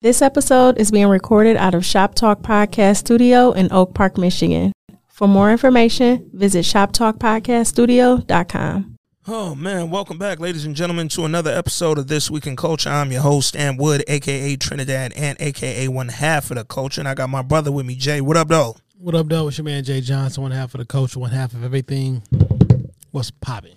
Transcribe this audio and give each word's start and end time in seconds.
This 0.00 0.22
episode 0.22 0.78
is 0.78 0.92
being 0.92 1.08
recorded 1.08 1.56
out 1.56 1.74
of 1.74 1.84
Shop 1.84 2.14
Talk 2.14 2.40
Podcast 2.40 2.98
Studio 2.98 3.50
in 3.50 3.66
Oak 3.72 3.94
Park, 3.94 4.16
Michigan. 4.16 4.72
For 5.08 5.26
more 5.26 5.50
information, 5.50 6.30
visit 6.32 6.64
shoptalkpodcaststudio.com. 6.64 8.94
Oh 9.26 9.56
man, 9.56 9.90
welcome 9.90 10.16
back, 10.16 10.38
ladies 10.38 10.64
and 10.64 10.76
gentlemen, 10.76 11.08
to 11.08 11.24
another 11.24 11.50
episode 11.50 11.98
of 11.98 12.06
This 12.06 12.30
Week 12.30 12.46
in 12.46 12.54
Culture. 12.54 12.90
I'm 12.90 13.10
your 13.10 13.22
host, 13.22 13.56
Am 13.56 13.76
Wood, 13.76 14.04
aka 14.06 14.54
Trinidad, 14.54 15.12
and 15.16 15.36
aka 15.40 15.88
one 15.88 16.10
half 16.10 16.52
of 16.52 16.58
the 16.58 16.64
culture. 16.64 17.00
And 17.00 17.08
I 17.08 17.14
got 17.14 17.28
my 17.28 17.42
brother 17.42 17.72
with 17.72 17.84
me, 17.84 17.96
Jay. 17.96 18.20
What 18.20 18.36
up, 18.36 18.46
though? 18.46 18.76
What 18.98 19.16
up, 19.16 19.26
though? 19.26 19.48
It's 19.48 19.58
your 19.58 19.64
man 19.64 19.82
Jay 19.82 20.00
Johnson, 20.00 20.44
one 20.44 20.52
half 20.52 20.74
of 20.74 20.78
the 20.78 20.86
culture, 20.86 21.18
one 21.18 21.32
half 21.32 21.54
of 21.54 21.64
everything. 21.64 22.22
What's 23.10 23.32
popping? 23.32 23.74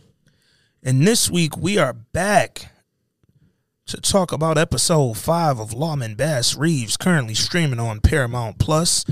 And 0.83 1.07
this 1.07 1.31
week 1.31 1.57
we 1.57 1.79
are 1.79 1.93
back 1.93 2.71
to 3.88 3.98
talk 4.00 4.32
about 4.32 4.57
episode 4.57 5.18
five 5.18 5.59
of 5.59 5.73
Lawman 5.73 6.16
Bass 6.16 6.55
Reeves, 6.55 6.98
currently 6.98 7.34
streaming 7.34 7.80
on 7.80 8.00
Paramount 8.00 8.58
Plus, 8.59 9.03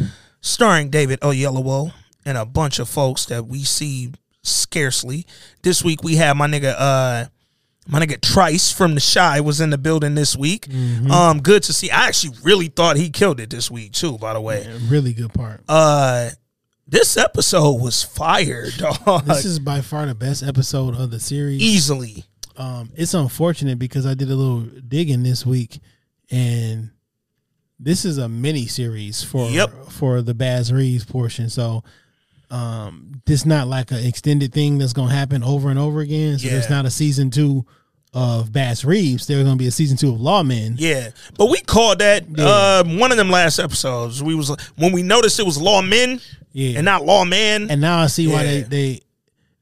starring 0.42 0.90
David 0.90 1.20
Oyelowo 1.22 1.92
and 2.26 2.38
a 2.38 2.46
bunch 2.46 2.80
of 2.80 2.88
folks 2.88 3.26
that 3.26 3.48
we 3.48 3.64
see 3.64 4.12
scarcely. 4.44 5.26
This 5.64 5.84
week 5.84 6.04
we 6.04 6.16
have 6.16 6.38
my 6.38 6.48
nigga 6.48 6.76
uh 6.78 7.26
my 7.88 8.00
nigga 8.00 8.22
Trice 8.22 8.72
from 8.72 8.94
the 8.96 9.02
Chi 9.14 9.42
was 9.42 9.60
in 9.60 9.72
the 9.72 9.78
building 9.78 10.16
this 10.16 10.36
week. 10.36 10.68
Um 11.10 11.42
good 11.42 11.64
to 11.64 11.74
see. 11.74 11.90
I 11.92 12.08
actually 12.08 12.38
really 12.44 12.68
thought 12.68 12.96
he 12.98 13.10
killed 13.10 13.40
it 13.40 13.50
this 13.50 13.70
week 13.70 13.92
too, 13.94 14.18
by 14.18 14.34
the 14.34 14.42
way. 14.42 14.64
Yeah, 14.64 14.78
really 14.88 15.14
good 15.14 15.34
part. 15.34 15.62
Uh 15.68 16.30
this 16.88 17.18
episode 17.18 17.82
was 17.82 18.02
fire, 18.02 18.68
dog. 18.78 19.26
This 19.26 19.46
is 19.46 19.60
by 19.60 19.82
far 19.82 20.06
the 20.06 20.16
best 20.16 20.42
episode 20.42 20.96
of 20.96 21.12
the 21.12 21.20
series. 21.20 21.62
easily. 21.62 22.26
Um, 22.60 22.92
it's 22.96 23.14
unfortunate 23.14 23.80
because 23.80 24.06
I 24.06 24.14
did 24.14 24.30
a 24.30 24.36
little 24.36 24.60
digging 24.88 25.24
this 25.24 25.46
week, 25.46 25.80
and 26.30 26.92
this 27.80 28.04
is 28.06 28.18
a 28.18 28.28
mini 28.28 28.68
series 28.68 29.24
for 29.24 29.50
Yep. 29.50 29.90
for 29.90 30.22
the 30.22 30.34
Bass 30.34 30.70
Reeves 30.70 31.06
portion. 31.06 31.50
So, 31.50 31.84
um, 32.52 33.22
this 33.26 33.46
not 33.46 33.68
like 33.68 33.92
an 33.92 34.06
extended 34.06 34.52
thing 34.54 34.78
that's 34.78 34.92
gonna 34.94 35.14
happen 35.14 35.42
over 35.44 35.70
and 35.70 35.80
over 35.80 36.02
again. 36.02 36.38
So 36.38 36.50
there's 36.50 36.70
not 36.70 36.86
a 36.86 36.90
season 36.92 37.32
two 37.32 37.66
of 38.14 38.52
Bass 38.52 38.84
Reeves. 38.84 39.28
There's 39.28 39.44
gonna 39.46 39.56
be 39.56 39.68
a 39.68 39.72
season 39.72 39.96
two 39.96 40.14
of 40.14 40.20
Lawmen. 40.20 40.76
Yeah, 40.78 41.12
but 41.38 41.46
we 41.50 41.60
called 41.62 42.00
that 42.00 42.26
Yeah. 42.36 42.46
uh, 42.46 42.84
one 42.84 43.12
of 43.12 43.18
them 43.18 43.30
last 43.30 43.60
episodes. 43.60 44.22
We 44.22 44.36
was 44.36 44.52
when 44.76 44.92
we 44.92 45.02
noticed 45.04 45.40
it 45.40 45.46
was 45.46 45.58
lawmen 45.60 46.22
Yeah, 46.52 46.78
and 46.80 46.86
not 46.86 47.06
lawman. 47.06 47.70
and 47.72 47.80
now 47.80 48.00
I 48.00 48.08
see 48.08 48.28
why 48.28 48.44
they 48.44 48.62
they. 48.64 49.00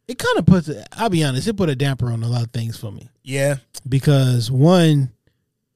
It 0.07 0.17
kind 0.17 0.37
of 0.37 0.45
puts. 0.45 0.69
I'll 0.93 1.09
be 1.09 1.23
honest. 1.23 1.47
It 1.47 1.57
put 1.57 1.69
a 1.69 1.75
damper 1.75 2.11
on 2.11 2.23
a 2.23 2.27
lot 2.27 2.43
of 2.43 2.51
things 2.51 2.77
for 2.79 2.91
me. 2.91 3.09
yeah, 3.23 3.57
because 3.87 4.49
one, 4.49 5.11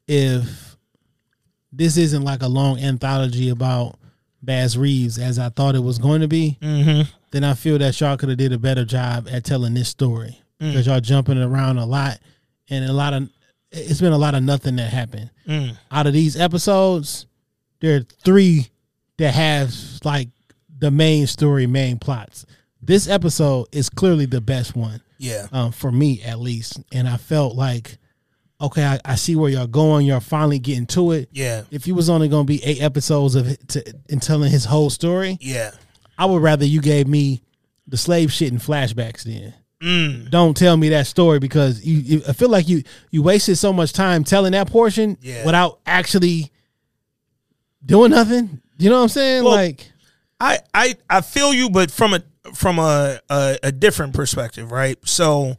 if 0.08 0.76
this 1.72 1.98
isn't 1.98 2.24
like 2.24 2.42
a 2.42 2.48
long 2.48 2.80
anthology 2.80 3.50
about 3.50 3.98
bass 4.44 4.76
Reeves 4.76 5.18
as 5.18 5.38
I 5.40 5.50
thought 5.50 5.76
it 5.76 5.84
was 5.84 5.98
going 5.98 6.22
to 6.22 6.28
be, 6.28 6.58
mm-hmm. 6.62 7.10
then 7.32 7.44
I 7.44 7.54
feel 7.54 7.78
that 7.80 8.00
y'all 8.00 8.18
could 8.18 8.30
have 8.30 8.38
did 8.38 8.54
a 8.54 8.58
better 8.58 8.86
job 8.86 9.28
at 9.32 9.44
telling 9.46 9.74
this 9.74 9.90
story 9.90 10.42
because 10.60 10.86
y'all 10.86 11.00
jumping 11.00 11.38
around 11.42 11.78
a 11.80 11.86
lot 11.86 12.20
and 12.70 12.86
a 12.86 12.94
lot 12.94 13.14
of 13.14 13.30
it's 13.72 14.00
been 14.02 14.14
a 14.14 14.18
lot 14.18 14.36
of 14.36 14.44
nothing 14.44 14.76
that 14.78 14.92
happened 14.92 15.30
Mm. 15.48 15.76
out 15.92 16.06
of 16.08 16.14
these 16.14 16.38
episodes. 16.40 17.26
There 17.80 17.98
are 17.98 18.02
three 18.24 18.68
that 19.18 19.34
have 19.34 19.74
like 20.04 20.30
the 20.78 20.92
main 20.92 21.26
story, 21.28 21.66
main 21.68 21.98
plots. 21.98 22.46
This 22.82 23.08
episode 23.08 23.68
is 23.72 23.90
clearly 23.90 24.26
the 24.26 24.42
best 24.42 24.76
one 24.76 25.02
yeah, 25.18 25.48
um, 25.52 25.72
for 25.72 25.92
me 25.92 26.22
at 26.24 26.40
least. 26.40 26.82
And 26.92 27.08
I 27.08 27.18
felt 27.18 27.56
like, 27.56 27.98
okay, 28.60 28.84
I, 28.84 29.00
I 29.06 29.16
see 29.16 29.36
where 29.36 29.50
you're 29.52 29.68
going. 29.68 30.06
You're 30.08 30.20
finally 30.20 30.58
getting 30.60 30.88
to 30.88 31.12
it. 31.12 31.30
yeah, 31.32 31.64
If 31.72 31.86
you 31.88 31.94
was 31.96 32.10
only 32.10 32.28
going 32.28 32.46
to 32.46 32.48
be 32.48 32.64
eight 32.64 32.82
episodes 32.82 33.36
of 33.36 33.48
it 33.48 33.68
to, 33.70 33.94
in 34.10 34.20
telling 34.20 34.50
his 34.52 34.66
whole 34.66 34.90
story, 34.90 35.38
yeah. 35.42 35.72
I 36.18 36.26
would 36.26 36.42
rather 36.42 36.66
you 36.66 36.82
gave 36.82 37.08
me 37.08 37.44
the 37.88 37.98
slave 37.98 38.32
shit 38.32 38.52
and 38.52 38.62
flashbacks. 38.62 39.24
Then 39.24 39.54
Mm. 39.82 40.30
don't 40.30 40.56
tell 40.56 40.78
me 40.78 40.90
that 40.90 41.08
story 41.08 41.40
because 41.40 41.84
you, 41.84 41.98
you 41.98 42.22
I 42.30 42.34
feel 42.34 42.50
like 42.50 42.70
you 42.70 42.84
you 43.10 43.24
wasted 43.24 43.58
so 43.58 43.74
much 43.74 43.94
time 43.94 44.24
telling 44.24 44.52
that 44.52 44.68
portion 44.70 45.18
Yeah. 45.24 45.44
without 45.44 45.80
actually 45.88 46.52
doing 47.84 48.12
nothing. 48.12 48.62
You 48.78 48.92
know 48.92 48.98
what 48.98 49.02
I'm 49.04 49.10
saying? 49.10 49.44
Well, 49.44 49.54
like, 49.56 49.92
I, 50.40 50.60
I, 50.72 50.96
I 51.10 51.22
feel 51.22 51.52
you, 51.52 51.72
but 51.72 51.90
from 51.90 52.14
a 52.14 52.22
from 52.54 52.80
a, 52.80 53.20
a 53.30 53.60
a 53.64 53.72
different 53.72 54.14
perspective, 54.14 54.72
right? 54.72 54.98
So 55.08 55.56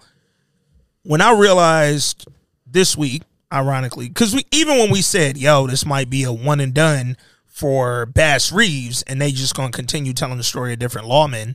when 1.03 1.21
I 1.21 1.33
realized 1.33 2.27
this 2.67 2.97
week, 2.97 3.23
ironically, 3.53 4.09
because 4.09 4.35
we 4.35 4.45
even 4.51 4.79
when 4.79 4.91
we 4.91 5.03
said, 5.03 5.37
"Yo, 5.37 5.67
this 5.67 5.87
might 5.87 6.11
be 6.11 6.25
a 6.25 6.33
one 6.33 6.61
and 6.61 6.75
done," 6.75 7.17
for 7.47 8.07
Bass 8.07 8.51
Reeves, 8.51 9.03
and 9.03 9.21
they 9.21 9.31
just 9.31 9.55
gonna 9.55 9.71
continue 9.71 10.13
telling 10.13 10.39
the 10.39 10.43
story 10.43 10.73
of 10.73 10.79
different 10.79 11.07
lawmen. 11.07 11.55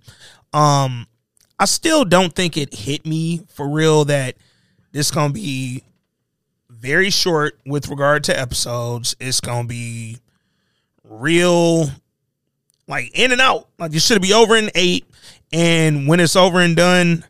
Um, 0.54 1.08
I 1.60 1.66
still 1.66 2.06
don't 2.06 2.34
think 2.34 2.56
it 2.56 2.74
hit 2.74 3.06
me 3.06 3.42
for 3.50 3.68
real 3.68 4.06
that 4.06 4.36
this 4.92 5.12
gonna 5.12 5.34
be 5.34 5.84
very 6.70 7.10
short 7.10 7.60
with 7.66 7.90
regard 7.90 8.24
to 8.26 8.40
episodes. 8.40 9.16
It's 9.20 9.42
gonna 9.42 9.68
be 9.68 10.20
real, 11.04 11.90
like 12.88 13.12
in 13.18 13.32
and 13.32 13.42
out. 13.42 13.68
Like 13.80 13.94
it 13.94 14.02
should 14.02 14.22
be 14.22 14.34
over 14.34 14.56
in 14.56 14.70
eight, 14.76 15.06
and 15.52 16.08
when 16.08 16.20
it's 16.20 16.36
over 16.36 16.60
and 16.60 16.76
done, 16.76 17.26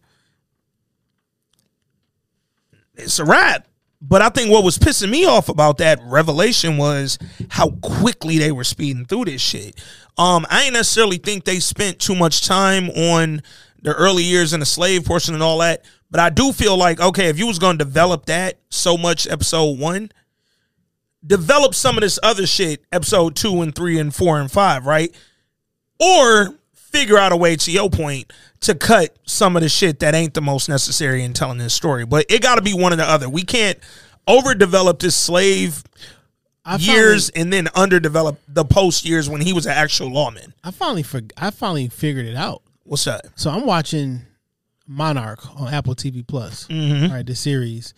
it's 2.95 3.19
a 3.19 3.25
wrap. 3.25 3.67
But 3.99 4.21
I 4.21 4.29
think 4.29 4.51
what 4.51 4.63
was 4.63 4.77
pissing 4.77 5.09
me 5.09 5.25
off 5.25 5.49
about 5.49 5.79
that 5.79 5.99
revelation 6.03 6.77
was 6.77 7.17
how 7.49 7.71
quickly 7.81 8.37
they 8.37 8.51
were 8.51 8.63
speeding 8.63 9.05
through 9.05 9.25
this 9.25 9.41
shit. 9.41 9.75
Um, 10.17 10.45
I 10.49 10.63
ain't 10.63 10.73
necessarily 10.73 11.17
think 11.17 11.45
they 11.45 11.59
spent 11.59 11.99
too 11.99 12.15
much 12.15 12.45
time 12.45 12.89
on 12.91 13.41
the 13.81 13.93
early 13.93 14.23
years 14.23 14.53
in 14.53 14.59
the 14.59 14.65
slave 14.65 15.05
portion 15.05 15.33
and 15.33 15.43
all 15.43 15.59
that, 15.59 15.83
but 16.09 16.19
I 16.19 16.29
do 16.29 16.51
feel 16.51 16.77
like 16.77 16.99
okay, 16.99 17.27
if 17.27 17.37
you 17.37 17.47
was 17.47 17.59
gonna 17.59 17.77
develop 17.77 18.25
that 18.25 18.59
so 18.69 18.97
much 18.97 19.27
episode 19.27 19.79
one, 19.79 20.11
develop 21.25 21.75
some 21.75 21.97
of 21.97 22.01
this 22.01 22.19
other 22.23 22.47
shit 22.47 22.83
episode 22.91 23.35
two 23.35 23.61
and 23.61 23.73
three 23.75 23.99
and 23.99 24.13
four 24.13 24.39
and 24.39 24.51
five, 24.51 24.85
right? 24.85 25.15
Or 25.99 26.55
figure 26.97 27.17
out 27.17 27.31
a 27.31 27.37
way 27.37 27.55
to 27.55 27.71
your 27.71 27.89
point 27.89 28.31
to 28.61 28.75
cut 28.75 29.15
some 29.23 29.55
of 29.55 29.61
the 29.61 29.69
shit 29.69 29.99
that 29.99 30.15
ain't 30.15 30.33
the 30.33 30.41
most 30.41 30.67
necessary 30.69 31.23
in 31.23 31.33
telling 31.33 31.57
this 31.57 31.73
story. 31.73 32.05
But 32.05 32.25
it 32.29 32.41
got 32.41 32.55
to 32.55 32.61
be 32.61 32.73
one 32.73 32.93
or 32.93 32.95
the 32.95 33.07
other. 33.09 33.29
We 33.29 33.43
can't 33.43 33.77
overdevelop 34.27 34.99
this 34.99 35.15
slave 35.15 35.83
I 36.65 36.77
years 36.77 37.29
finally, 37.29 37.41
and 37.41 37.53
then 37.53 37.65
underdevelop 37.73 38.37
the 38.47 38.65
post 38.65 39.05
years 39.05 39.29
when 39.29 39.41
he 39.41 39.53
was 39.53 39.65
an 39.65 39.73
actual 39.73 40.11
lawman. 40.11 40.53
I 40.63 40.71
finally 40.71 41.03
for, 41.03 41.21
I 41.37 41.51
finally 41.51 41.87
figured 41.87 42.25
it 42.25 42.35
out. 42.35 42.61
What's 42.83 43.05
that? 43.05 43.25
So 43.35 43.51
I'm 43.51 43.65
watching 43.65 44.21
Monarch 44.87 45.45
on 45.59 45.73
Apple 45.73 45.95
TV 45.95 46.25
Plus. 46.25 46.67
Mm-hmm. 46.67 47.13
Right, 47.13 47.25
the 47.25 47.35
series. 47.35 47.93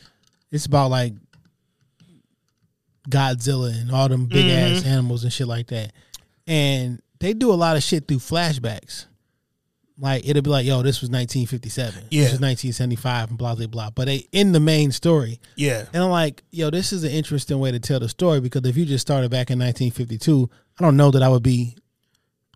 It's 0.52 0.66
about 0.66 0.90
like 0.90 1.14
Godzilla 3.10 3.80
and 3.80 3.92
all 3.92 4.10
them 4.10 4.26
big 4.26 4.50
ass 4.52 4.86
animals 4.86 5.24
and 5.24 5.32
shit 5.32 5.48
like 5.48 5.68
that. 5.68 5.94
And 6.48 7.02
they 7.20 7.34
do 7.34 7.52
a 7.52 7.56
lot 7.56 7.76
of 7.78 7.84
shit 7.84 8.08
through 8.08 8.18
flashbacks. 8.20 9.06
Like 10.02 10.26
it'll 10.28 10.42
be 10.42 10.50
like, 10.50 10.66
yo, 10.66 10.82
this 10.82 11.02
was 11.02 11.10
1957. 11.10 12.06
Yeah. 12.10 12.22
This 12.24 12.32
was 12.32 12.40
1975 12.40 13.30
and 13.30 13.38
blah 13.38 13.56
blah 13.56 13.68
blah. 13.68 13.90
But 13.90 14.06
they 14.06 14.28
in 14.32 14.54
the 14.54 14.60
main 14.62 14.92
story. 14.94 15.42
Yeah. 15.58 15.86
And 15.94 16.02
I'm 16.04 16.10
like, 16.10 16.42
yo, 16.52 16.70
this 16.70 16.94
is 16.94 17.04
an 17.04 17.12
interesting 17.12 17.60
way 17.60 17.72
to 17.72 17.80
tell 17.80 18.00
the 18.00 18.08
story 18.08 18.40
because 18.40 18.62
if 18.66 18.78
you 18.78 18.86
just 18.86 19.02
started 19.06 19.30
back 19.30 19.52
in 19.52 19.60
1952, 19.60 20.50
I 20.80 20.84
don't 20.84 20.96
know 20.96 21.12
that 21.12 21.22
I 21.22 21.28
would 21.28 21.44
be 21.44 21.76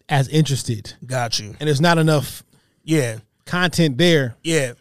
as 0.07 0.29
interested. 0.29 0.93
Got 1.05 1.39
you. 1.39 1.55
And 1.59 1.67
there's 1.67 1.81
not 1.81 1.97
enough 1.97 2.43
Yeah. 2.85 3.17
content 3.45 3.97
there 3.97 4.35
Yeah. 4.43 4.73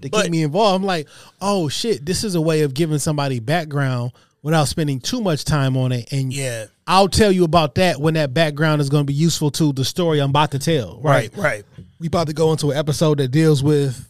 to 0.00 0.08
But- 0.10 0.22
keep 0.22 0.30
me 0.30 0.42
involved. 0.44 0.76
I'm 0.82 0.86
like, 0.86 1.08
oh 1.42 1.68
shit, 1.68 2.06
this 2.06 2.24
is 2.24 2.34
a 2.34 2.40
way 2.40 2.62
of 2.62 2.72
giving 2.72 2.98
somebody 2.98 3.38
background 3.38 4.12
without 4.42 4.64
spending 4.68 4.98
too 5.00 5.20
much 5.20 5.44
time 5.44 5.76
on 5.76 5.92
it. 5.92 6.10
And 6.10 6.32
Yeah. 6.32 6.66
I'll 6.90 7.08
tell 7.08 7.30
you 7.30 7.44
about 7.44 7.74
that 7.74 8.00
when 8.00 8.14
that 8.14 8.32
background 8.32 8.80
is 8.80 8.88
going 8.88 9.02
to 9.02 9.06
be 9.06 9.12
useful 9.12 9.50
to 9.52 9.72
the 9.74 9.84
story 9.84 10.20
I'm 10.20 10.30
about 10.30 10.52
to 10.52 10.58
tell. 10.58 10.98
Right. 11.02 11.30
Right. 11.36 11.42
Right. 11.44 11.64
We 12.00 12.06
about 12.06 12.28
to 12.28 12.32
go 12.32 12.50
into 12.50 12.70
an 12.70 12.78
episode 12.78 13.18
that 13.18 13.28
deals 13.28 13.62
with 13.62 14.04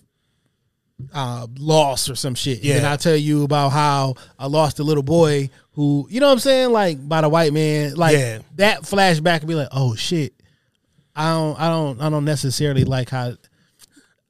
uh 1.12 1.46
loss 1.58 2.08
or 2.08 2.14
some 2.14 2.34
shit. 2.34 2.62
Yeah. 2.62 2.76
And 2.76 2.86
I'll 2.86 2.96
tell 2.98 3.16
you 3.16 3.44
about 3.44 3.70
how 3.70 4.14
I 4.38 4.46
lost 4.46 4.78
a 4.78 4.84
little 4.84 5.02
boy 5.02 5.50
who, 5.72 6.06
you 6.10 6.18
know 6.20 6.26
what 6.26 6.32
I'm 6.32 6.38
saying? 6.40 6.72
Like 6.72 7.06
by 7.08 7.20
the 7.20 7.28
white 7.28 7.52
man. 7.52 7.94
Like 7.94 8.16
Yeah. 8.16 8.38
that 8.56 8.82
flashback 8.82 9.40
would 9.40 9.48
be 9.48 9.54
like, 9.54 9.68
oh 9.72 9.94
shit. 9.94 10.34
I 11.16 11.30
don't 11.32 11.58
I 11.60 11.68
don't 11.68 12.00
I 12.00 12.10
don't 12.10 12.24
necessarily 12.24 12.84
like 12.84 13.10
how 13.10 13.34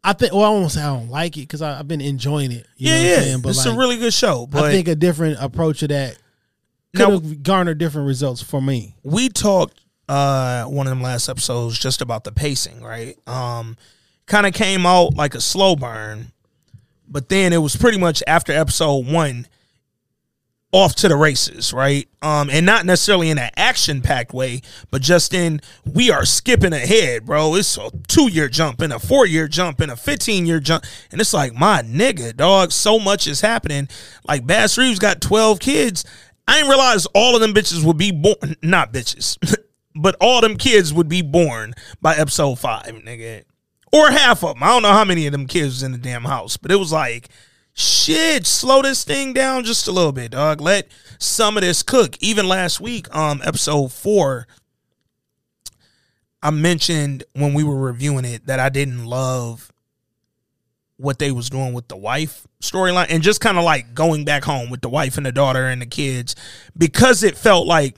I 0.05 0.13
think 0.15 0.33
well 0.33 0.45
I 0.45 0.51
won't 0.51 0.71
say 0.71 0.83
I 0.83 0.87
don't 0.95 1.11
like 1.11 1.37
it 1.37 1.41
because 1.43 1.61
I've 1.63 1.89
been 1.89 2.01
enjoying 2.01 2.53
it. 2.53 2.67
You 2.77 2.93
Yeah. 2.93 2.95
know 2.95 2.99
what 2.99 3.05
I'm 3.05 3.09
Yeah. 3.11 3.21
saying? 3.25 3.41
But 3.43 3.49
It's 3.51 3.67
like, 3.67 3.75
a 3.75 3.79
really 3.79 3.97
good 3.99 4.15
show. 4.15 4.47
But 4.47 4.65
I 4.65 4.71
think 4.73 4.89
a 4.89 4.95
different 4.95 5.39
approach 5.41 5.81
to 5.81 5.89
that 5.89 6.17
could 6.97 7.09
Now- 7.09 7.11
have 7.13 7.43
garnered 7.43 7.79
different 7.79 8.07
results 8.07 8.43
for 8.43 8.61
me. 8.63 8.95
we 9.03 9.29
talked 9.29 9.81
uh 10.09 10.65
one 10.65 10.87
of 10.87 10.91
them 10.91 11.03
last 11.03 11.29
episodes 11.29 11.79
just 11.79 12.01
about 12.01 12.25
the 12.25 12.33
pacing, 12.33 12.81
right? 12.83 13.17
Um 13.27 13.77
kind 14.27 14.47
of 14.47 14.55
came 14.55 14.87
out 14.87 15.15
like 15.15 15.35
a 15.35 15.41
slow 15.41 15.77
burn, 15.77 16.33
but 17.07 17.29
then 17.29 17.53
it 17.53 17.59
was 17.59 17.77
pretty 17.77 17.99
much 17.99 18.23
after 18.27 18.53
episode 18.53 19.07
1 19.07 19.47
off 20.71 20.95
to 20.95 21.09
the 21.09 21.17
races, 21.17 21.73
right? 21.73 22.07
Um, 22.21 22.51
and 22.51 22.67
not 22.67 22.85
necessarily 22.85 23.31
in 23.31 23.39
an 23.39 23.49
action 23.57 24.03
packed 24.03 24.35
way, 24.35 24.61
but 24.91 25.01
just 25.01 25.33
in 25.33 25.63
we 25.91 26.11
are 26.11 26.27
skipping 26.27 26.75
ahead, 26.75 27.25
bro. 27.25 27.55
It's 27.55 27.79
a 27.79 27.91
two 28.07 28.31
year 28.31 28.49
jump 28.51 28.83
and 28.83 28.93
a 28.93 28.99
four 28.99 29.25
year 29.27 29.49
jump 29.49 29.81
and 29.81 29.91
a 29.91 29.97
15 29.97 30.45
year 30.45 30.61
jump. 30.61 30.85
And 31.11 31.23
it's 31.23 31.33
like, 31.33 31.55
my 31.55 31.81
nigga, 31.81 32.37
dog, 32.37 32.73
so 32.73 32.99
much 32.99 33.27
is 33.27 33.41
happening. 33.41 33.89
Like 34.27 34.47
Bass 34.47 34.77
Reeves 34.77 34.99
got 34.99 35.23
12 35.23 35.59
kids. 35.59 36.05
I 36.49 36.55
didn't 36.55 36.71
realize 36.71 37.05
all 37.15 37.35
of 37.35 37.43
them 37.43 37.53
bitches 37.53 37.85
would 37.85 37.99
be 37.99 38.11
born, 38.11 38.57
not 38.63 38.91
bitches, 38.91 39.37
but 39.95 40.17
all 40.19 40.41
them 40.41 40.57
kids 40.57 40.95
would 40.95 41.09
be 41.09 41.21
born 41.21 41.75
by 42.01 42.17
episode 42.17 42.59
five, 42.59 42.87
nigga. 42.87 43.45
Or 43.93 44.11
half 44.11 44.43
of 44.43 44.55
them. 44.55 44.63
I 44.63 44.69
don't 44.69 44.83
know 44.83 44.93
how 44.93 45.05
many 45.05 45.27
of 45.27 45.33
them 45.33 45.47
kids 45.47 45.67
was 45.67 45.83
in 45.83 45.93
the 45.93 45.99
damn 45.99 46.25
house, 46.25 46.57
but 46.57 46.71
it 46.71 46.77
was 46.77 46.91
like, 46.91 47.29
shit, 47.75 48.47
slow 48.47 48.81
this 48.81 49.05
thing 49.05 49.35
down 49.35 49.65
just 49.65 49.89
a 49.89 49.93
little 49.93 50.13
bit, 50.13 50.31
dog. 50.31 50.63
Let 50.63 50.89
some 51.19 51.59
of 51.59 51.63
this 51.63 51.83
cook. 51.83 52.17
Even 52.21 52.49
last 52.49 52.81
week, 52.81 53.15
um, 53.15 53.43
episode 53.45 53.93
four, 53.93 54.47
I 56.43 56.51
mentioned 56.51 57.25
when 57.35 57.53
we 57.53 57.63
were 57.63 57.79
reviewing 57.79 58.25
it 58.25 58.47
that 58.47 58.59
I 58.59 58.71
didn't 58.71 59.05
love 59.05 59.71
what 60.99 61.19
they 61.19 61.33
was 61.33 61.49
doing 61.49 61.73
with 61.73 61.89
the 61.89 61.97
wife 61.97 62.47
storyline 62.61 63.07
and 63.09 63.23
just 63.23 63.41
kind 63.41 63.57
of 63.57 63.65
like 63.65 63.95
going 63.95 64.25
back 64.25 64.45
home 64.45 64.69
with 64.69 64.83
the 64.83 64.89
wife 64.89 65.17
and 65.17 65.25
the 65.25 65.33
daughter 65.33 65.67
and 65.67 65.81
the 65.81 65.87
kids 65.87 66.37
because 66.77 67.23
it 67.23 67.37
felt 67.37 67.67
like 67.67 67.97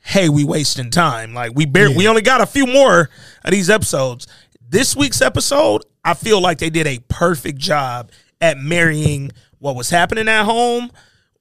hey 0.00 0.28
we 0.28 0.42
wasting 0.44 0.90
time. 0.90 1.34
Like 1.34 1.52
we 1.54 1.66
barely 1.66 1.96
we 1.96 2.08
only 2.08 2.22
got 2.22 2.40
a 2.40 2.46
few 2.46 2.66
more 2.66 3.10
of 3.44 3.50
these 3.50 3.70
episodes. 3.70 4.26
This 4.68 4.96
week's 4.96 5.22
episode 5.22 5.82
i 6.08 6.14
feel 6.14 6.40
like 6.40 6.58
they 6.58 6.70
did 6.70 6.86
a 6.86 6.98
perfect 7.08 7.58
job 7.58 8.10
at 8.40 8.58
marrying 8.58 9.30
what 9.58 9.76
was 9.76 9.90
happening 9.90 10.28
at 10.28 10.44
home 10.44 10.90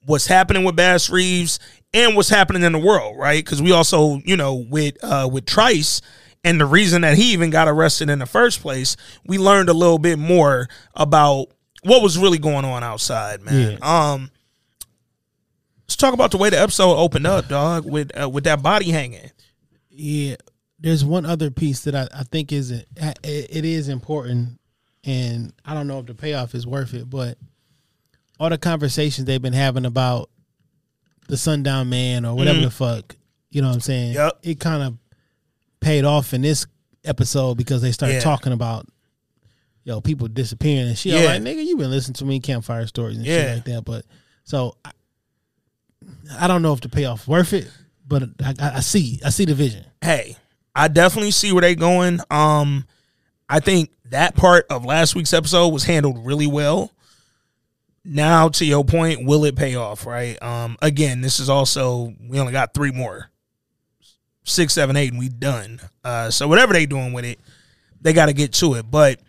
what's 0.06 0.28
happening 0.28 0.64
with 0.64 0.76
bass 0.76 1.10
reeves 1.10 1.60
and 1.94 2.16
what's 2.16 2.30
happening 2.30 2.64
in 2.64 2.74
the 2.74 2.80
world 2.80 3.16
right? 3.18 3.44
Because 3.44 3.62
we 3.62 3.72
also 3.72 4.22
you 4.26 4.36
know 4.36 4.56
with 4.56 5.02
uh 5.04 5.30
with 5.32 5.46
trice 5.46 6.02
and 6.48 6.62
the 6.62 6.66
reason 6.66 7.02
that 7.02 7.18
he 7.18 7.34
even 7.34 7.50
got 7.50 7.68
arrested 7.68 8.10
in 8.10 8.20
the 8.20 8.26
first 8.26 8.62
place, 8.62 8.96
we 9.26 9.38
learned 9.38 9.68
a 9.68 9.74
little 9.74 10.00
bit 10.00 10.18
more 10.18 10.70
about 10.96 11.48
what 11.84 12.02
was 12.02 12.18
really 12.18 12.38
going 12.38 12.64
on 12.64 12.84
outside, 12.84 13.42
man. 13.42 13.78
Um, 13.82 14.32
let's 15.84 15.98
talk 15.98 16.14
about 16.14 16.32
the 16.32 16.38
way 16.38 16.50
the 16.50 16.60
episode 16.60 16.96
opened 16.96 17.28
up, 17.28 17.50
dog, 17.50 17.86
with 17.86 18.18
uh, 18.20 18.30
with 18.30 18.46
that 18.46 18.64
body 18.64 18.92
hanging. 18.92 19.30
Yeah, 19.90 20.36
there's 20.80 21.04
one 21.04 21.26
other 21.26 21.52
piece 21.52 21.82
that 21.82 21.96
I, 21.96 22.08
I 22.14 22.24
think 22.24 22.54
is 22.54 22.72
it, 22.72 22.88
it 23.24 23.66
is 23.66 23.90
important, 23.90 24.60
and 25.04 25.52
I 25.66 25.74
don't 25.74 25.88
know 25.88 26.00
if 26.00 26.06
the 26.06 26.16
payoff 26.16 26.56
is 26.56 26.66
worth 26.66 26.94
it, 26.94 27.10
but 27.10 27.38
all 28.40 28.50
the 28.50 28.58
conversations 28.58 29.26
they've 29.26 29.42
been 29.42 29.52
having 29.52 29.86
about 29.86 30.30
the 31.28 31.36
sundown 31.36 31.90
man 31.90 32.26
or 32.26 32.36
whatever 32.36 32.62
the 32.62 32.72
fuck, 32.72 33.18
you 33.50 33.62
know 33.62 33.68
what 33.68 33.74
I'm 33.74 33.82
saying? 33.82 34.14
Yep. 34.14 34.40
It 34.44 34.60
kind 34.62 34.84
of 34.84 34.98
paid 35.80 36.04
off 36.06 36.34
in 36.34 36.42
this 36.42 36.66
episode 37.04 37.56
because 37.58 37.82
they 37.82 37.92
started 37.92 38.16
Yeah. 38.16 38.20
talking 38.22 38.54
about 38.54 38.88
yo 39.84 40.02
people 40.02 40.28
disappearing 40.28 40.88
and 40.88 40.98
shit. 40.98 41.14
I'm 41.14 41.44
like, 41.44 41.56
nigga, 41.56 41.64
you 41.66 41.78
been 41.78 41.90
listening 41.92 42.16
to 42.16 42.26
me 42.26 42.40
campfire 42.40 42.86
stories 42.88 43.18
and 43.18 43.26
Yeah. 43.26 43.42
shit 43.42 43.56
like 43.56 43.66
that, 43.66 43.86
but 43.86 44.06
so 44.44 44.76
I, 44.84 44.92
I 46.40 46.48
don't 46.48 46.62
know 46.62 46.74
if 46.74 46.82
the 46.82 46.90
payoff 46.90 47.28
worth 47.28 47.54
it, 47.54 47.70
but 48.08 48.24
I, 48.44 48.54
I 48.60 48.70
I 48.76 48.80
see 48.82 49.20
I 49.26 49.30
see 49.30 49.46
the 49.46 49.56
vision. 49.56 49.86
Hey, 50.02 50.36
I 50.76 50.88
definitely 50.90 51.32
see 51.32 51.52
where 51.52 51.62
they 51.62 51.76
going. 51.76 52.20
Um, 52.30 52.86
I 53.50 53.60
think 53.62 53.92
that 54.10 54.36
part 54.36 54.66
of 54.70 54.86
last 54.86 55.16
week's 55.16 55.34
episode 55.34 55.70
was 55.70 55.84
handled 55.86 56.26
really 56.26 56.48
well. 56.48 56.92
Now, 58.10 58.48
to 58.50 58.66
your 58.66 58.86
point, 58.86 59.26
will 59.26 59.44
it 59.46 59.56
pay 59.58 59.76
off? 59.76 60.06
Right. 60.06 60.42
Um, 60.42 60.78
again, 60.82 61.20
this 61.22 61.40
is 61.40 61.50
also 61.50 62.14
we 62.30 62.40
only 62.40 62.54
got 62.54 62.74
three 62.74 62.92
more, 62.92 63.30
six, 64.48 64.74
seven, 64.74 64.96
eight, 64.96 65.12
and 65.12 65.20
we 65.20 65.30
done. 65.30 65.80
Uh, 66.04 66.32
so 66.32 66.48
whatever 66.48 66.74
they 66.74 66.86
doing 66.86 67.14
with 67.14 67.26
it, 67.26 67.40
they 68.02 68.14
got 68.14 68.28
to 68.28 68.34
get 68.34 68.54
to 68.54 68.76
it. 68.76 68.90
But 68.90 69.20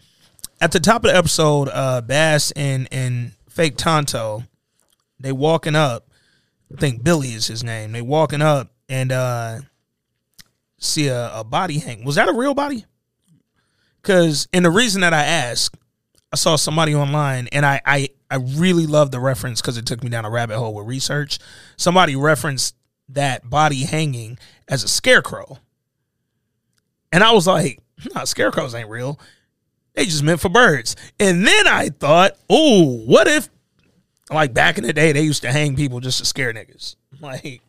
at 0.60 0.72
the 0.72 0.80
top 0.80 1.04
of 1.04 1.10
the 1.10 1.16
episode, 1.16 1.68
uh, 1.72 2.00
Bass 2.00 2.50
and 2.52 2.88
and 2.90 3.32
Fake 3.48 3.76
Tonto, 3.76 4.44
they 5.20 5.32
walking 5.32 5.74
up. 5.74 6.08
I 6.72 6.80
think 6.80 7.02
Billy 7.02 7.28
is 7.28 7.46
his 7.46 7.64
name. 7.64 7.92
They 7.92 8.02
walking 8.02 8.42
up 8.42 8.70
and 8.88 9.10
uh 9.12 9.58
see 10.78 11.08
a, 11.08 11.32
a 11.34 11.44
body 11.44 11.78
hang. 11.78 12.04
Was 12.04 12.16
that 12.16 12.28
a 12.28 12.32
real 12.32 12.54
body? 12.54 12.84
Because, 14.00 14.48
and 14.52 14.64
the 14.64 14.70
reason 14.70 15.00
that 15.00 15.12
I 15.12 15.24
asked, 15.24 15.76
I 16.32 16.36
saw 16.36 16.56
somebody 16.56 16.94
online, 16.94 17.48
and 17.52 17.66
I 17.66 17.80
I, 17.84 18.08
I 18.30 18.36
really 18.36 18.86
love 18.86 19.10
the 19.10 19.20
reference 19.20 19.60
because 19.60 19.76
it 19.76 19.86
took 19.86 20.04
me 20.04 20.10
down 20.10 20.24
a 20.24 20.30
rabbit 20.30 20.58
hole 20.58 20.74
with 20.74 20.86
research. 20.86 21.38
Somebody 21.76 22.14
referenced 22.14 22.74
that 23.08 23.48
body 23.48 23.84
hanging 23.84 24.38
as 24.68 24.84
a 24.84 24.88
scarecrow, 24.88 25.58
and 27.12 27.22
I 27.24 27.32
was 27.32 27.46
like, 27.46 27.80
hmm, 28.00 28.08
"Nah, 28.14 28.24
scarecrows 28.24 28.74
ain't 28.74 28.88
real. 28.88 29.18
They 29.94 30.04
just 30.04 30.22
meant 30.22 30.40
for 30.40 30.48
birds." 30.48 30.94
And 31.18 31.46
then 31.46 31.66
I 31.66 31.88
thought, 31.88 32.32
"Oh, 32.50 32.98
what 33.06 33.26
if?" 33.26 33.48
Like 34.30 34.52
back 34.52 34.76
in 34.78 34.84
the 34.84 34.92
day, 34.92 35.12
they 35.12 35.22
used 35.22 35.42
to 35.42 35.50
hang 35.52 35.74
people 35.74 36.00
just 36.00 36.18
to 36.18 36.24
scare 36.24 36.52
niggas. 36.52 36.96
Like 37.20 37.62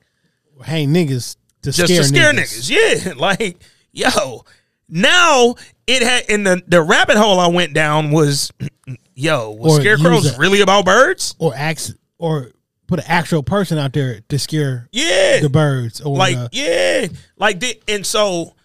Hang 0.63 0.89
niggas 0.93 1.37
to 1.63 1.71
just 1.71 1.85
scare 1.91 2.01
to 2.01 2.07
scare 2.07 2.33
niggas. 2.33 2.69
niggas. 2.69 3.05
Yeah, 3.07 3.13
like 3.17 3.63
yo. 3.91 4.43
Now 4.89 5.55
it 5.87 6.03
had 6.03 6.25
in 6.29 6.43
the 6.43 6.61
the 6.67 6.81
rabbit 6.81 7.15
hole 7.17 7.39
I 7.39 7.47
went 7.47 7.73
down 7.73 8.11
was, 8.11 8.51
yo, 9.15 9.51
was 9.51 9.77
Or 9.77 9.81
scarecrows 9.81 10.35
a- 10.35 10.39
really 10.39 10.61
about 10.61 10.83
birds? 10.85 11.35
or 11.39 11.53
act 11.55 11.93
or 12.17 12.51
put 12.89 13.00
an 13.00 13.06
actual 13.07 13.44
person 13.44 13.77
out 13.77 13.94
there 13.94 14.19
to 14.27 14.39
scare 14.39 14.89
Yeah, 14.91 15.39
the 15.39 15.50
birds 15.50 16.01
or 16.01 16.18
like 16.18 16.36
the- 16.36 16.50
yeah, 16.51 17.07
like 17.38 17.59
the, 17.59 17.80
and 17.88 18.06
so 18.06 18.56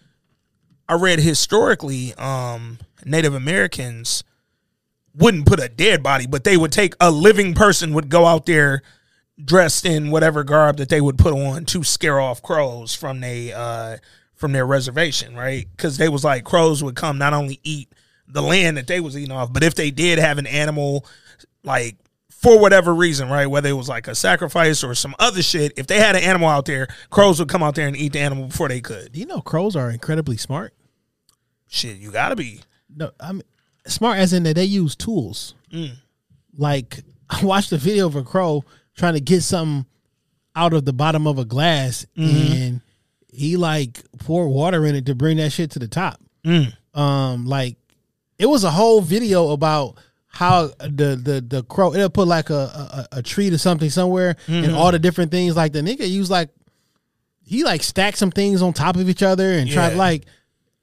I 0.89 0.95
read 0.95 1.19
historically, 1.19 2.13
um, 2.15 2.79
Native 3.05 3.33
Americans 3.35 4.23
wouldn't 5.15 5.45
put 5.45 5.59
a 5.59 5.69
dead 5.69 6.03
body, 6.03 6.25
but 6.27 6.43
they 6.43 6.57
would 6.57 6.71
take 6.71 6.95
a 6.99 7.09
living 7.11 7.53
person 7.53 7.93
would 7.93 8.09
go 8.09 8.25
out 8.25 8.45
there 8.45 8.81
dressed 9.43 9.85
in 9.85 10.11
whatever 10.11 10.43
garb 10.43 10.77
that 10.77 10.89
they 10.89 10.99
would 11.01 11.17
put 11.17 11.33
on 11.33 11.65
to 11.65 11.83
scare 11.83 12.19
off 12.19 12.41
crows 12.41 12.93
from 12.95 13.19
they 13.19 13.51
uh 13.53 13.97
from 14.33 14.51
their 14.53 14.65
reservation, 14.65 15.35
right? 15.35 15.67
Because 15.75 15.97
they 15.97 16.09
was 16.09 16.23
like 16.23 16.43
crows 16.43 16.83
would 16.83 16.95
come 16.95 17.17
not 17.17 17.33
only 17.33 17.59
eat 17.63 17.89
the 18.27 18.41
land 18.41 18.75
that 18.77 18.87
they 18.87 18.99
was 18.99 19.15
eating 19.17 19.31
off, 19.31 19.53
but 19.53 19.63
if 19.63 19.75
they 19.75 19.91
did 19.91 20.19
have 20.19 20.37
an 20.37 20.47
animal 20.47 21.05
like 21.63 21.95
for 22.45 22.59
whatever 22.59 22.93
reason, 22.93 23.27
right? 23.29 23.47
Whether 23.47 23.69
it 23.69 23.73
was 23.73 23.89
like 23.89 24.07
a 24.07 24.15
sacrifice 24.15 24.83
or 24.83 24.93
some 24.95 25.15
other 25.19 25.41
shit, 25.41 25.73
if 25.77 25.87
they 25.87 25.99
had 25.99 26.15
an 26.15 26.23
animal 26.23 26.47
out 26.47 26.65
there, 26.65 26.87
crows 27.09 27.39
would 27.39 27.49
come 27.49 27.63
out 27.63 27.75
there 27.75 27.87
and 27.87 27.97
eat 27.97 28.13
the 28.13 28.19
animal 28.19 28.47
before 28.47 28.67
they 28.69 28.81
could. 28.81 29.15
You 29.17 29.25
know 29.25 29.41
crows 29.41 29.75
are 29.75 29.89
incredibly 29.89 30.37
smart? 30.37 30.73
Shit, 31.67 31.97
you 31.97 32.11
gotta 32.11 32.35
be. 32.35 32.61
No, 32.95 33.11
I'm 33.19 33.41
smart 33.87 34.19
as 34.19 34.31
in 34.33 34.43
that 34.43 34.55
they 34.55 34.65
use 34.65 34.95
tools. 34.95 35.55
Mm. 35.73 35.93
Like 36.57 36.99
I 37.29 37.43
watched 37.43 37.71
a 37.71 37.77
video 37.77 38.07
of 38.07 38.15
a 38.15 38.23
crow 38.23 38.63
trying 38.95 39.15
to 39.15 39.19
get 39.19 39.41
something 39.41 39.85
out 40.55 40.73
of 40.73 40.85
the 40.85 40.93
bottom 40.93 41.27
of 41.27 41.37
a 41.37 41.45
glass, 41.45 42.05
Mm-hmm. 42.17 42.53
and 42.53 42.81
he 43.27 43.57
like 43.57 44.01
poured 44.19 44.49
water 44.51 44.85
in 44.85 44.95
it 44.95 45.05
to 45.07 45.15
bring 45.15 45.37
that 45.37 45.51
shit 45.51 45.71
to 45.71 45.79
the 45.79 45.87
top. 45.87 46.21
Mm. 46.45 46.71
Um, 46.97 47.45
like 47.45 47.75
it 48.37 48.45
was 48.45 48.63
a 48.63 48.71
whole 48.71 49.01
video 49.01 49.49
about 49.49 49.97
how 50.35 50.67
the 50.79 51.15
the 51.15 51.43
the 51.47 51.63
crow 51.63 51.93
it'll 51.93 52.09
put 52.09 52.27
like 52.27 52.49
a 52.49 53.07
a, 53.11 53.17
a 53.19 53.21
tree 53.23 53.49
to 53.49 53.57
something 53.57 53.89
somewhere 53.89 54.35
and 54.47 54.65
Mm-hmm. 54.65 54.75
all 54.75 54.91
the 54.91 54.99
different 54.99 55.31
things. 55.31 55.55
Like 55.55 55.71
the 55.71 55.79
nigga 55.81 56.09
use 56.09 56.29
like 56.29 56.49
he 57.43 57.63
like 57.63 57.81
stacked 57.83 58.17
some 58.17 58.31
things 58.31 58.61
on 58.61 58.73
top 58.73 58.97
of 58.97 59.07
each 59.09 59.23
other 59.23 59.49
and 59.53 59.69
tried 59.71 59.91
Yeah. 59.93 59.97
like 59.97 60.25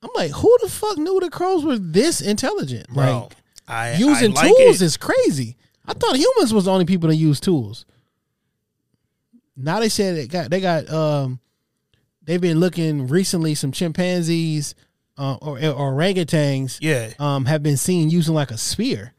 I'm 0.02 0.10
like, 0.14 0.30
who 0.32 0.56
the 0.62 0.68
fuck 0.70 0.96
knew 0.96 1.20
the 1.20 1.28
crows 1.30 1.64
were 1.64 1.76
this 1.78 2.20
intelligent? 2.22 2.88
Bro, 2.88 3.04
like 3.28 3.32
I 3.68 3.92
using 3.94 4.32
I 4.32 4.42
like 4.42 4.56
tools 4.56 4.80
it. 4.80 4.86
is 4.86 4.96
crazy. 4.96 5.56
I 5.86 5.92
thought 5.92 6.16
humans 6.16 6.54
was 6.54 6.64
the 6.64 6.72
only 6.72 6.84
people 6.86 7.08
that 7.10 7.16
use 7.16 7.38
tools. 7.38 7.84
Now 9.56 9.80
they 9.80 9.88
said 9.88 10.16
they 10.16 10.26
got 10.26 10.50
they 10.50 10.60
got 10.60 10.90
um 10.90 11.40
they've 12.22 12.40
been 12.40 12.58
looking 12.58 13.06
recently 13.08 13.54
some 13.54 13.70
chimpanzees 13.72 14.74
uh, 15.18 15.34
or, 15.42 15.58
or 15.58 15.92
orangutans 15.92 16.78
yeah. 16.80 17.12
um 17.18 17.44
have 17.44 17.62
been 17.62 17.76
seen 17.76 18.08
using 18.08 18.34
like 18.34 18.50
a 18.50 18.56
spear 18.56 19.12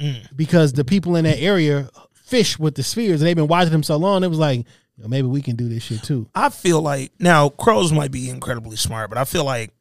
Mm. 0.00 0.34
because 0.34 0.72
the 0.72 0.84
people 0.84 1.16
in 1.16 1.24
that 1.24 1.38
area 1.38 1.90
fish 2.14 2.58
with 2.58 2.74
the 2.74 2.82
spheres 2.82 3.20
and 3.20 3.26
they've 3.28 3.36
been 3.36 3.48
watching 3.48 3.72
them 3.72 3.82
so 3.82 3.96
long 3.96 4.24
it 4.24 4.28
was 4.28 4.38
like 4.38 4.64
maybe 4.96 5.28
we 5.28 5.42
can 5.42 5.56
do 5.56 5.68
this 5.68 5.82
shit 5.82 6.02
too. 6.02 6.26
I 6.34 6.48
feel 6.48 6.80
like 6.80 7.12
now 7.18 7.48
crows 7.50 7.92
might 7.92 8.10
be 8.10 8.28
incredibly 8.30 8.76
smart, 8.76 9.08
but 9.10 9.18
I 9.18 9.24
feel 9.24 9.44
like 9.44 9.72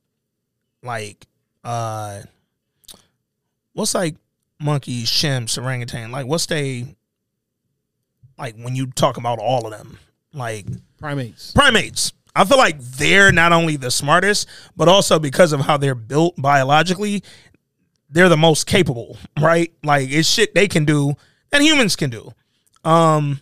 like 0.84 1.26
uh 1.64 2.22
what's 3.74 3.94
like 3.96 4.16
monkeys, 4.60 5.10
chimps, 5.10 5.62
orangutan, 5.62 6.12
like 6.12 6.26
what's 6.26 6.46
they 6.48 6.96
like 8.38 8.56
when 8.58 8.76
you 8.76 8.88
talk 8.88 9.18
about 9.18 9.40
all 9.40 9.66
of 9.66 9.72
them? 9.78 9.98
Like 10.34 10.66
Primates. 10.98 11.52
primates. 11.52 12.14
I 12.36 12.46
feel 12.46 12.58
like 12.58 12.80
they're 12.80 13.32
not 13.32 13.52
only 13.52 13.76
the 13.76 13.92
smartest, 13.92 14.48
but 14.76 14.88
also 14.88 15.18
because 15.20 15.52
of 15.52 15.62
how 15.62 15.78
they're 15.78 15.96
built 15.96 16.36
biologically, 16.38 17.24
they're 18.10 18.30
the 18.30 18.38
most 18.38 18.66
capable, 18.66 19.18
right? 19.40 19.72
Like 19.84 20.10
it's 20.10 20.28
shit 20.30 20.56
they 20.56 20.68
can 20.68 20.86
do 20.86 21.14
that 21.52 21.62
humans 21.62 21.96
can 21.96 22.10
do. 22.10 22.32
Um 22.84 23.42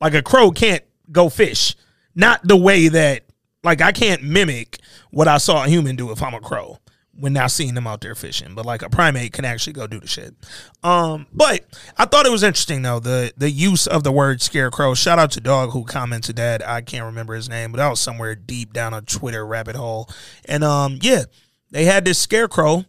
Like 0.00 0.14
a 0.14 0.22
crow 0.22 0.50
can't 0.50 0.84
go 1.12 1.28
fish. 1.28 1.76
Not 2.14 2.40
the 2.42 2.56
way 2.56 2.88
that 2.88 3.24
like 3.62 3.80
I 3.80 3.92
can't 3.92 4.22
mimic 4.22 4.78
what 5.10 5.28
I 5.28 5.38
saw 5.38 5.64
a 5.64 5.68
human 5.68 5.96
do 5.96 6.10
if 6.10 6.22
I'm 6.22 6.34
a 6.34 6.40
crow 6.40 6.78
when 7.18 7.36
I 7.36 7.48
seen 7.48 7.74
them 7.74 7.86
out 7.86 8.00
there 8.00 8.14
fishing. 8.14 8.54
But 8.54 8.64
like 8.64 8.80
a 8.82 8.88
primate 8.88 9.34
can 9.34 9.44
actually 9.44 9.74
go 9.74 9.86
do 9.86 10.00
the 10.00 10.06
shit. 10.06 10.34
Um, 10.82 11.26
but 11.32 11.66
I 11.98 12.06
thought 12.06 12.24
it 12.24 12.32
was 12.32 12.42
interesting 12.42 12.82
though 12.82 13.00
the 13.00 13.32
the 13.36 13.50
use 13.50 13.86
of 13.86 14.02
the 14.02 14.12
word 14.12 14.40
scarecrow. 14.40 14.94
Shout 14.94 15.18
out 15.18 15.30
to 15.32 15.40
Dog 15.40 15.72
who 15.72 15.84
commented 15.84 16.36
that. 16.36 16.66
I 16.66 16.80
can't 16.80 17.04
remember 17.04 17.34
his 17.34 17.48
name, 17.48 17.72
but 17.72 17.78
that 17.78 17.88
was 17.90 18.00
somewhere 18.00 18.34
deep 18.34 18.72
down 18.72 18.94
a 18.94 19.02
Twitter 19.02 19.46
rabbit 19.46 19.76
hole. 19.76 20.08
And 20.46 20.64
um, 20.64 20.98
yeah, 21.02 21.24
they 21.70 21.84
had 21.84 22.04
this 22.06 22.18
scarecrow, 22.18 22.86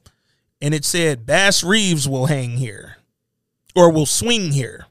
and 0.62 0.74
it 0.74 0.86
said 0.86 1.26
Bass 1.26 1.64
Reeves 1.64 2.08
will 2.08 2.28
hang 2.28 2.58
here, 2.58 2.98
or 3.76 3.92
will 3.92 4.06
swing 4.06 4.52
here. 4.52 4.86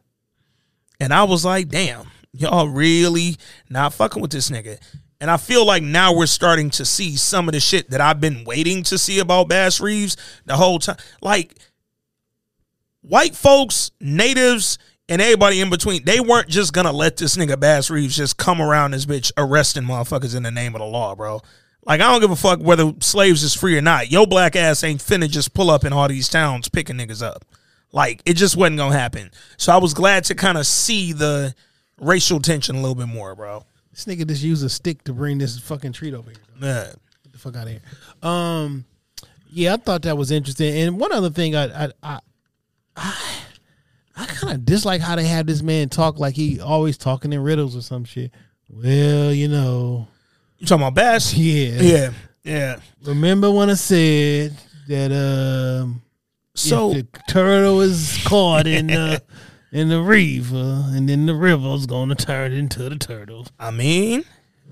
And 0.98 1.14
I 1.14 1.24
was 1.24 1.44
like, 1.44 1.68
damn, 1.68 2.10
y'all 2.32 2.68
really 2.68 3.36
not 3.68 3.94
fucking 3.94 4.20
with 4.20 4.32
this 4.32 4.50
nigga. 4.50 4.78
And 5.20 5.30
I 5.30 5.36
feel 5.36 5.66
like 5.66 5.82
now 5.82 6.14
we're 6.14 6.26
starting 6.26 6.70
to 6.70 6.84
see 6.84 7.16
some 7.16 7.46
of 7.48 7.52
the 7.52 7.60
shit 7.60 7.90
that 7.90 8.00
I've 8.00 8.20
been 8.20 8.44
waiting 8.44 8.82
to 8.84 8.98
see 8.98 9.18
about 9.18 9.48
Bass 9.48 9.80
Reeves 9.80 10.16
the 10.46 10.56
whole 10.56 10.78
time. 10.78 10.96
Like 11.20 11.56
white 13.02 13.34
folks, 13.34 13.90
natives, 14.00 14.78
and 15.10 15.20
everybody 15.20 15.60
in 15.60 15.68
between, 15.68 16.04
they 16.04 16.20
weren't 16.20 16.48
just 16.48 16.72
gonna 16.72 16.92
let 16.92 17.16
this 17.16 17.36
nigga 17.36 17.58
Bass 17.58 17.90
Reeves 17.90 18.16
just 18.16 18.36
come 18.36 18.62
around 18.62 18.92
this 18.92 19.06
bitch 19.06 19.32
arresting 19.36 19.82
motherfuckers 19.82 20.34
in 20.34 20.42
the 20.42 20.50
name 20.50 20.74
of 20.74 20.80
the 20.80 20.86
law, 20.86 21.14
bro. 21.14 21.42
Like 21.84 22.00
I 22.00 22.10
don't 22.10 22.20
give 22.20 22.30
a 22.30 22.36
fuck 22.36 22.60
whether 22.60 22.92
slaves 23.00 23.42
is 23.42 23.54
free 23.54 23.76
or 23.76 23.80
not. 23.80 24.10
Yo 24.10 24.26
black 24.26 24.54
ass 24.56 24.84
ain't 24.84 25.00
finna 25.00 25.28
just 25.28 25.54
pull 25.54 25.70
up 25.70 25.84
in 25.84 25.92
all 25.92 26.08
these 26.08 26.28
towns 26.28 26.68
picking 26.68 26.96
niggas 26.96 27.22
up. 27.22 27.44
Like 27.92 28.22
it 28.26 28.34
just 28.34 28.56
wasn't 28.56 28.78
gonna 28.78 28.96
happen. 28.96 29.30
So 29.56 29.72
I 29.72 29.78
was 29.78 29.94
glad 29.94 30.24
to 30.24 30.34
kind 30.34 30.58
of 30.58 30.66
see 30.66 31.12
the 31.12 31.54
racial 32.00 32.40
tension 32.40 32.76
a 32.76 32.80
little 32.80 32.94
bit 32.94 33.08
more, 33.08 33.34
bro. 33.34 33.64
This 33.92 34.04
nigga 34.04 34.26
just 34.26 34.42
used 34.42 34.64
a 34.64 34.68
stick 34.68 35.02
to 35.04 35.12
bring 35.12 35.38
this 35.38 35.58
fucking 35.58 35.92
treat 35.92 36.14
over 36.14 36.30
here. 36.30 36.40
Yeah. 36.60 36.92
Get 37.24 37.32
the 37.32 37.38
fuck 37.38 37.56
out 37.56 37.64
of 37.66 37.70
here. 37.70 37.82
Um, 38.22 38.84
yeah, 39.50 39.74
I 39.74 39.76
thought 39.76 40.02
that 40.02 40.16
was 40.16 40.30
interesting. 40.30 40.76
And 40.76 41.00
one 41.00 41.12
other 41.12 41.30
thing, 41.30 41.56
I 41.56 41.86
I 41.86 41.92
I 42.02 42.20
I, 42.96 43.36
I 44.16 44.26
kind 44.26 44.54
of 44.54 44.64
dislike 44.64 45.00
how 45.00 45.16
they 45.16 45.26
have 45.26 45.46
this 45.46 45.62
man 45.62 45.88
talk 45.88 46.18
like 46.18 46.34
he 46.34 46.60
always 46.60 46.96
talking 46.96 47.32
in 47.32 47.42
riddles 47.42 47.76
or 47.76 47.82
some 47.82 48.04
shit. 48.04 48.30
Well, 48.68 49.32
you 49.32 49.48
know, 49.48 50.06
You 50.60 50.66
talking 50.66 50.86
about 50.86 50.94
Bass? 50.94 51.34
yeah, 51.34 51.80
Yeah. 51.80 52.10
Yeah. 52.44 52.76
Remember 53.04 53.50
when 53.50 53.70
I 53.70 53.74
said 53.74 54.56
that 54.88 55.10
um, 55.10 56.02
So 56.54 56.90
if 56.92 57.10
the 57.12 57.20
turtle 57.28 57.80
is 57.80 58.22
caught 58.26 58.66
in 58.66 58.88
the 58.88 59.22
in 59.72 59.88
the 59.88 60.02
river, 60.02 60.84
and 60.88 61.08
then 61.08 61.24
the 61.24 61.34
river's 61.34 61.86
gonna 61.86 62.14
turn 62.14 62.52
into 62.52 62.88
the 62.90 62.96
turtle. 62.96 63.46
I 63.58 63.70
mean, 63.70 64.24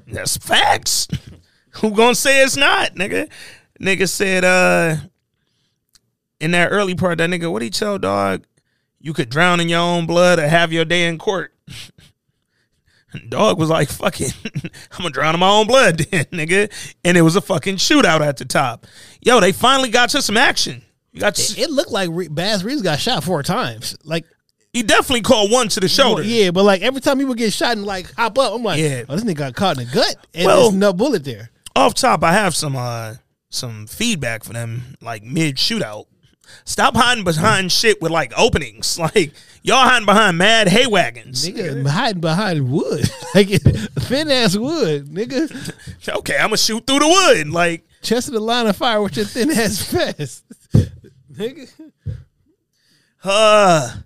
that's 0.07 0.37
facts. 0.37 1.09
Who 1.81 1.91
gonna 1.93 2.15
say 2.15 2.43
it's 2.43 2.57
not, 2.57 2.95
nigga? 2.95 3.31
Nigga 3.81 4.09
said, 4.09 4.45
uh, 4.45 4.97
in 6.41 6.51
that 6.51 6.69
early 6.69 6.97
part, 6.97 7.19
that 7.19 7.31
nigga, 7.31 7.51
what 7.51 7.63
he 7.63 7.71
tell 7.71 7.99
dog? 7.99 8.45
You 9.01 9.15
could 9.15 9.31
drown 9.31 9.61
in 9.61 9.69
your 9.71 9.81
own 9.81 10.07
blood 10.07 10.39
or 10.39 10.49
have 10.49 10.71
your 10.73 10.85
day 10.85 11.07
in 11.07 11.17
court. 11.19 11.55
Dog 13.29 13.59
was 13.59 13.71
like, 13.71 13.89
fucking. 13.91 14.31
I'm 14.65 14.71
gonna 14.99 15.11
drown 15.11 15.35
in 15.35 15.41
my 15.41 15.49
own 15.49 15.67
blood 15.67 15.99
then, 16.11 16.25
nigga. 16.27 16.71
And 17.05 17.17
it 17.17 17.23
was 17.23 17.37
a 17.37 17.41
fucking 17.41 17.77
shootout 17.77 18.21
at 18.21 18.37
the 18.37 18.45
top. 18.45 18.87
Yo, 19.23 19.41
they 19.41 19.53
finally 19.53 19.89
got 19.91 20.11
to 20.11 20.23
some 20.23 20.37
action. 20.37 20.83
You 21.13 21.21
got 21.21 21.35
to, 21.37 21.61
It 21.61 21.71
looked 21.71 21.91
like 21.91 22.11
Re- 22.13 22.29
Bass 22.29 22.63
Reeves 22.63 22.83
got 22.83 23.01
shot 23.01 23.25
four 23.25 23.43
times. 23.43 23.97
Like, 24.05 24.25
he 24.75 24.83
definitely 24.83 25.23
called 25.23 25.51
one 25.51 25.69
to 25.69 25.81
the 25.81 25.89
shoulder. 25.89 26.23
yeah, 26.23 26.51
but 26.51 26.65
like 26.65 26.83
every 26.83 27.01
time 27.01 27.19
he 27.19 27.25
would 27.25 27.39
get 27.39 27.53
shot 27.53 27.73
and 27.73 27.85
like 27.87 28.13
hop 28.15 28.39
up, 28.39 28.53
I'm 28.55 28.63
like, 28.63 28.79
Yeah. 28.81 29.05
oh, 29.09 29.17
this 29.17 29.25
nigga 29.25 29.37
got 29.37 29.55
caught 29.55 29.79
in 29.79 29.87
the 29.89 29.93
gut, 29.95 30.17
and 30.35 30.47
Well- 30.47 30.63
there's 30.65 30.75
no 30.75 30.93
bullet 30.93 31.25
there. 31.25 31.51
off 31.75 31.95
top, 31.95 32.23
I 32.23 32.33
have 32.35 32.55
some 32.55 32.77
uh 32.77 33.15
some 33.51 33.87
feedback 33.87 34.45
for 34.45 34.53
them, 34.53 34.97
like 35.01 35.23
mid 35.23 35.57
shootout. 35.57 36.05
Stop 36.65 36.95
hiding 36.97 37.25
behind 37.25 37.73
shit 37.73 38.01
with 38.03 38.13
like 38.13 38.33
openings. 38.37 38.99
Like 39.15 39.33
y'all 39.69 39.89
hiding 39.89 40.07
behind 40.07 40.39
mad 40.39 40.69
hay 40.69 40.87
wagons. 40.87 41.49
Nigga 41.49 41.87
hiding 41.87 42.21
behind 42.21 42.71
wood, 42.71 43.09
like 43.35 43.49
thin 43.49 44.31
ass 44.31 44.57
wood, 44.57 45.07
nigga. 45.09 45.49
Okay, 46.09 46.35
I'm 46.37 46.47
gonna 46.49 46.57
shoot 46.57 46.87
through 46.87 47.01
the 47.01 47.09
wood. 47.09 47.51
Like 47.51 47.85
Chest 48.03 48.29
of 48.29 48.35
the 48.35 48.41
line 48.41 48.67
of 48.67 48.77
fire 48.77 49.01
with 49.03 49.17
your 49.17 49.27
thin 49.27 49.51
ass 49.51 49.83
vest, 49.93 50.45
nigga. 51.33 51.69
uh 53.25 53.97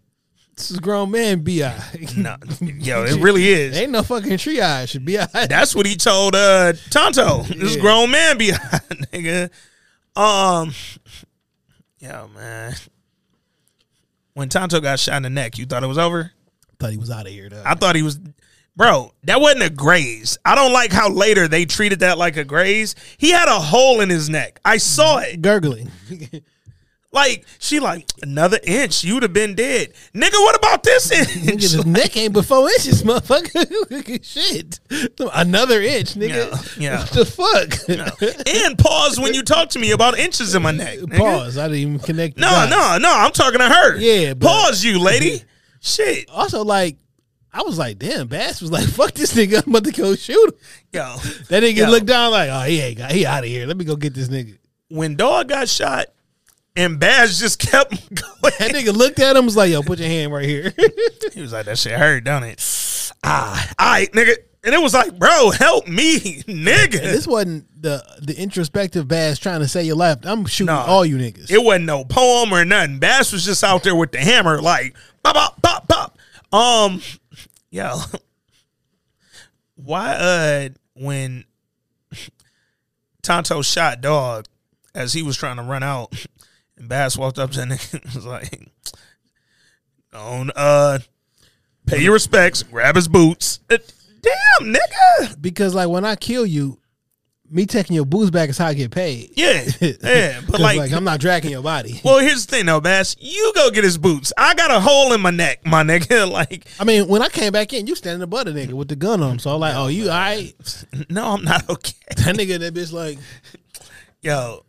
This 0.56 0.70
is 0.70 0.80
grown 0.80 1.10
man 1.10 1.40
bi. 1.44 1.72
no, 2.16 2.36
yo, 2.60 3.04
it 3.04 3.20
really 3.20 3.48
is. 3.48 3.76
Ain't 3.76 3.92
no 3.92 4.02
fucking 4.02 4.32
triage. 4.32 5.04
Bi. 5.04 5.46
That's 5.46 5.74
what 5.74 5.86
he 5.86 5.96
told 5.96 6.34
uh 6.34 6.72
Tonto. 6.90 7.42
This 7.44 7.76
Yeah. 7.76 7.80
grown 7.82 8.10
man 8.10 8.38
behind 8.38 8.82
nigga. 9.12 9.50
Um 10.16 10.72
Yo 12.00 12.28
man. 12.34 12.74
When 14.34 14.48
Tonto 14.48 14.80
got 14.80 14.98
shot 14.98 15.16
in 15.16 15.22
the 15.22 15.30
neck, 15.30 15.58
you 15.58 15.66
thought 15.66 15.82
it 15.82 15.88
was 15.88 15.98
over? 15.98 16.32
Thought 16.78 16.90
he 16.92 16.98
was 16.98 17.10
out 17.10 17.26
of 17.26 17.32
here 17.32 17.48
though. 17.48 17.62
I 17.64 17.74
thought 17.74 17.96
he 17.96 18.02
was, 18.02 18.18
bro. 18.76 19.12
That 19.24 19.40
wasn't 19.40 19.62
a 19.62 19.70
graze. 19.70 20.38
I 20.44 20.54
don't 20.54 20.72
like 20.72 20.92
how 20.92 21.10
later 21.10 21.48
they 21.48 21.64
treated 21.64 22.00
that 22.00 22.18
like 22.18 22.36
a 22.36 22.44
graze. 22.44 22.94
He 23.18 23.30
had 23.30 23.48
a 23.48 23.60
hole 23.60 24.00
in 24.00 24.08
his 24.08 24.28
neck. 24.30 24.60
I 24.64 24.78
saw 24.78 25.18
it. 25.18 25.42
Gurgling. 25.42 25.90
Like 27.14 27.44
she 27.58 27.78
like 27.78 28.08
another 28.22 28.58
inch, 28.64 29.04
you'd 29.04 29.22
have 29.22 29.34
been 29.34 29.54
dead, 29.54 29.92
nigga. 30.14 30.32
What 30.32 30.56
about 30.56 30.82
this 30.82 31.10
Nigga, 31.10 31.52
inch? 31.52 31.62
his 31.62 31.84
neck 31.86 32.16
ain't 32.16 32.32
but 32.32 32.46
four 32.46 32.66
inches, 32.70 33.02
motherfucker. 33.02 34.24
Shit. 34.24 34.80
Another 35.34 35.82
inch, 35.82 36.14
nigga. 36.14 36.78
Yeah, 36.78 36.90
yeah. 36.92 36.98
What 37.00 37.10
the 37.10 37.24
fuck? 37.26 38.46
and 38.66 38.78
pause 38.78 39.20
when 39.20 39.34
you 39.34 39.42
talk 39.42 39.68
to 39.70 39.78
me 39.78 39.90
about 39.90 40.18
inches 40.18 40.54
in 40.54 40.62
my 40.62 40.70
neck. 40.70 41.00
nigga. 41.00 41.18
Pause. 41.18 41.58
I 41.58 41.68
didn't 41.68 41.78
even 41.80 41.98
connect. 41.98 42.38
No, 42.38 42.48
dots. 42.48 42.70
no, 42.70 42.98
no. 42.98 43.14
I'm 43.14 43.32
talking 43.32 43.58
to 43.58 43.68
her. 43.68 43.96
Yeah, 43.98 44.32
but- 44.32 44.46
pause, 44.48 44.82
you 44.82 44.98
lady. 44.98 45.42
Shit, 45.80 46.30
Also, 46.30 46.64
like, 46.64 46.96
I 47.52 47.60
was 47.62 47.76
like, 47.76 47.98
damn, 47.98 48.28
Bass 48.28 48.62
was 48.62 48.70
like, 48.70 48.88
fuck 48.88 49.12
this 49.12 49.34
nigga. 49.34 49.62
I'm 49.66 49.70
about 49.70 49.84
to 49.84 49.92
go 49.92 50.14
shoot 50.14 50.48
him. 50.48 50.54
yo. 50.92 51.16
That 51.48 51.62
nigga 51.62 51.76
Yo. 51.76 51.90
looked 51.90 52.06
down 52.06 52.30
like, 52.30 52.48
oh, 52.50 52.60
he 52.62 52.80
ain't 52.80 52.96
got, 52.98 53.10
he 53.12 53.26
out 53.26 53.40
of 53.44 53.50
here. 53.50 53.66
Let 53.66 53.76
me 53.76 53.84
go 53.84 53.96
get 53.96 54.14
this 54.14 54.28
nigga. 54.28 54.56
When 54.88 55.16
dog 55.16 55.48
got 55.48 55.68
shot, 55.68 56.06
and 56.76 56.98
Bass 56.98 57.38
just 57.38 57.58
kept 57.58 57.90
going. 58.14 58.52
That 58.58 58.72
nigga 58.72 58.94
looked 58.94 59.18
at 59.20 59.36
him 59.36 59.44
was 59.44 59.56
like, 59.56 59.70
yo, 59.70 59.82
put 59.82 59.98
your 59.98 60.08
hand 60.08 60.32
right 60.32 60.44
here. 60.44 60.72
He 61.32 61.40
was 61.40 61.52
like, 61.52 61.64
that 61.66 61.78
shit 61.78 61.92
hurt, 61.98 62.24
don't 62.24 62.42
it? 62.44 62.60
Ah, 63.24 63.70
all 63.78 63.90
right, 63.92 64.10
nigga. 64.12 64.34
And 64.64 64.74
it 64.74 64.80
was 64.80 64.92
like, 64.94 65.18
bro, 65.18 65.50
help 65.50 65.88
me, 65.88 66.42
nigga. 66.42 66.92
this 66.92 67.26
wasn't 67.26 67.66
the 67.82 68.04
the 68.20 68.38
introspective 68.38 69.08
Bass 69.08 69.38
trying 69.38 69.60
to 69.60 69.66
say 69.68 69.82
your 69.82 69.96
life. 69.96 70.18
I'm 70.24 70.44
shooting 70.44 70.66
Nah. 70.74 70.84
all 70.84 71.04
you 71.06 71.16
niggas. 71.16 71.50
It 71.50 71.62
wasn't 71.64 71.86
no 71.86 72.04
poem 72.04 72.52
or 72.52 72.64
nothing. 72.64 72.98
Bass 72.98 73.32
was 73.32 73.44
just 73.44 73.64
out 73.64 73.82
there 73.82 73.96
with 73.96 74.12
the 74.12 74.18
hammer, 74.18 74.60
like 74.60 74.94
pop, 75.24 75.34
pop, 75.34 75.62
pop, 75.62 75.88
pop. 75.88 76.18
Um, 76.54 77.00
yo, 77.70 77.96
why? 79.76 80.14
Uh, 80.14 80.68
when 80.94 81.44
Tonto 83.22 83.62
shot 83.62 84.00
dog 84.00 84.46
as 84.94 85.12
he 85.12 85.22
was 85.22 85.36
trying 85.36 85.56
to 85.56 85.62
run 85.62 85.82
out, 85.82 86.12
and 86.82 86.88
Bass 86.88 87.16
walked 87.16 87.38
up 87.38 87.52
to 87.52 87.62
him 87.62 87.70
and 87.70 87.80
was 88.14 88.26
like, 88.26 88.68
"On, 90.12 90.50
uh, 90.54 90.98
pay 91.86 92.02
your 92.02 92.12
respects, 92.12 92.64
grab 92.64 92.96
his 92.96 93.08
boots." 93.08 93.60
Uh, 93.70 93.78
Damn, 94.20 94.74
nigga. 94.74 95.40
because 95.40 95.74
like 95.74 95.88
when 95.88 96.04
I 96.04 96.16
kill 96.16 96.44
you, 96.44 96.78
me 97.48 97.66
taking 97.66 97.94
your 97.94 98.04
boots 98.04 98.30
back 98.30 98.48
is 98.48 98.58
how 98.58 98.66
I 98.66 98.74
get 98.74 98.90
paid. 98.90 99.30
Yeah, 99.36 99.62
yeah, 99.80 100.40
but 100.48 100.60
like, 100.60 100.78
like, 100.78 100.92
I'm 100.92 101.04
not 101.04 101.20
dragging 101.20 101.52
your 101.52 101.62
body. 101.62 102.00
Well, 102.04 102.18
here's 102.18 102.46
the 102.46 102.56
thing, 102.56 102.66
though, 102.66 102.80
Bass. 102.80 103.14
You 103.20 103.52
go 103.54 103.70
get 103.70 103.84
his 103.84 103.98
boots. 103.98 104.32
I 104.36 104.54
got 104.54 104.70
a 104.70 104.80
hole 104.80 105.12
in 105.12 105.20
my 105.20 105.30
neck, 105.30 105.64
my 105.64 105.84
nigga. 105.84 106.22
Like, 106.32 106.66
I 106.80 106.84
mean, 106.84 107.08
when 107.08 107.20
I 107.20 107.28
came 107.28 107.52
back 107.52 107.72
in, 107.74 107.86
you 107.86 107.94
standing 107.94 108.22
above 108.22 108.46
the 108.46 108.52
nigga 108.52 108.72
with 108.72 108.88
the 108.88 108.96
gun 108.96 109.22
on 109.22 109.32
him. 109.32 109.38
So 109.38 109.54
I'm 109.54 109.60
like, 109.60 109.74
oh, 109.76 109.88
you 109.88 110.04
all 110.04 110.16
right? 110.16 110.54
no, 111.10 111.34
I'm 111.34 111.44
not 111.44 111.68
okay. 111.68 111.94
That 112.16 112.36
nigga, 112.36 112.58
that 112.60 112.74
bitch, 112.74 112.92
like, 112.92 113.18
Yo, 114.22 114.64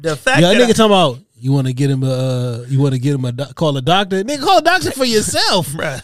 the 0.00 0.16
fact 0.16 0.40
yeah, 0.40 0.52
that 0.52 0.56
nigga 0.56 0.70
I- 0.70 0.72
talking 0.72 0.84
about 0.86 1.18
you 1.40 1.52
want 1.52 1.68
to 1.68 1.72
get 1.72 1.88
him 1.88 2.02
a, 2.02 2.10
uh, 2.10 2.64
you 2.68 2.80
want 2.80 2.94
to 2.94 2.98
get 2.98 3.14
him 3.14 3.24
a 3.24 3.30
doc- 3.30 3.54
call 3.54 3.76
a 3.76 3.82
doctor, 3.82 4.24
nigga, 4.24 4.42
call 4.42 4.58
a 4.58 4.62
doctor 4.62 4.90
for 4.90 5.04
yourself. 5.04 5.68
Bruh. 5.72 6.02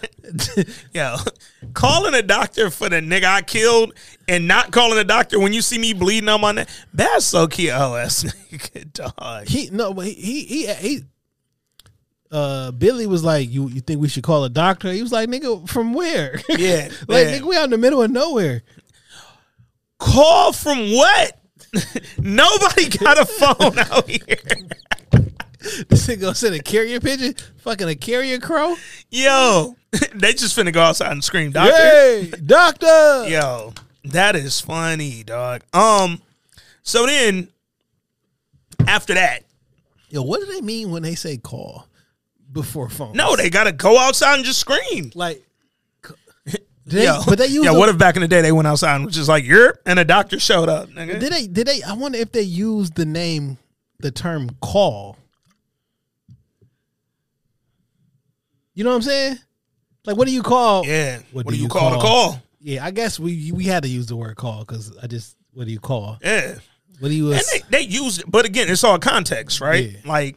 Yo, 0.94 1.16
calling 1.72 2.14
a 2.14 2.22
doctor 2.22 2.70
for 2.70 2.88
the 2.88 2.96
nigga 3.00 3.24
I 3.24 3.42
killed 3.42 3.94
and 4.28 4.46
not 4.46 4.70
calling 4.70 4.98
a 4.98 5.04
doctor 5.04 5.40
when 5.40 5.52
you 5.52 5.60
see 5.60 5.78
me 5.78 5.92
bleeding 5.92 6.28
on 6.28 6.40
my 6.40 6.52
neck. 6.52 6.68
That's 6.92 7.24
so. 7.24 7.42
Oh, 7.42 7.46
that's 7.94 8.22
nigga, 8.24 8.92
dog. 8.92 9.48
he 9.48 9.70
no, 9.70 9.92
but 9.92 10.06
he 10.06 10.12
he 10.12 10.66
he. 10.66 10.74
he 10.74 11.00
uh, 12.30 12.72
Billy 12.72 13.06
was 13.06 13.22
like, 13.22 13.48
"You 13.50 13.68
you 13.68 13.80
think 13.80 14.00
we 14.00 14.08
should 14.08 14.24
call 14.24 14.44
a 14.44 14.48
doctor?" 14.50 14.90
He 14.92 15.02
was 15.02 15.12
like, 15.12 15.28
"Nigga, 15.28 15.68
from 15.68 15.94
where? 15.94 16.40
Yeah, 16.48 16.88
like 17.08 17.26
yeah. 17.26 17.38
nigga, 17.38 17.42
we 17.42 17.56
out 17.56 17.64
in 17.64 17.70
the 17.70 17.78
middle 17.78 18.02
of 18.02 18.10
nowhere." 18.10 18.62
Call 19.98 20.52
from 20.52 20.78
what? 20.92 21.40
Nobody 22.18 22.88
got 22.88 23.18
a 23.18 23.24
phone 23.26 23.78
out 23.78 24.08
here. 24.08 24.36
this 25.88 26.06
thing 26.06 26.20
gonna 26.20 26.34
send 26.34 26.54
a 26.54 26.62
carrier 26.62 27.00
pigeon, 27.00 27.34
fucking 27.58 27.88
a 27.88 27.94
carrier 27.94 28.38
crow. 28.38 28.76
Yo, 29.10 29.76
they 30.14 30.32
just 30.32 30.56
finna 30.56 30.72
go 30.72 30.82
outside 30.82 31.12
and 31.12 31.22
scream, 31.24 31.50
doctor. 31.52 31.74
Hey, 31.74 32.30
doctor. 32.44 33.28
Yo, 33.28 33.72
that 34.04 34.36
is 34.36 34.60
funny, 34.60 35.22
dog. 35.22 35.62
Um, 35.72 36.20
so 36.82 37.06
then 37.06 37.48
after 38.86 39.14
that, 39.14 39.44
Yo, 40.10 40.22
what 40.22 40.40
do 40.40 40.46
they 40.46 40.60
mean 40.60 40.90
when 40.90 41.02
they 41.02 41.14
say 41.16 41.36
call 41.36 41.88
before 42.52 42.88
phone? 42.88 43.12
no, 43.16 43.34
they 43.36 43.50
gotta 43.50 43.72
go 43.72 43.98
outside 43.98 44.36
and 44.36 44.44
just 44.44 44.60
scream. 44.60 45.10
like. 45.14 45.42
They, 46.86 47.04
Yo, 47.06 47.20
but 47.26 47.38
they 47.38 47.46
use 47.46 47.64
yeah. 47.64 47.72
the- 47.72 47.78
What 47.78 47.88
if 47.88 47.96
back 47.96 48.16
in 48.16 48.22
the 48.22 48.28
day 48.28 48.42
they 48.42 48.52
went 48.52 48.68
outside 48.68 48.96
and 48.96 49.06
was 49.06 49.14
just 49.14 49.28
like, 49.28 49.44
"Yerp," 49.44 49.76
and 49.86 49.98
a 49.98 50.04
doctor 50.04 50.38
showed 50.38 50.68
up, 50.68 50.90
nigga? 50.90 51.18
Did 51.18 51.32
they? 51.32 51.46
Did 51.46 51.66
they? 51.66 51.82
I 51.82 51.94
wonder 51.94 52.18
if 52.18 52.30
they 52.32 52.42
use 52.42 52.90
the 52.90 53.06
name, 53.06 53.56
the 54.00 54.10
term 54.10 54.50
"call." 54.60 55.16
You 58.74 58.84
know 58.84 58.90
what 58.90 58.96
I'm 58.96 59.02
saying? 59.02 59.38
Like, 60.04 60.16
what 60.16 60.26
do 60.26 60.34
you 60.34 60.42
call? 60.42 60.84
yeah. 60.86 61.18
What, 61.32 61.46
What 61.46 61.52
do 61.52 61.52
do 61.52 61.56
you 61.56 61.62
you 61.64 61.68
call 61.68 61.90
the 61.90 61.96
call? 61.98 62.30
call? 62.32 62.42
Yeah, 62.60 62.84
I 62.84 62.90
guess 62.90 63.18
we 63.20 63.52
we 63.52 63.64
had 63.64 63.82
to 63.84 63.88
use 63.88 64.06
the 64.06 64.16
word 64.16 64.36
"call" 64.36 64.60
because 64.60 64.96
I 65.02 65.06
just 65.06 65.36
what 65.52 65.66
do 65.66 65.72
you 65.72 65.80
call? 65.80 66.18
Yeah. 66.22 66.56
What 67.00 67.08
do 67.08 67.14
you? 67.14 67.32
And 67.32 67.42
they, 67.52 67.60
they 67.70 67.80
used 67.82 68.30
but 68.30 68.44
again, 68.44 68.68
it's 68.68 68.84
all 68.84 68.98
context, 68.98 69.60
right? 69.60 69.90
Yeah. 69.90 69.98
Like, 70.04 70.36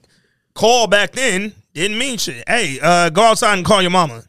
call 0.54 0.88
back 0.88 1.12
then 1.12 1.54
didn't 1.74 1.98
mean 1.98 2.18
shit. 2.18 2.44
Hey, 2.48 2.80
uh, 2.82 3.10
go 3.10 3.24
outside 3.24 3.56
and 3.58 3.66
call 3.66 3.82
your 3.82 3.92
mama. 3.92 4.24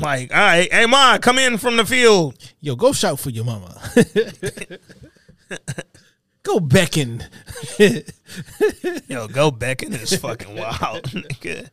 Like, 0.00 0.32
all 0.32 0.38
right, 0.38 0.72
hey, 0.72 0.86
ma, 0.86 1.18
come 1.18 1.38
in 1.38 1.58
from 1.58 1.76
the 1.76 1.86
field. 1.86 2.36
Yo, 2.60 2.76
go 2.76 2.92
shout 2.92 3.18
for 3.18 3.30
your 3.30 3.44
mama. 3.44 3.80
go 6.42 6.60
beckon. 6.60 7.24
Yo, 9.08 9.28
go 9.28 9.50
beckon 9.50 9.94
is 9.94 10.16
fucking 10.16 10.54
wild, 10.56 11.02
nigga. 11.04 11.70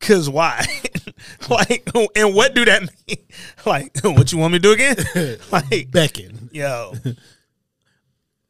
Cause 0.00 0.28
why? 0.30 0.66
like, 1.50 1.88
and 2.16 2.34
what 2.34 2.54
do 2.54 2.64
that 2.64 2.82
mean? 2.82 3.18
Like, 3.66 4.00
what 4.02 4.32
you 4.32 4.38
want 4.38 4.54
me 4.54 4.58
to 4.58 4.62
do 4.62 4.72
again? 4.72 5.38
like, 5.52 5.90
beckon. 5.90 6.48
yo. 6.52 6.94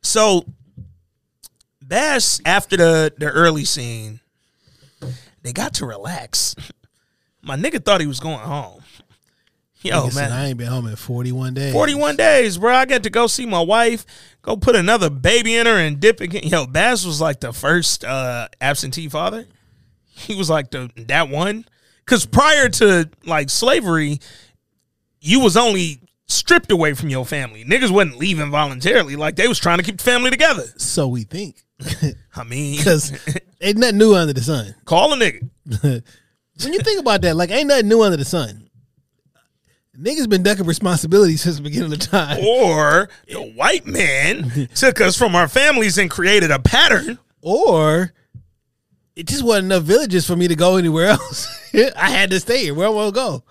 So, 0.03 0.45
Bass 1.83 2.41
after 2.47 2.77
the 2.77 3.13
the 3.19 3.27
early 3.27 3.65
scene, 3.65 4.21
they 5.43 5.53
got 5.53 5.75
to 5.75 5.87
relax. 5.87 6.55
My 7.43 7.57
nigga 7.57 7.85
thought 7.85 8.01
he 8.01 8.07
was 8.07 8.21
going 8.21 8.39
home. 8.39 8.83
Yo, 9.83 10.03
Nigga 10.09 10.15
man, 10.15 10.33
I 10.33 10.49
ain't 10.49 10.59
been 10.59 10.67
home 10.67 10.87
in 10.87 10.97
41 10.97 11.55
days. 11.55 11.73
41 11.73 12.17
days, 12.17 12.59
bro. 12.59 12.75
I 12.75 12.85
got 12.85 13.03
to 13.05 13.11
go 13.11 13.27
see 13.27 13.47
my 13.47 13.63
wife, 13.63 14.05
go 14.43 14.55
put 14.57 14.77
another 14.77 15.09
baby 15.09 15.57
in 15.57 15.65
her 15.65 15.79
and 15.79 15.99
dip 15.99 16.21
again. 16.21 16.43
Yo, 16.45 16.67
Bass 16.67 17.07
was 17.07 17.19
like 17.19 17.41
the 17.41 17.53
first 17.55 18.05
uh, 18.05 18.49
absentee 18.61 19.09
father. 19.09 19.47
He 20.05 20.35
was 20.35 20.51
like 20.51 20.71
the 20.71 20.91
that 21.09 21.31
one. 21.31 21.65
Cause 22.05 22.27
prior 22.27 22.69
to 22.69 23.09
like 23.25 23.49
slavery, 23.49 24.19
you 25.21 25.41
was 25.41 25.57
only 25.57 26.01
stripped 26.27 26.71
away 26.71 26.93
from 26.93 27.09
your 27.09 27.25
family. 27.25 27.65
Niggas 27.65 27.91
wasn't 27.91 28.19
leaving 28.19 28.51
voluntarily. 28.51 29.17
Like 29.17 29.37
they 29.37 29.49
was 29.49 29.59
trying 29.59 29.79
to 29.79 29.85
keep 29.85 29.97
the 29.97 30.05
family 30.05 30.31
together. 30.31 30.65
So 30.77 31.09
we 31.09 31.23
think. 31.23 31.65
I 32.37 32.45
mean, 32.45 32.77
Because 32.79 33.13
ain't 33.63 33.79
nothing 33.79 33.97
new 33.97 34.15
under 34.15 34.35
the 34.35 34.43
sun. 34.43 34.75
call 34.85 35.15
a 35.15 35.17
nigga. 35.17 36.03
When 36.65 36.73
you 36.73 36.81
think 36.81 37.01
about 37.01 37.23
that, 37.23 37.37
like 37.37 37.51
ain't 37.51 37.69
nothing 37.69 37.89
new 37.89 38.03
under 38.03 38.17
the 38.17 38.25
sun. 38.25 38.69
Niggas 39.99 40.29
been 40.29 40.43
ducking 40.43 40.67
responsibility 40.67 41.37
since 41.37 41.57
the 41.57 41.63
beginning 41.63 41.93
of 41.93 41.99
time. 41.99 42.43
Or 42.43 43.11
the 43.29 43.43
white 43.55 43.87
man 43.87 44.69
took 44.75 45.01
us 45.01 45.17
from 45.17 45.35
our 45.35 45.49
families 45.49 45.99
and 45.99 46.11
created 46.11 46.51
a 46.51 46.59
pattern. 46.59 47.19
Or 47.43 48.13
it 49.15 49.27
just 49.27 49.43
wasn't 49.45 49.67
enough 49.67 49.83
villages 49.83 50.27
for 50.27 50.37
me 50.37 50.49
to 50.49 50.55
go 50.55 50.77
anywhere 50.77 51.09
else. 51.09 51.49
I 51.97 52.11
had 52.11 52.31
to 52.31 52.41
stay 52.41 52.65
here. 52.65 52.75
Where 52.75 52.87
I 52.87 52.91
want 52.91 53.15
to 53.15 53.21
go? 53.21 53.45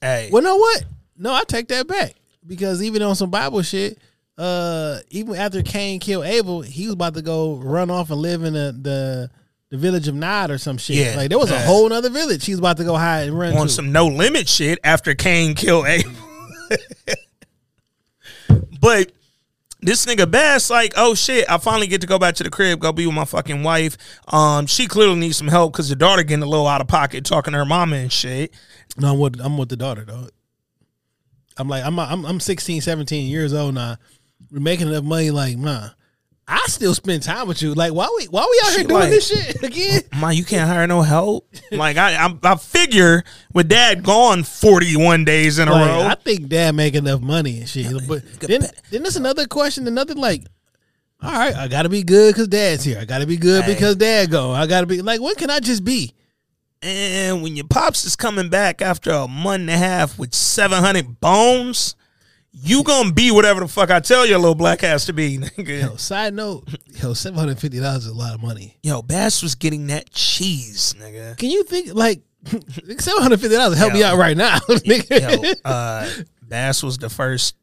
Hey, 0.00 0.30
Well, 0.32 0.42
know 0.42 0.56
what? 0.56 0.84
No, 1.16 1.32
I 1.32 1.42
take 1.44 1.68
that 1.68 1.86
back 1.88 2.14
because 2.46 2.82
even 2.82 3.02
on 3.02 3.16
some 3.16 3.30
Bible 3.30 3.62
shit, 3.62 3.98
uh, 4.38 5.00
even 5.10 5.34
after 5.34 5.62
Cain 5.62 5.98
killed 6.00 6.24
Abel, 6.24 6.62
he 6.62 6.84
was 6.84 6.94
about 6.94 7.14
to 7.14 7.22
go 7.22 7.56
run 7.56 7.90
off 7.90 8.10
and 8.10 8.20
live 8.20 8.44
in 8.44 8.52
the 8.54 8.78
the, 8.80 9.30
the 9.70 9.76
village 9.76 10.08
of 10.08 10.14
Nod 10.14 10.50
or 10.50 10.58
some 10.58 10.76
shit. 10.78 10.96
Yeah. 10.96 11.16
like 11.16 11.28
there 11.28 11.38
was 11.38 11.50
a 11.50 11.60
whole 11.60 11.92
other 11.92 12.10
village 12.10 12.44
he 12.44 12.52
was 12.52 12.58
about 12.58 12.76
to 12.78 12.84
go 12.84 12.96
hide 12.96 13.28
and 13.28 13.38
run 13.38 13.56
on 13.56 13.68
to. 13.68 13.72
some 13.72 13.92
no 13.92 14.06
limit 14.06 14.48
shit 14.48 14.78
after 14.84 15.14
Cain 15.14 15.54
killed 15.54 15.86
Abel. 15.86 16.10
but 18.80 19.12
this 19.80 20.04
nigga 20.06 20.30
Bass, 20.30 20.70
like, 20.70 20.92
oh 20.96 21.14
shit, 21.14 21.48
I 21.48 21.58
finally 21.58 21.86
get 21.86 22.00
to 22.02 22.06
go 22.06 22.18
back 22.18 22.34
to 22.36 22.42
the 22.42 22.50
crib, 22.50 22.80
go 22.80 22.92
be 22.92 23.06
with 23.06 23.14
my 23.14 23.24
fucking 23.24 23.62
wife. 23.62 23.96
Um, 24.28 24.66
she 24.66 24.86
clearly 24.86 25.14
needs 25.14 25.36
some 25.36 25.48
help 25.48 25.72
because 25.72 25.88
the 25.88 25.96
daughter 25.96 26.22
getting 26.22 26.42
a 26.42 26.48
little 26.48 26.66
out 26.66 26.80
of 26.80 26.88
pocket 26.88 27.24
talking 27.24 27.52
to 27.52 27.58
her 27.58 27.64
mama 27.64 27.96
and 27.96 28.12
shit. 28.12 28.52
No, 28.98 29.12
I'm 29.12 29.18
with 29.18 29.40
I'm 29.40 29.56
with 29.56 29.68
the 29.68 29.76
daughter 29.76 30.04
though. 30.04 30.28
I'm 31.56 31.68
like 31.68 31.84
I'm 31.84 31.98
I'm 31.98 32.24
I'm 32.26 32.40
16, 32.40 32.80
17 32.80 33.30
years 33.30 33.54
old 33.54 33.74
now. 33.74 33.96
We're 34.50 34.60
making 34.60 34.88
enough 34.88 35.04
money. 35.04 35.30
Like, 35.30 35.56
nah, 35.56 35.90
I 36.52 36.64
still 36.66 36.94
spend 36.94 37.22
time 37.22 37.46
with 37.46 37.62
you. 37.62 37.74
Like, 37.74 37.92
why 37.92 38.12
we 38.16 38.26
why 38.26 38.46
we 38.50 38.60
out 38.66 38.70
She 38.72 38.78
here 38.80 38.88
doing 38.88 39.00
like- 39.02 39.10
this 39.10 39.28
shit 39.28 39.62
again? 39.62 40.02
Man, 40.20 40.34
you 40.34 40.44
can't 40.44 40.68
hire 40.68 40.86
no 40.86 41.00
help. 41.02 41.48
like 41.72 41.96
I, 41.96 42.26
I, 42.26 42.34
I 42.42 42.56
figure 42.56 43.22
with 43.52 43.68
dad 43.68 44.02
gone 44.02 44.42
forty 44.42 44.96
one 44.96 45.24
days 45.24 45.58
in 45.60 45.68
a 45.68 45.70
row. 45.70 46.02
I 46.02 46.16
think 46.16 46.48
dad 46.48 46.74
make 46.74 46.94
enough 46.94 47.20
money 47.20 47.60
and 47.60 47.68
shit. 47.68 47.86
But 48.08 48.24
then 48.40 48.62
then 48.90 49.02
there's 49.02 49.16
another 49.16 49.46
question. 49.46 49.86
Another 49.86 50.14
like, 50.14 50.44
all 51.22 51.30
right, 51.30 51.54
I 51.54 51.68
gotta 51.68 51.88
be 51.88 52.02
good 52.02 52.34
because 52.34 52.48
dad's 52.48 52.82
here. 52.82 52.98
I 52.98 53.04
gotta 53.04 53.26
be 53.26 53.36
good 53.36 53.62
Hey. 53.64 53.74
because 53.74 53.94
dad 53.96 54.30
go. 54.30 54.50
I 54.50 54.66
gotta 54.66 54.86
be 54.88 55.02
like, 55.02 55.20
what 55.20 55.36
can 55.38 55.50
I 55.50 55.60
just 55.60 55.84
be? 55.84 56.14
and 56.82 57.42
when 57.42 57.56
your 57.56 57.66
pops 57.66 58.06
is 58.06 58.16
coming 58.16 58.48
back 58.48 58.80
after 58.80 59.10
a 59.10 59.28
month 59.28 59.60
and 59.60 59.70
a 59.70 59.76
half 59.76 60.18
with 60.18 60.32
seven 60.34 60.82
hundred 60.82 61.20
bones, 61.20 61.94
you 62.52 62.82
gonna 62.82 63.12
be 63.12 63.30
whatever 63.30 63.60
the 63.60 63.68
fuck 63.68 63.90
I 63.90 64.00
tell 64.00 64.26
your 64.26 64.38
little 64.38 64.54
black 64.54 64.82
ass 64.82 65.06
to 65.06 65.12
be, 65.12 65.38
nigga. 65.38 65.82
Yo, 65.82 65.96
side 65.96 66.34
note, 66.34 66.68
yo, 67.02 67.14
seven 67.14 67.38
hundred 67.38 67.58
fifty 67.58 67.78
dollars 67.80 68.06
is 68.06 68.12
a 68.12 68.14
lot 68.14 68.34
of 68.34 68.42
money. 68.42 68.76
Yo, 68.82 69.02
Bass 69.02 69.42
was 69.42 69.54
getting 69.54 69.86
that 69.88 70.10
cheese, 70.10 70.94
nigga. 70.98 71.36
Can 71.36 71.50
you 71.50 71.62
think 71.64 71.94
like 71.94 72.22
seven 72.98 73.22
hundred 73.22 73.40
fifty 73.40 73.56
dollars 73.56 73.78
help 73.78 73.92
me 73.92 74.02
out 74.02 74.16
right 74.18 74.36
now, 74.36 74.58
nigga? 74.68 75.44
Yo, 75.44 75.70
uh, 75.70 76.08
Bass 76.42 76.82
was 76.82 76.98
the 76.98 77.08
first 77.08 77.56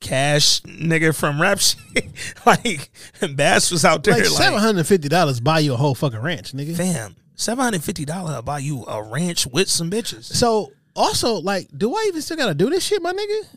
cash 0.00 0.60
nigga 0.62 1.16
from 1.16 1.40
rap 1.40 1.58
shit. 1.60 2.10
like 2.44 2.90
Bass 3.34 3.70
was 3.70 3.84
out 3.84 4.02
there 4.04 4.14
like 4.14 4.24
like, 4.24 4.32
seven 4.32 4.58
hundred 4.58 4.86
fifty 4.86 5.08
dollars 5.08 5.40
buy 5.40 5.60
you 5.60 5.74
a 5.74 5.76
whole 5.76 5.94
fucking 5.94 6.20
ranch, 6.20 6.52
nigga. 6.52 6.76
fam, 6.76 7.16
seven 7.34 7.64
hundred 7.64 7.82
fifty 7.82 8.04
dollar 8.04 8.42
buy 8.42 8.58
you 8.58 8.84
a 8.84 9.02
ranch 9.02 9.46
with 9.46 9.70
some 9.70 9.90
bitches. 9.90 10.24
So 10.24 10.72
also, 10.94 11.34
like, 11.36 11.68
do 11.76 11.94
I 11.94 12.04
even 12.08 12.20
still 12.20 12.36
gotta 12.36 12.54
do 12.54 12.68
this 12.68 12.84
shit, 12.84 13.00
my 13.00 13.12
nigga? 13.12 13.56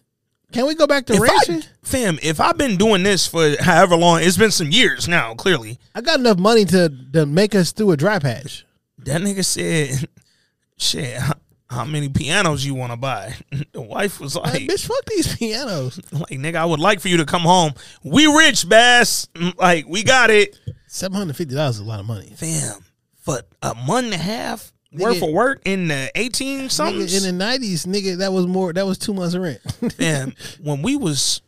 Can 0.52 0.68
we 0.68 0.76
go 0.76 0.88
back 0.88 1.06
to 1.08 1.14
If 1.14 1.20
ranching? 1.20 1.62
I, 1.62 1.64
fam, 1.84 2.20
if 2.24 2.40
I've 2.40 2.58
been 2.58 2.78
doing 2.78 3.04
this 3.04 3.28
for 3.28 3.56
however 3.62 3.96
long, 3.96 4.22
it's 4.22 4.38
been 4.38 4.52
some 4.52 4.72
years 4.72 5.08
now. 5.08 5.34
Clearly, 5.36 5.80
I 5.94 6.02
got 6.02 6.20
enough 6.20 6.38
money 6.38 6.66
to 6.66 6.90
to 7.14 7.26
make 7.26 7.56
us 7.56 7.72
through 7.72 7.92
a 7.92 7.98
dry 7.98 8.20
patch. 8.20 8.66
that 9.00 9.22
nigga 9.22 9.44
said, 9.44 10.08
"Shit, 10.78 11.18
how, 11.18 11.34
how 11.70 11.86
many 11.86 12.10
pianos 12.10 12.66
you 12.66 12.74
want 12.76 12.92
to 12.94 12.98
buy?" 12.98 13.34
The 13.74 13.82
wife 13.82 14.20
was 14.22 14.36
Like, 14.36 14.54
like, 14.54 14.62
bitch, 14.64 14.86
fuck 14.88 15.04
these 15.08 15.36
pianos. 15.36 16.00
"Like 16.12 16.30
nigga, 16.40 16.56
I 16.56 16.66
would 16.66 16.80
like 16.80 17.00
for 17.02 17.10
you 17.10 17.18
to 17.18 17.26
come 17.26 17.42
home. 17.42 17.74
We 18.04 18.26
rich, 18.28 18.68
Bass. 18.70 19.28
Mm, 19.36 19.58
like 19.58 19.86
we 19.88 20.04
got 20.04 20.30
it." 20.30 20.58
Seven 20.88 21.18
hundred 21.18 21.36
fifty 21.36 21.56
dollars 21.56 21.76
is 21.76 21.82
a 21.82 21.86
lot 21.86 22.00
of 22.00 22.06
money. 22.06 22.32
fam, 22.38 22.86
for 23.20 23.42
a 23.62 23.76
month 23.76 24.06
and 24.06 24.14
a 24.14 24.18
half 24.18 24.72
Worth 25.04 25.22
of 25.24 25.30
work 25.32 25.62
in 25.66 25.88
the 25.88 26.12
eighteen 26.16 26.70
something. 26.70 27.02
in 27.02 27.24
the 27.24 27.32
nineties, 27.32 27.86
nigga, 27.86 28.18
that 28.18 28.32
was 28.34 28.48
more. 28.48 28.74
That 28.74 28.86
was 28.86 28.98
two 28.98 29.14
months 29.14 29.34
of 29.36 29.42
rent. 29.42 29.60
Fam, 29.94 30.34
when 30.62 30.82
we 30.82 30.96
was 30.96 31.42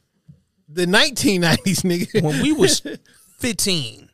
the 0.70 0.86
nineteen 0.88 1.42
nineties, 1.42 1.82
nigga. 1.84 2.22
when 2.24 2.42
we 2.42 2.52
was 2.52 2.82
fifteen, 3.40 4.10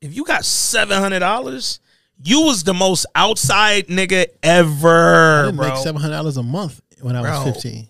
if 0.00 0.14
you 0.14 0.24
got 0.24 0.44
seven 0.44 0.98
hundred 0.98 1.20
dollars, 1.20 1.80
you 2.22 2.42
was 2.42 2.64
the 2.64 2.74
most 2.74 3.06
outside 3.14 3.86
nigga 3.88 4.26
ever. 4.42 5.42
I 5.42 5.42
didn't 5.46 5.56
bro. 5.56 5.68
make 5.68 5.76
seven 5.78 6.00
hundred 6.00 6.14
dollars 6.16 6.36
a 6.36 6.42
month 6.42 6.80
when 7.00 7.16
I 7.16 7.22
Bro. 7.22 7.44
was 7.44 7.54
fifteen. 7.54 7.88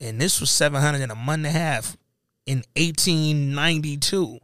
and 0.00 0.20
this 0.20 0.40
was 0.40 0.50
seven 0.50 0.80
hundred 0.80 1.00
in 1.02 1.10
a 1.10 1.14
month 1.14 1.38
and 1.38 1.46
a 1.46 1.50
half 1.50 1.96
in 2.46 2.62
eighteen 2.76 3.54
ninety 3.54 3.96
two. 3.96 4.38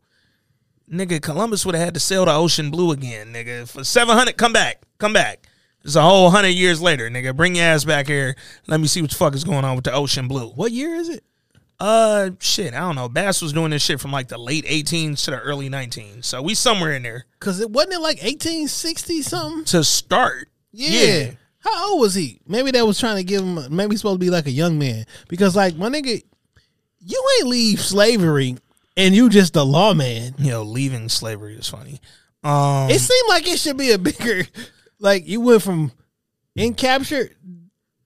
Nigga, 0.92 1.22
Columbus 1.22 1.64
would 1.64 1.76
have 1.76 1.84
had 1.84 1.94
to 1.94 2.00
sail 2.00 2.24
the 2.24 2.32
ocean 2.32 2.70
blue 2.72 2.90
again, 2.90 3.32
nigga. 3.32 3.68
For 3.70 3.84
seven 3.84 4.16
hundred, 4.16 4.36
come 4.36 4.52
back, 4.52 4.82
come 4.98 5.12
back. 5.12 5.46
It's 5.84 5.96
a 5.96 6.02
whole 6.02 6.30
hundred 6.30 6.48
years 6.50 6.80
later, 6.82 7.08
nigga. 7.08 7.34
Bring 7.34 7.54
your 7.56 7.64
ass 7.64 7.84
back 7.84 8.06
here. 8.06 8.36
Let 8.66 8.80
me 8.80 8.86
see 8.86 9.00
what 9.00 9.10
the 9.10 9.16
fuck 9.16 9.34
is 9.34 9.44
going 9.44 9.64
on 9.64 9.76
with 9.76 9.84
the 9.84 9.92
ocean 9.92 10.28
blue. 10.28 10.48
What 10.50 10.72
year 10.72 10.94
is 10.96 11.08
it? 11.08 11.24
Uh, 11.78 12.30
shit, 12.40 12.74
I 12.74 12.80
don't 12.80 12.94
know. 12.96 13.08
Bass 13.08 13.40
was 13.40 13.54
doing 13.54 13.70
this 13.70 13.82
shit 13.82 13.98
from 14.00 14.12
like 14.12 14.28
the 14.28 14.36
late 14.36 14.66
18s 14.66 15.24
to 15.24 15.30
the 15.30 15.38
early 15.40 15.70
19s. 15.70 16.26
So 16.26 16.42
we 16.42 16.54
somewhere 16.54 16.92
in 16.92 17.02
there 17.02 17.24
Because 17.38 17.58
it 17.60 17.70
wasn't 17.70 17.94
it 17.94 18.00
like 18.00 18.22
eighteen 18.22 18.68
sixty 18.68 19.22
something. 19.22 19.64
to 19.64 19.82
start. 19.82 20.48
Yeah. 20.72 21.30
How 21.60 21.92
old 21.92 22.00
was 22.02 22.14
he? 22.14 22.40
Maybe 22.46 22.70
that 22.72 22.86
was 22.86 22.98
trying 23.00 23.16
to 23.16 23.24
give 23.24 23.40
him. 23.42 23.74
Maybe 23.74 23.92
he's 23.94 24.00
supposed 24.00 24.16
to 24.20 24.24
be 24.24 24.30
like 24.30 24.46
a 24.46 24.50
young 24.50 24.78
man 24.78 25.04
because, 25.28 25.56
like, 25.56 25.74
my 25.76 25.88
nigga, 25.88 26.22
you 27.00 27.24
ain't 27.38 27.48
leave 27.48 27.80
slavery 27.80 28.56
and 28.96 29.14
you 29.14 29.28
just 29.30 29.56
a 29.56 29.62
lawman. 29.62 30.34
You 30.38 30.50
know, 30.50 30.62
leaving 30.62 31.08
slavery 31.08 31.54
is 31.56 31.68
funny. 31.68 32.00
Um, 32.44 32.90
It 32.90 32.98
seemed 33.00 33.28
like 33.28 33.46
it 33.46 33.58
should 33.58 33.76
be 33.78 33.90
a 33.92 33.98
bigger, 33.98 34.44
like 35.00 35.26
you 35.26 35.40
went 35.40 35.62
from 35.62 35.90
in 36.54 36.74
capture 36.74 37.30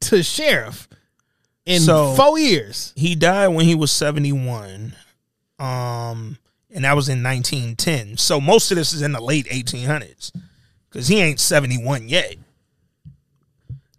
to 0.01 0.23
sheriff 0.23 0.89
in 1.67 1.81
So- 1.83 2.15
four 2.15 2.39
years. 2.39 2.93
he 2.97 3.15
died 3.15 3.49
when 3.49 3.67
he 3.67 3.75
was 3.75 3.91
71 3.93 4.95
um 5.59 6.39
and 6.71 6.85
that 6.85 6.97
was 6.97 7.09
in 7.09 7.23
1910 7.23 8.17
so 8.17 8.41
most 8.41 8.71
of 8.71 8.77
this 8.77 8.93
is 8.93 9.03
in 9.03 9.13
the 9.13 9.21
late 9.21 9.47
1800s 9.47 10.33
because 10.91 11.07
he 11.09 11.21
ain't 11.21 11.39
71 11.41 12.09
yet 12.09 12.37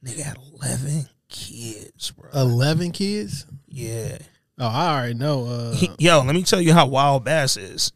nigga 0.04 0.22
had 0.22 0.38
11 0.62 1.08
kids 1.30 2.12
bro 2.12 2.30
Eleven 2.34 2.92
kids. 2.92 3.46
yeah 3.68 4.18
Oh, 4.58 4.68
I 4.68 4.88
already 4.98 5.14
know. 5.16 5.46
Uh, 5.48 5.76
He- 5.76 5.92
yo 6.00 6.22
let 6.22 6.34
me 6.34 6.42
tell 6.44 6.62
you 6.62 6.74
how 6.74 6.88
wild 6.88 7.24
bass 7.26 7.58
is 7.58 7.92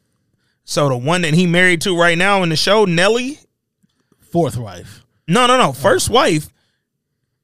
so 0.65 0.89
the 0.89 0.97
one 0.97 1.21
that 1.21 1.33
he 1.33 1.45
married 1.47 1.81
to 1.81 1.97
right 1.97 2.17
now 2.17 2.43
in 2.43 2.49
the 2.49 2.55
show 2.57 2.85
nelly 2.85 3.39
fourth 4.31 4.57
wife. 4.57 5.03
no 5.27 5.47
no 5.47 5.57
no 5.57 5.73
first 5.73 6.09
wife 6.09 6.49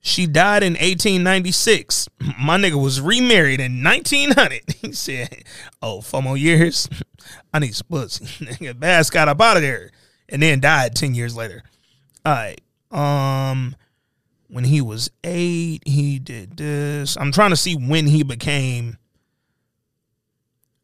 she 0.06 0.28
died 0.28 0.62
in 0.62 0.74
1896. 0.74 2.08
My 2.39 2.58
nigga 2.60 2.80
was 2.80 3.02
remarried 3.02 3.60
in 3.60 3.84
1900. 3.84 4.62
He 4.82 4.93
said, 4.93 5.43
"Oh, 5.82 6.00
four 6.02 6.21
more 6.21 6.38
years, 6.38 6.88
I 7.52 7.58
need 7.58 7.74
some 7.74 7.88
pussy." 7.89 8.26
Nigga, 8.45 8.80
Bass 8.80 9.10
got 9.10 9.28
up 9.28 9.41
out 9.41 9.58
of 9.58 9.63
there, 9.63 9.89
and 10.30 10.43
then 10.43 10.60
died 10.60 10.95
ten 10.95 11.15
years 11.15 11.36
later. 11.36 11.63
All 12.24 12.34
right. 12.34 12.62
Um, 12.91 13.76
when 14.48 14.65
he 14.65 14.80
was 14.80 15.10
eight, 15.24 15.82
he 15.88 16.19
did 16.19 16.58
this. 16.58 17.17
I'm 17.17 17.32
trying 17.32 17.50
to 17.50 17.56
see 17.56 17.74
when 17.76 18.06
he 18.06 18.21
became. 18.21 19.00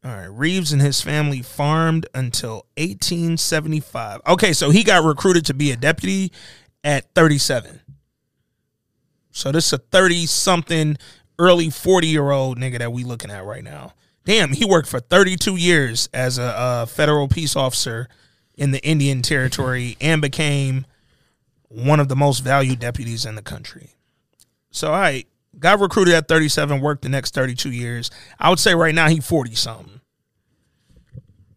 All 0.04 0.10
right, 0.10 0.24
Reeves 0.24 0.72
and 0.72 0.82
his 0.82 1.00
family 1.00 1.42
farmed 1.42 2.06
until 2.12 2.66
1875. 2.76 4.20
Okay, 4.26 4.52
so 4.52 4.70
he 4.70 4.82
got 4.82 5.04
recruited 5.04 5.46
to 5.46 5.54
be 5.54 5.70
a 5.70 5.76
deputy 5.76 6.32
at 6.82 7.14
37. 7.14 7.80
So 9.30 9.52
this 9.52 9.66
is 9.66 9.74
a 9.74 9.78
30 9.78 10.26
something, 10.26 10.98
early 11.38 11.70
40 11.70 12.08
year 12.08 12.30
old 12.30 12.58
nigga 12.58 12.78
that 12.78 12.92
we 12.92 13.04
looking 13.04 13.30
at 13.30 13.44
right 13.44 13.62
now. 13.62 13.94
Damn, 14.24 14.52
he 14.52 14.64
worked 14.64 14.88
for 14.88 15.00
32 15.00 15.56
years 15.56 16.08
as 16.12 16.38
a, 16.38 16.86
federal 16.88 17.28
peace 17.28 17.56
officer 17.56 18.08
in 18.54 18.70
the 18.70 18.84
Indian 18.84 19.22
Territory 19.22 19.96
and 20.00 20.20
became 20.20 20.86
one 21.68 22.00
of 22.00 22.08
the 22.08 22.16
most 22.16 22.40
valued 22.40 22.78
deputies 22.78 23.24
in 23.24 23.34
the 23.34 23.42
country. 23.42 23.94
So 24.70 24.92
I 24.92 25.24
got 25.58 25.80
recruited 25.80 26.14
at 26.14 26.28
37, 26.28 26.80
worked 26.80 27.02
the 27.02 27.08
next 27.08 27.34
32 27.34 27.70
years. 27.70 28.10
I 28.38 28.50
would 28.50 28.58
say 28.58 28.74
right 28.74 28.94
now 28.94 29.08
he 29.08 29.20
40 29.20 29.54
something. 29.54 30.00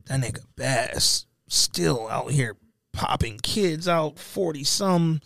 That 0.06 0.22
nigga 0.22 0.44
Bass 0.56 1.26
still 1.48 2.08
out 2.08 2.32
here 2.32 2.56
popping 2.92 3.40
kids 3.40 3.88
out 3.88 4.20
40 4.20 4.64
something. 4.64 5.22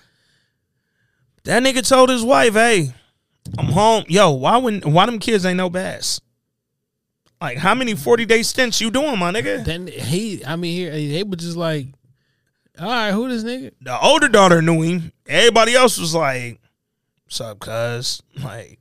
That 1.43 1.63
nigga 1.63 1.87
told 1.87 2.09
his 2.09 2.23
wife, 2.23 2.53
"Hey, 2.53 2.93
I'm 3.57 3.67
home. 3.67 4.05
Yo, 4.07 4.31
why 4.31 4.57
when 4.57 4.81
why 4.81 5.05
them 5.05 5.19
kids 5.19 5.45
ain't 5.45 5.57
no 5.57 5.69
bass? 5.69 6.21
Like 7.41 7.57
how 7.57 7.73
many 7.75 7.95
40 7.95 8.25
day 8.25 8.43
stints 8.43 8.81
you 8.81 8.91
doing, 8.91 9.17
my 9.17 9.31
nigga?" 9.31 9.63
Then 9.63 9.87
he, 9.87 10.43
I 10.45 10.55
mean, 10.55 10.91
he 10.91 11.11
they 11.11 11.23
were 11.23 11.35
just 11.35 11.57
like, 11.57 11.87
all 12.79 12.87
right, 12.87 13.11
who 13.11 13.27
this 13.27 13.43
nigga? 13.43 13.71
The 13.81 13.99
older 13.99 14.29
daughter 14.29 14.61
knew 14.61 14.81
him. 14.81 15.11
Everybody 15.27 15.75
else 15.75 15.97
was 15.97 16.15
like, 16.15 16.61
"What's 17.29 17.41
up, 17.41 17.59
cuz?" 17.59 18.23
Like, 18.43 18.79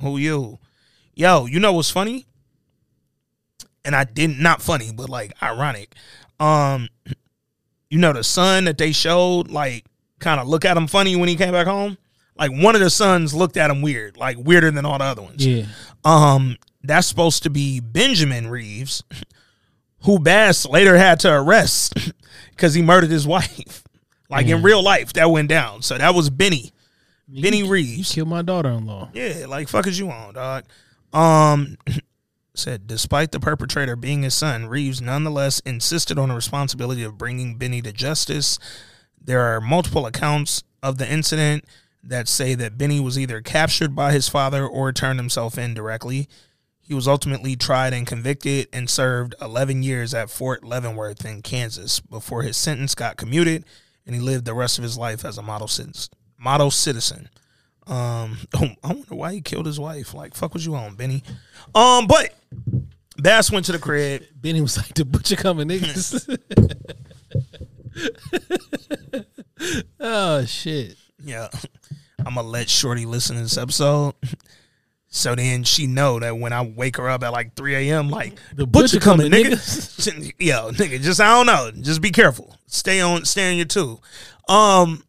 who 0.00 0.16
you? 0.16 0.58
Yo, 1.14 1.44
you 1.44 1.60
know 1.60 1.74
what's 1.74 1.90
funny? 1.90 2.24
And 3.84 3.94
I 3.94 4.04
didn't 4.04 4.40
not 4.40 4.62
funny, 4.62 4.90
but 4.90 5.10
like 5.10 5.32
ironic. 5.42 5.94
Um, 6.40 6.88
you 7.90 7.98
know 7.98 8.14
the 8.14 8.24
son 8.24 8.64
that 8.64 8.78
they 8.78 8.92
showed, 8.92 9.50
like, 9.50 9.84
kind 10.18 10.40
of 10.40 10.48
look 10.48 10.64
at 10.64 10.76
him 10.78 10.86
funny 10.86 11.14
when 11.14 11.28
he 11.28 11.36
came 11.36 11.52
back 11.52 11.66
home. 11.66 11.98
Like 12.36 12.50
one 12.50 12.74
of 12.74 12.80
the 12.80 12.88
sons 12.90 13.34
looked 13.34 13.58
at 13.58 13.70
him 13.70 13.82
weird, 13.82 14.16
like 14.16 14.38
weirder 14.38 14.70
than 14.70 14.86
all 14.86 14.96
the 14.98 15.04
other 15.04 15.22
ones. 15.22 15.46
Yeah, 15.46 15.66
Um, 16.04 16.56
that's 16.82 17.06
supposed 17.06 17.42
to 17.44 17.50
be 17.50 17.78
Benjamin 17.80 18.48
Reeves, 18.48 19.04
who 20.04 20.18
Bass 20.18 20.66
later 20.66 20.96
had 20.96 21.20
to 21.20 21.32
arrest 21.32 21.94
because 22.50 22.72
he 22.74 22.80
murdered 22.82 23.10
his 23.10 23.26
wife. 23.26 23.82
Like 24.30 24.46
in 24.46 24.62
real 24.62 24.82
life, 24.82 25.12
that 25.12 25.30
went 25.30 25.48
down. 25.48 25.82
So 25.82 25.96
that 25.98 26.12
was 26.14 26.28
Benny, 26.30 26.72
Benny 27.42 27.62
Reeves. 27.62 28.12
killed 28.12 28.28
my 28.28 28.42
daughter-in-law. 28.42 29.10
Yeah, 29.12 29.46
like 29.48 29.68
fuck 29.68 29.86
is 29.86 29.98
you 29.98 30.10
on, 30.10 30.34
dog? 30.34 30.64
Um, 31.12 31.76
said 32.54 32.86
despite 32.86 33.32
the 33.32 33.40
perpetrator 33.40 33.96
being 33.96 34.22
his 34.22 34.34
son, 34.34 34.66
Reeves 34.66 35.00
nonetheless 35.00 35.60
insisted 35.60 36.18
on 36.18 36.28
the 36.28 36.34
responsibility 36.34 37.02
of 37.02 37.18
bringing 37.18 37.56
Benny 37.56 37.82
to 37.82 37.92
justice. 37.92 38.58
There 39.20 39.40
are 39.40 39.60
multiple 39.60 40.06
accounts 40.06 40.62
of 40.82 40.98
the 40.98 41.10
incident 41.10 41.64
that 42.02 42.28
say 42.28 42.54
that 42.54 42.78
Benny 42.78 43.00
was 43.00 43.18
either 43.18 43.40
captured 43.40 43.94
by 43.96 44.12
his 44.12 44.28
father 44.28 44.66
or 44.66 44.92
turned 44.92 45.18
himself 45.18 45.56
in 45.56 45.74
directly. 45.74 46.28
He 46.80 46.92
was 46.92 47.08
ultimately 47.08 47.56
tried 47.56 47.94
and 47.94 48.06
convicted 48.06 48.68
and 48.72 48.90
served 48.90 49.34
11 49.40 49.82
years 49.82 50.12
at 50.12 50.28
Fort 50.28 50.62
Leavenworth 50.62 51.24
in 51.24 51.40
Kansas 51.40 52.00
before 52.00 52.42
his 52.42 52.58
sentence 52.58 52.94
got 52.94 53.16
commuted 53.16 53.64
and 54.06 54.14
he 54.14 54.20
lived 54.20 54.44
the 54.44 54.52
rest 54.52 54.76
of 54.76 54.84
his 54.84 54.98
life 54.98 55.24
as 55.24 55.38
a 55.38 55.42
model 55.42 55.66
citizen. 55.66 56.12
Model 56.44 56.70
citizen. 56.70 57.30
Um, 57.86 58.36
I 58.54 58.76
wonder 58.84 59.14
why 59.14 59.32
he 59.32 59.40
killed 59.40 59.66
his 59.66 59.80
wife. 59.80 60.12
Like, 60.12 60.34
fuck 60.34 60.52
was 60.52 60.64
you 60.64 60.74
on, 60.74 60.94
Benny? 60.94 61.22
Um, 61.74 62.06
but 62.06 62.34
Bass 63.16 63.50
went 63.50 63.66
to 63.66 63.72
the 63.72 63.78
crib. 63.78 64.24
Benny 64.36 64.60
was 64.60 64.76
like, 64.76 64.92
the 64.94 65.06
butcher 65.06 65.36
coming, 65.36 65.68
niggas. 65.68 66.38
oh 70.00 70.44
shit. 70.44 70.96
Yeah, 71.24 71.48
I'm 72.18 72.34
gonna 72.34 72.42
let 72.42 72.68
Shorty 72.68 73.06
listen 73.06 73.36
to 73.36 73.42
this 73.42 73.56
episode, 73.56 74.14
so 75.08 75.34
then 75.34 75.64
she 75.64 75.86
know 75.86 76.20
that 76.20 76.36
when 76.36 76.52
I 76.52 76.60
wake 76.60 76.98
her 76.98 77.08
up 77.08 77.22
at 77.22 77.32
like 77.32 77.54
3 77.54 77.88
a.m., 77.88 78.10
like 78.10 78.38
the 78.54 78.66
butcher, 78.66 78.98
butcher 78.98 79.00
coming, 79.00 79.30
coming, 79.30 79.52
nigga. 79.52 80.32
Yo, 80.38 80.70
nigga, 80.72 81.00
just 81.00 81.20
I 81.20 81.28
don't 81.28 81.46
know. 81.46 81.70
Just 81.82 82.02
be 82.02 82.10
careful. 82.10 82.54
Stay 82.66 83.00
on, 83.00 83.24
stay 83.24 83.50
on 83.50 83.56
your 83.56 83.64
two. 83.64 83.98
Um, 84.48 85.02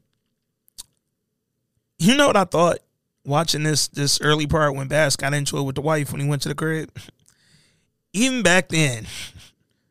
you 2.05 2.15
know 2.15 2.27
what 2.27 2.37
I 2.37 2.43
thought 2.45 2.79
watching 3.23 3.63
this 3.63 3.87
this 3.87 4.19
early 4.21 4.47
part 4.47 4.75
when 4.75 4.87
Bass 4.87 5.15
got 5.15 5.33
into 5.33 5.57
it 5.57 5.63
with 5.63 5.75
the 5.75 5.81
wife 5.81 6.11
when 6.11 6.21
he 6.21 6.27
went 6.27 6.41
to 6.43 6.49
the 6.49 6.55
crib. 6.55 6.91
Even 8.13 8.43
back 8.43 8.69
then, 8.69 9.05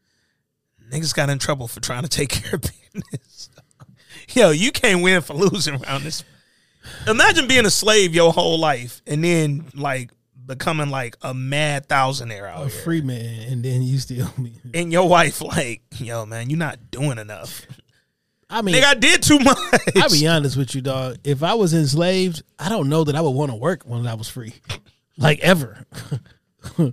niggas 0.90 1.14
got 1.14 1.28
in 1.30 1.38
trouble 1.38 1.68
for 1.68 1.80
trying 1.80 2.02
to 2.02 2.08
take 2.08 2.28
care 2.42 2.54
of 2.54 2.62
business. 2.62 3.50
Yo, 4.32 4.50
you 4.50 4.72
can't 4.72 5.02
win 5.02 5.20
for 5.20 5.34
losing 5.34 5.74
around 5.82 6.02
this. 6.04 6.24
Imagine 7.06 7.46
being 7.48 7.66
a 7.66 7.70
slave 7.70 8.14
your 8.14 8.32
whole 8.32 8.58
life 8.58 9.02
and 9.06 9.22
then 9.24 9.66
like 9.74 10.10
becoming 10.46 10.90
like 10.90 11.16
a 11.22 11.32
mad 11.34 11.88
thousandaire 11.88 12.46
out 12.48 12.66
A 12.66 12.68
here. 12.68 12.82
free 12.82 13.00
man, 13.00 13.40
and 13.50 13.64
then 13.64 13.82
you 13.82 13.98
still 13.98 14.30
me. 14.38 14.52
and 14.74 14.92
your 14.92 15.08
wife 15.08 15.40
like, 15.42 15.82
yo, 15.98 16.26
man, 16.26 16.50
you're 16.50 16.58
not 16.58 16.90
doing 16.90 17.18
enough. 17.18 17.62
I 18.54 18.62
mean, 18.62 18.76
Nigga, 18.76 18.84
I 18.84 18.94
did 18.94 19.20
too 19.20 19.40
much. 19.40 19.58
I'll 19.96 20.08
be 20.08 20.28
honest 20.28 20.56
with 20.56 20.76
you, 20.76 20.80
dog. 20.80 21.18
If 21.24 21.42
I 21.42 21.54
was 21.54 21.74
enslaved, 21.74 22.44
I 22.56 22.68
don't 22.68 22.88
know 22.88 23.02
that 23.02 23.16
I 23.16 23.20
would 23.20 23.30
want 23.30 23.50
to 23.50 23.56
work 23.56 23.82
when 23.84 24.06
I 24.06 24.14
was 24.14 24.28
free, 24.28 24.54
like 25.18 25.40
ever. 25.40 25.84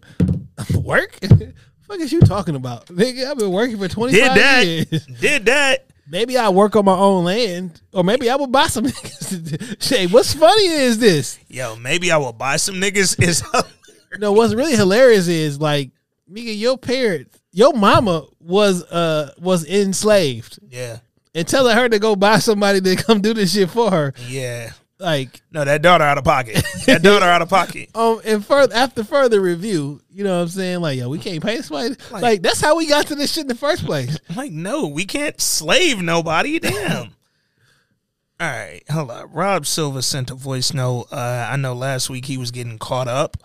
work? 0.75 1.19
Fuck 1.21 1.99
is 1.99 2.11
you 2.11 2.21
talking 2.21 2.55
about, 2.55 2.87
nigga? 2.87 3.29
I've 3.29 3.37
been 3.37 3.51
working 3.51 3.77
for 3.77 3.87
twenty 3.87 4.13
did 4.13 4.31
that. 4.31 4.65
years. 4.65 5.05
Did 5.05 5.45
that. 5.45 5.85
Maybe 6.09 6.35
I 6.35 6.49
work 6.49 6.75
on 6.75 6.83
my 6.83 6.97
own 6.97 7.25
land, 7.25 7.79
or 7.93 8.03
maybe 8.03 8.27
I 8.27 8.35
would 8.37 8.51
buy 8.51 8.65
some 8.65 8.85
niggas. 8.87 9.81
Shay, 9.83 10.07
what's 10.07 10.33
funny 10.33 10.65
is 10.65 10.97
this? 10.97 11.37
Yo, 11.47 11.75
maybe 11.75 12.11
I 12.11 12.17
will 12.17 12.33
buy 12.33 12.55
some 12.55 12.75
niggas. 12.75 13.21
Is 13.21 13.43
No, 14.17 14.31
what's 14.31 14.55
really 14.55 14.75
hilarious 14.75 15.27
is 15.27 15.61
like, 15.61 15.91
nigga, 16.29 16.57
your 16.57 16.77
parents, 16.77 17.39
your 17.51 17.73
mama 17.73 18.25
was 18.39 18.83
uh 18.85 19.31
was 19.37 19.63
enslaved, 19.65 20.57
yeah, 20.67 20.97
and 21.35 21.47
telling 21.47 21.75
her 21.75 21.87
to 21.89 21.99
go 21.99 22.15
buy 22.15 22.39
somebody 22.39 22.81
to 22.81 22.95
come 22.95 23.21
do 23.21 23.33
this 23.33 23.53
shit 23.53 23.69
for 23.69 23.89
her. 23.91 24.13
yeah. 24.27 24.71
Like, 24.99 25.41
No, 25.51 25.65
that 25.65 25.81
daughter 25.81 26.03
out 26.03 26.19
of 26.19 26.23
pocket. 26.23 26.63
That 26.85 27.01
daughter 27.03 27.25
out 27.25 27.41
of 27.41 27.49
pocket. 27.49 27.89
um, 27.95 28.21
and 28.23 28.45
further 28.45 28.75
after 28.75 29.03
further 29.03 29.41
review, 29.41 29.99
you 30.11 30.23
know 30.23 30.35
what 30.37 30.43
I'm 30.43 30.47
saying? 30.49 30.79
Like, 30.81 30.99
yo, 30.99 31.09
we 31.09 31.17
can't 31.17 31.41
pay 31.43 31.59
somebody. 31.61 31.95
Like- 32.11 32.21
Like, 32.21 32.41
that's 32.43 32.61
how 32.61 32.75
we 32.77 32.85
got 32.87 33.07
to 33.07 33.15
this 33.15 33.33
shit 33.33 33.41
in 33.41 33.47
the 33.47 33.55
first 33.55 33.83
place. 33.83 34.19
Like, 34.35 34.51
no, 34.51 34.85
we 34.85 35.05
can't 35.05 35.41
slave 35.41 35.99
nobody. 36.03 36.59
Damn. 36.59 37.07
All 38.39 38.47
right, 38.47 38.81
hold 38.91 39.09
up. 39.11 39.29
Rob 39.33 39.65
Silva 39.65 40.01
sent 40.03 40.29
a 40.31 40.35
voice 40.35 40.73
note. 40.73 41.07
Uh, 41.11 41.47
I 41.49 41.55
know 41.57 41.73
last 41.73 42.09
week 42.09 42.25
he 42.25 42.37
was 42.37 42.51
getting 42.51 42.77
caught 42.79 43.07
up 43.07 43.37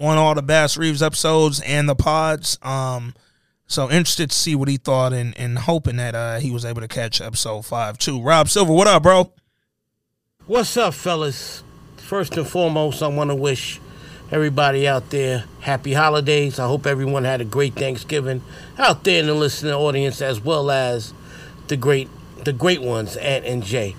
on 0.00 0.18
all 0.18 0.34
the 0.34 0.42
Bass 0.42 0.76
Reeves 0.76 1.02
episodes 1.02 1.60
and 1.60 1.88
the 1.88 1.94
pods. 1.94 2.58
Um, 2.62 3.14
so 3.74 3.90
interested 3.90 4.30
to 4.30 4.36
see 4.36 4.54
what 4.54 4.68
he 4.68 4.76
thought 4.76 5.12
and, 5.12 5.36
and 5.36 5.58
hoping 5.58 5.96
that 5.96 6.14
uh, 6.14 6.38
he 6.38 6.50
was 6.50 6.64
able 6.64 6.80
to 6.80 6.86
catch 6.86 7.20
episode 7.20 7.66
five 7.66 7.98
too. 7.98 8.22
Rob 8.22 8.48
Silver, 8.48 8.72
what 8.72 8.86
up, 8.86 9.02
bro? 9.02 9.32
What's 10.46 10.76
up, 10.76 10.94
fellas? 10.94 11.64
First 11.96 12.36
and 12.36 12.46
foremost, 12.46 13.02
I 13.02 13.08
want 13.08 13.30
to 13.30 13.34
wish 13.34 13.80
everybody 14.30 14.86
out 14.86 15.10
there 15.10 15.44
happy 15.60 15.92
holidays. 15.92 16.60
I 16.60 16.68
hope 16.68 16.86
everyone 16.86 17.24
had 17.24 17.40
a 17.40 17.44
great 17.44 17.74
Thanksgiving 17.74 18.42
out 18.78 19.02
there 19.02 19.18
in 19.20 19.26
the 19.26 19.34
listening 19.34 19.72
audience, 19.72 20.22
as 20.22 20.40
well 20.40 20.70
as 20.70 21.12
the 21.66 21.76
great 21.76 22.08
the 22.44 22.52
great 22.52 22.80
ones, 22.80 23.16
Ant 23.16 23.44
and 23.44 23.64
Jay. 23.64 23.96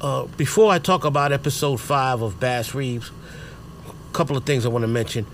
Uh, 0.00 0.26
before 0.36 0.70
I 0.70 0.78
talk 0.78 1.04
about 1.04 1.32
episode 1.32 1.80
five 1.80 2.22
of 2.22 2.38
Bass 2.38 2.74
Reeves, 2.74 3.10
a 3.88 4.12
couple 4.12 4.36
of 4.36 4.44
things 4.44 4.64
I 4.64 4.68
want 4.68 4.84
to 4.84 4.88
mention. 4.88 5.26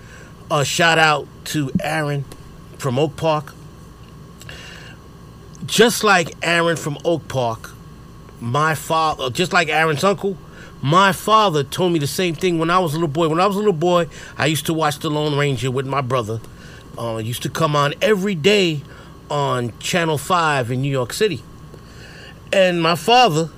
A 0.50 0.64
shout 0.64 0.98
out 0.98 1.28
to 1.46 1.70
Aaron 1.82 2.24
from 2.78 2.98
Oak 2.98 3.16
Park. 3.16 3.52
Just 5.66 6.02
like 6.04 6.34
Aaron 6.42 6.76
from 6.76 6.98
Oak 7.04 7.28
Park, 7.28 7.70
my 8.40 8.74
father, 8.74 9.30
just 9.30 9.52
like 9.52 9.68
Aaron's 9.68 10.02
uncle, 10.02 10.36
my 10.82 11.12
father 11.12 11.62
told 11.62 11.92
me 11.92 12.00
the 12.00 12.08
same 12.08 12.34
thing 12.34 12.58
when 12.58 12.68
I 12.68 12.80
was 12.80 12.92
a 12.92 12.96
little 12.96 13.08
boy. 13.08 13.28
When 13.28 13.38
I 13.38 13.46
was 13.46 13.54
a 13.54 13.60
little 13.60 13.72
boy, 13.72 14.08
I 14.36 14.46
used 14.46 14.66
to 14.66 14.74
watch 14.74 14.98
The 14.98 15.10
Lone 15.10 15.38
Ranger 15.38 15.70
with 15.70 15.86
my 15.86 16.00
brother. 16.00 16.40
Uh, 16.98 17.18
it 17.18 17.26
used 17.26 17.42
to 17.44 17.48
come 17.48 17.76
on 17.76 17.94
every 18.02 18.34
day 18.34 18.82
on 19.30 19.78
Channel 19.78 20.18
5 20.18 20.72
in 20.72 20.82
New 20.82 20.90
York 20.90 21.12
City. 21.12 21.42
And 22.52 22.82
my 22.82 22.96
father 22.96 23.50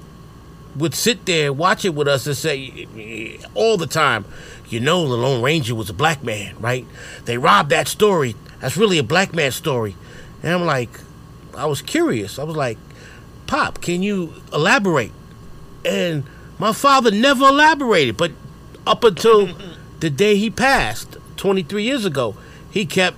would 0.77 0.95
sit 0.95 1.25
there, 1.25 1.53
watch 1.53 1.85
it 1.85 1.95
with 1.95 2.07
us, 2.07 2.27
and 2.27 2.37
say 2.37 3.39
all 3.55 3.77
the 3.79 3.87
time, 3.87 4.27
you 4.69 4.81
know, 4.81 5.09
the 5.09 5.17
Lone 5.17 5.43
Ranger 5.43 5.75
was 5.75 5.89
a 5.89 5.95
black 5.95 6.23
man, 6.23 6.55
right? 6.61 6.87
They 7.25 7.39
robbed 7.39 7.71
that 7.71 7.89
story. 7.89 8.37
That's 8.61 8.77
really 8.77 8.99
a 8.99 9.03
black 9.03 9.35
man 9.35 9.51
story. 9.51 9.97
And 10.43 10.53
I'm 10.53 10.67
like, 10.67 10.91
I 11.57 11.67
was 11.67 11.83
curious. 11.83 12.39
I 12.39 12.45
was 12.45 12.57
like, 12.57 12.79
Pop, 13.47 13.81
can 13.81 14.03
you 14.03 14.35
elaborate? 14.53 15.13
And 15.85 16.25
my 16.59 16.73
father 16.73 17.11
never 17.11 17.47
elaborated, 17.47 18.17
but 18.17 18.33
up 18.87 19.05
until 19.05 19.51
the 20.01 20.11
day 20.11 20.37
he 20.37 20.51
passed 20.51 21.17
23 21.37 21.83
years 21.83 22.05
ago, 22.05 22.37
he 22.71 22.87
kept 22.87 23.17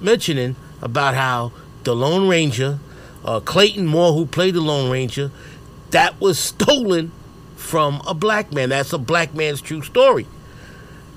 mentioning 0.00 0.56
about 0.80 1.14
how 1.14 1.52
the 1.84 1.94
Lone 1.94 2.28
Ranger, 2.28 2.78
uh, 3.24 3.40
Clayton 3.40 3.86
Moore, 3.86 4.12
who 4.12 4.26
played 4.26 4.54
the 4.54 4.60
Lone 4.60 4.90
Ranger, 4.90 5.30
that 5.90 6.20
was 6.20 6.38
stolen 6.56 7.12
from 7.56 8.00
a 8.06 8.14
black 8.14 8.52
man. 8.52 8.68
That's 8.68 8.92
a 8.92 8.98
black 8.98 9.34
man's 9.34 9.60
true 9.60 9.82
story. 9.82 10.26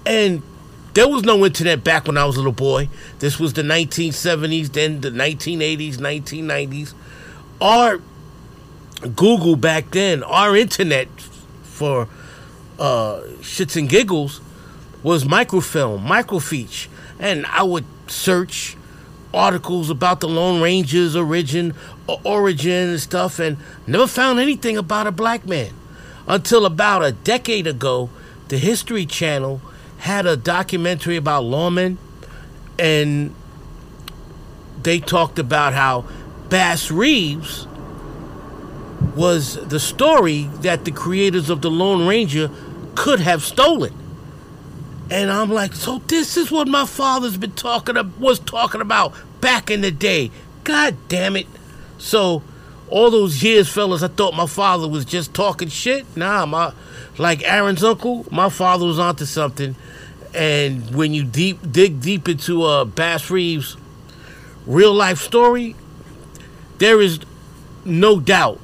And 0.06 0.41
there 1.00 1.08
was 1.08 1.24
no 1.24 1.46
internet 1.46 1.82
back 1.82 2.08
when 2.08 2.18
I 2.18 2.26
was 2.26 2.36
a 2.36 2.40
little 2.40 2.52
boy. 2.52 2.90
This 3.20 3.40
was 3.40 3.54
the 3.54 3.62
1970s, 3.62 4.74
then 4.74 5.00
the 5.00 5.12
1980s, 5.12 5.96
1990s. 5.96 6.94
Our 7.62 8.02
Google 9.16 9.56
back 9.56 9.92
then, 9.92 10.24
our 10.24 10.58
internet 10.58 11.08
for 11.64 12.10
uh, 12.78 13.22
shits 13.40 13.78
and 13.78 13.88
giggles 13.88 14.42
was 15.02 15.24
microfilm, 15.24 16.06
microfiche. 16.06 16.90
And 17.18 17.46
I 17.46 17.64
would 17.64 17.86
search 18.08 18.76
articles 19.34 19.90
about 19.90 20.20
the 20.20 20.28
Lone 20.28 20.62
Ranger's 20.62 21.16
origin, 21.16 21.76
origin 22.26 22.90
and 22.90 23.00
stuff, 23.00 23.40
and 23.40 23.56
never 23.88 24.06
found 24.06 24.38
anything 24.38 24.76
about 24.76 25.08
a 25.08 25.14
black 25.14 25.46
man 25.46 25.72
until 26.28 26.66
about 26.66 27.06
a 27.06 27.14
decade 27.14 27.68
ago. 27.68 28.10
The 28.50 28.58
History 28.58 29.06
Channel 29.06 29.62
had 30.00 30.26
a 30.26 30.36
documentary 30.36 31.18
about 31.18 31.44
lawmen, 31.44 31.98
and 32.78 33.36
they 34.82 35.00
talked 35.00 35.38
about 35.40 35.74
how 35.74 36.06
Bass 36.50 36.90
Reeves 36.90 37.68
was 39.16 39.56
the 39.68 39.80
story 39.80 40.44
that 40.62 40.86
the 40.86 40.92
creators 40.92 41.50
of 41.50 41.62
the 41.62 41.70
Lone 41.70 42.08
Ranger 42.08 42.50
could 42.96 43.20
have 43.20 43.44
stolen. 43.44 43.94
And 45.12 45.32
I'm 45.32 45.50
like, 45.50 45.74
so 45.74 46.00
this 46.08 46.38
is 46.38 46.52
what 46.52 46.68
my 46.68 46.86
father's 46.86 47.38
been 47.38 47.52
talking 47.52 47.96
was 48.20 48.40
talking 48.40 48.82
about 48.82 49.14
back 49.42 49.70
in 49.70 49.82
the 49.82 49.92
day. 49.92 50.32
God 50.64 50.96
damn 51.08 51.36
it. 51.36 51.48
So 51.98 52.44
all 52.89 53.12
those 53.12 53.43
years, 53.43 53.69
fellas, 53.69 54.04
I 54.04 54.08
thought 54.08 54.34
my 54.34 54.45
father 54.45 54.88
was 54.88 55.06
just 55.06 55.34
talking 55.34 55.69
shit. 55.69 56.06
Nah, 56.15 56.45
my 56.45 56.73
like 57.17 57.43
Aaron's 57.43 57.84
uncle, 57.84 58.25
my 58.32 58.49
father 58.49 58.86
was 58.86 58.99
onto 58.99 59.25
something. 59.25 59.75
And 60.34 60.95
when 60.95 61.13
you 61.13 61.23
deep 61.23 61.60
dig 61.71 62.02
deep 62.02 62.30
into 62.30 62.63
uh, 62.63 62.86
Bass 62.86 63.30
Reeves' 63.30 63.78
real 64.65 64.93
life 64.93 65.19
story, 65.19 65.75
there 66.78 67.02
is 67.02 67.19
no 67.86 68.19
doubt, 68.19 68.60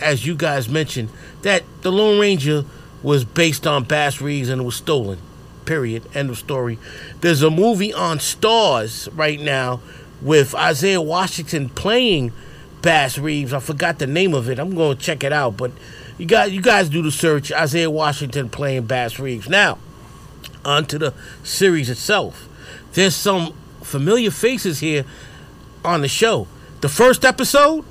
as 0.00 0.26
you 0.26 0.34
guys 0.34 0.68
mentioned, 0.68 1.08
that 1.42 1.62
the 1.82 1.90
Lone 1.90 2.18
Ranger 2.18 2.64
was 3.02 3.24
based 3.24 3.66
on 3.66 3.84
Bass 3.84 4.20
Reeves 4.20 4.48
and 4.48 4.60
it 4.60 4.64
was 4.64 4.76
stolen. 4.76 5.18
Period. 5.64 6.04
End 6.14 6.30
of 6.30 6.38
story. 6.38 6.78
There's 7.20 7.42
a 7.42 7.50
movie 7.50 7.92
on 7.92 8.18
Starz 8.18 9.08
right 9.16 9.40
now 9.40 9.80
with 10.22 10.54
Isaiah 10.54 11.00
Washington 11.00 11.68
playing 11.68 12.32
Bass 12.82 13.18
Reeves. 13.18 13.52
I 13.52 13.60
forgot 13.60 13.98
the 13.98 14.06
name 14.06 14.34
of 14.34 14.48
it. 14.48 14.58
I'm 14.58 14.74
going 14.74 14.96
to 14.96 15.02
check 15.02 15.24
it 15.24 15.32
out. 15.32 15.56
But 15.56 15.72
you 16.18 16.26
guys, 16.26 16.52
you 16.52 16.62
guys 16.62 16.88
do 16.88 17.02
the 17.02 17.10
search. 17.10 17.52
Isaiah 17.52 17.90
Washington 17.90 18.48
playing 18.48 18.86
Bass 18.86 19.18
Reeves. 19.18 19.48
Now, 19.48 19.78
on 20.64 20.86
to 20.86 20.98
the 20.98 21.14
series 21.42 21.90
itself. 21.90 22.48
There's 22.92 23.14
some 23.14 23.54
familiar 23.82 24.30
faces 24.30 24.80
here 24.80 25.04
on 25.84 26.02
the 26.02 26.08
show. 26.08 26.48
The 26.80 26.88
first 26.88 27.24
episode, 27.24 27.84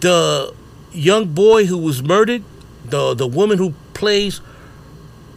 the 0.00 0.54
young 0.92 1.26
boy 1.26 1.66
who 1.66 1.78
was 1.78 2.02
murdered, 2.02 2.42
the 2.84 3.14
the 3.14 3.26
woman 3.26 3.58
who 3.58 3.74
plays 3.94 4.40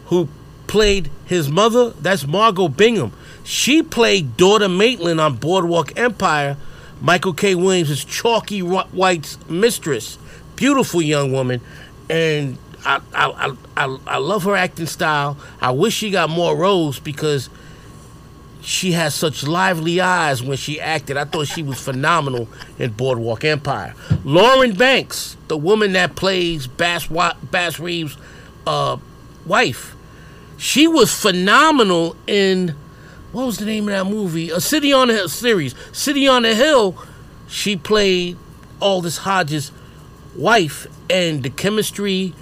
who 0.06 0.28
played 0.66 1.10
his 1.26 1.48
mother, 1.48 1.90
that's 1.90 2.26
Margot 2.26 2.68
Bingham. 2.68 3.12
She 3.44 3.82
played 3.82 4.36
daughter 4.36 4.68
Maitland 4.68 5.20
on 5.20 5.36
Boardwalk 5.36 5.98
Empire, 5.98 6.56
Michael 7.02 7.34
K. 7.34 7.56
Williams' 7.56 7.90
is 7.90 8.04
Chalky 8.04 8.62
White's 8.62 9.36
mistress. 9.48 10.18
Beautiful 10.54 11.02
young 11.02 11.32
woman, 11.32 11.60
and 12.08 12.56
I, 12.84 13.00
I, 13.12 13.56
I, 13.76 13.98
I 14.06 14.16
love 14.18 14.44
her 14.44 14.54
acting 14.54 14.86
style. 14.86 15.36
I 15.60 15.72
wish 15.72 15.94
she 15.94 16.12
got 16.12 16.30
more 16.30 16.56
roles 16.56 17.00
because 17.00 17.50
she 18.60 18.92
has 18.92 19.16
such 19.16 19.42
lively 19.42 20.00
eyes 20.00 20.44
when 20.44 20.56
she 20.56 20.80
acted. 20.80 21.16
I 21.16 21.24
thought 21.24 21.48
she 21.48 21.64
was 21.64 21.80
phenomenal 21.80 22.48
in 22.78 22.92
Boardwalk 22.92 23.44
Empire. 23.44 23.94
Lauren 24.24 24.74
Banks, 24.74 25.36
the 25.48 25.56
woman 25.56 25.94
that 25.94 26.14
plays 26.14 26.68
Bass, 26.68 27.08
Bass 27.08 27.80
Reeves' 27.80 28.16
uh, 28.64 28.98
wife, 29.44 29.96
she 30.56 30.86
was 30.86 31.12
phenomenal 31.12 32.14
in 32.28 32.76
what 33.32 33.46
was 33.46 33.56
the 33.56 33.64
name 33.64 33.88
of 33.88 33.94
that 33.94 34.04
movie? 34.04 34.50
A 34.50 34.60
City 34.60 34.92
on 34.92 35.08
the 35.08 35.14
Hill 35.14 35.28
series. 35.28 35.74
City 35.92 36.28
on 36.28 36.42
the 36.42 36.54
Hill. 36.54 36.96
She 37.48 37.76
played 37.76 38.36
Aldis 38.80 39.18
Hodges' 39.18 39.72
wife, 40.36 40.86
and 41.08 41.42
the 41.42 41.50
chemistry 41.50 42.34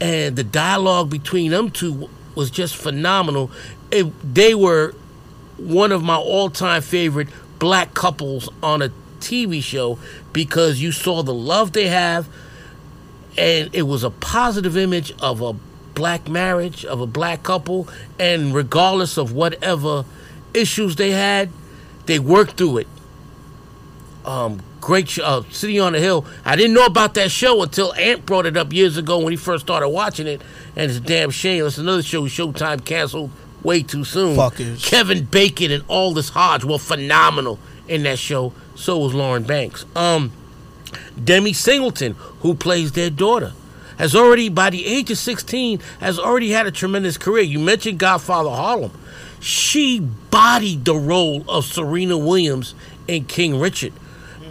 and 0.00 0.36
the 0.36 0.44
dialogue 0.44 1.10
between 1.10 1.50
them 1.50 1.70
two 1.70 2.08
was 2.34 2.50
just 2.50 2.76
phenomenal. 2.76 3.50
It, 3.90 4.34
they 4.34 4.54
were 4.54 4.94
one 5.56 5.90
of 5.90 6.02
my 6.02 6.16
all-time 6.16 6.82
favorite 6.82 7.28
black 7.58 7.94
couples 7.94 8.48
on 8.62 8.82
a 8.82 8.90
TV 9.20 9.62
show 9.62 9.98
because 10.32 10.80
you 10.80 10.92
saw 10.92 11.22
the 11.22 11.34
love 11.34 11.72
they 11.72 11.88
have, 11.88 12.28
and 13.36 13.74
it 13.74 13.82
was 13.82 14.04
a 14.04 14.10
positive 14.10 14.76
image 14.76 15.12
of 15.20 15.40
a 15.40 15.54
black 15.94 16.28
marriage, 16.28 16.84
of 16.84 17.00
a 17.00 17.06
black 17.06 17.42
couple, 17.42 17.88
and 18.18 18.54
regardless 18.54 19.16
of 19.16 19.32
whatever 19.32 20.04
issues 20.54 20.96
they 20.96 21.10
had, 21.10 21.50
they 22.06 22.18
worked 22.18 22.56
through 22.56 22.78
it. 22.78 22.88
Um, 24.24 24.60
great 24.80 25.08
show, 25.08 25.24
uh, 25.24 25.42
City 25.50 25.78
on 25.78 25.92
the 25.92 26.00
Hill. 26.00 26.26
I 26.44 26.56
didn't 26.56 26.74
know 26.74 26.86
about 26.86 27.14
that 27.14 27.30
show 27.30 27.62
until 27.62 27.94
Ant 27.94 28.26
brought 28.26 28.46
it 28.46 28.56
up 28.56 28.72
years 28.72 28.96
ago 28.96 29.18
when 29.18 29.32
he 29.32 29.36
first 29.36 29.64
started 29.66 29.88
watching 29.88 30.26
it, 30.26 30.42
and 30.74 30.90
it's 30.90 30.98
a 30.98 31.02
damn 31.02 31.30
shame. 31.30 31.64
It's 31.64 31.78
another 31.78 32.02
show 32.02 32.22
Showtime 32.24 32.84
canceled 32.84 33.30
way 33.62 33.82
too 33.82 34.04
soon. 34.04 34.36
Fuckers. 34.36 34.84
Kevin 34.84 35.24
Bacon 35.24 35.70
and 35.70 35.84
Aldis 35.88 36.30
Hodge 36.30 36.64
were 36.64 36.78
phenomenal 36.78 37.58
in 37.88 38.02
that 38.04 38.18
show. 38.18 38.52
So 38.74 38.98
was 38.98 39.14
Lauren 39.14 39.42
Banks. 39.42 39.84
Um, 39.94 40.32
Demi 41.22 41.52
Singleton, 41.52 42.12
who 42.40 42.54
plays 42.54 42.92
their 42.92 43.10
daughter, 43.10 43.52
has 43.98 44.14
already, 44.14 44.48
by 44.48 44.70
the 44.70 44.86
age 44.86 45.10
of 45.10 45.18
16, 45.18 45.80
has 46.00 46.18
already 46.18 46.50
had 46.50 46.66
a 46.66 46.70
tremendous 46.70 47.16
career. 47.16 47.42
You 47.42 47.58
mentioned 47.58 47.98
Godfather 47.98 48.50
Harlem. 48.50 48.92
She 49.40 50.00
bodied 50.00 50.84
the 50.84 50.96
role 50.96 51.44
of 51.48 51.64
Serena 51.64 52.16
Williams 52.16 52.74
in 53.06 53.24
King 53.24 53.58
Richard. 53.58 53.92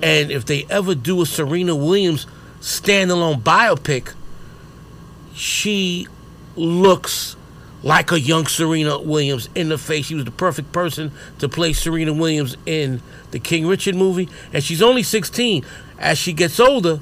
And 0.03 0.31
if 0.31 0.45
they 0.45 0.65
ever 0.69 0.95
do 0.95 1.21
a 1.21 1.25
Serena 1.25 1.75
Williams 1.75 2.27
standalone 2.59 3.41
biopic, 3.41 4.13
she 5.33 6.07
looks 6.55 7.35
like 7.83 8.11
a 8.11 8.19
young 8.19 8.47
Serena 8.47 8.99
Williams 8.99 9.49
in 9.53 9.69
the 9.69 9.77
face. 9.77 10.07
She 10.07 10.15
was 10.15 10.25
the 10.25 10.31
perfect 10.31 10.71
person 10.71 11.11
to 11.39 11.47
play 11.47 11.73
Serena 11.73 12.13
Williams 12.13 12.57
in 12.65 13.01
the 13.31 13.39
King 13.39 13.67
Richard 13.67 13.95
movie. 13.95 14.27
And 14.51 14.63
she's 14.63 14.81
only 14.81 15.03
16. 15.03 15.63
As 15.99 16.17
she 16.17 16.33
gets 16.33 16.59
older, 16.59 16.99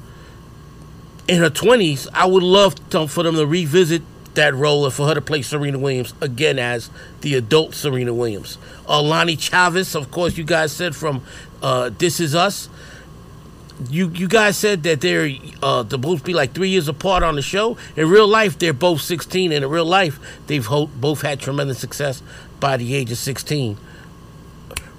in 1.26 1.40
her 1.40 1.50
20s, 1.50 2.06
I 2.12 2.26
would 2.26 2.42
love 2.42 2.74
to, 2.90 3.08
for 3.08 3.22
them 3.22 3.36
to 3.36 3.46
revisit 3.46 4.02
that 4.34 4.54
role 4.54 4.84
and 4.84 4.92
for 4.94 5.06
her 5.06 5.14
to 5.14 5.20
play 5.20 5.42
Serena 5.42 5.78
Williams 5.78 6.14
again 6.20 6.58
as 6.58 6.90
the 7.20 7.34
adult 7.34 7.74
Serena 7.74 8.12
Williams. 8.14 8.58
Uh, 8.88 9.00
Lonnie 9.02 9.36
Chavis, 9.36 9.94
of 9.94 10.10
course, 10.10 10.36
you 10.36 10.44
guys 10.44 10.72
said 10.72 10.94
from 10.96 11.22
uh, 11.62 11.90
This 11.98 12.20
Is 12.20 12.34
Us. 12.34 12.68
you 13.90 14.08
you 14.14 14.28
guys 14.28 14.56
said 14.56 14.82
that 14.84 15.00
they're 15.00 15.30
uh, 15.62 15.86
supposed 15.88 16.20
to 16.20 16.24
be 16.24 16.34
like 16.34 16.52
three 16.54 16.68
years 16.70 16.86
apart 16.88 17.22
on 17.22 17.34
the 17.34 17.42
show. 17.42 17.76
In 17.96 18.08
real 18.08 18.28
life, 18.28 18.58
they're 18.58 18.72
both 18.72 19.00
16, 19.00 19.50
and 19.52 19.64
in 19.64 19.70
real 19.70 19.84
life, 19.84 20.18
they've 20.46 20.64
ho- 20.66 20.86
both 20.86 21.22
had 21.22 21.40
tremendous 21.40 21.78
success 21.78 22.22
by 22.60 22.76
the 22.76 22.94
age 22.94 23.10
of 23.10 23.18
16. 23.18 23.76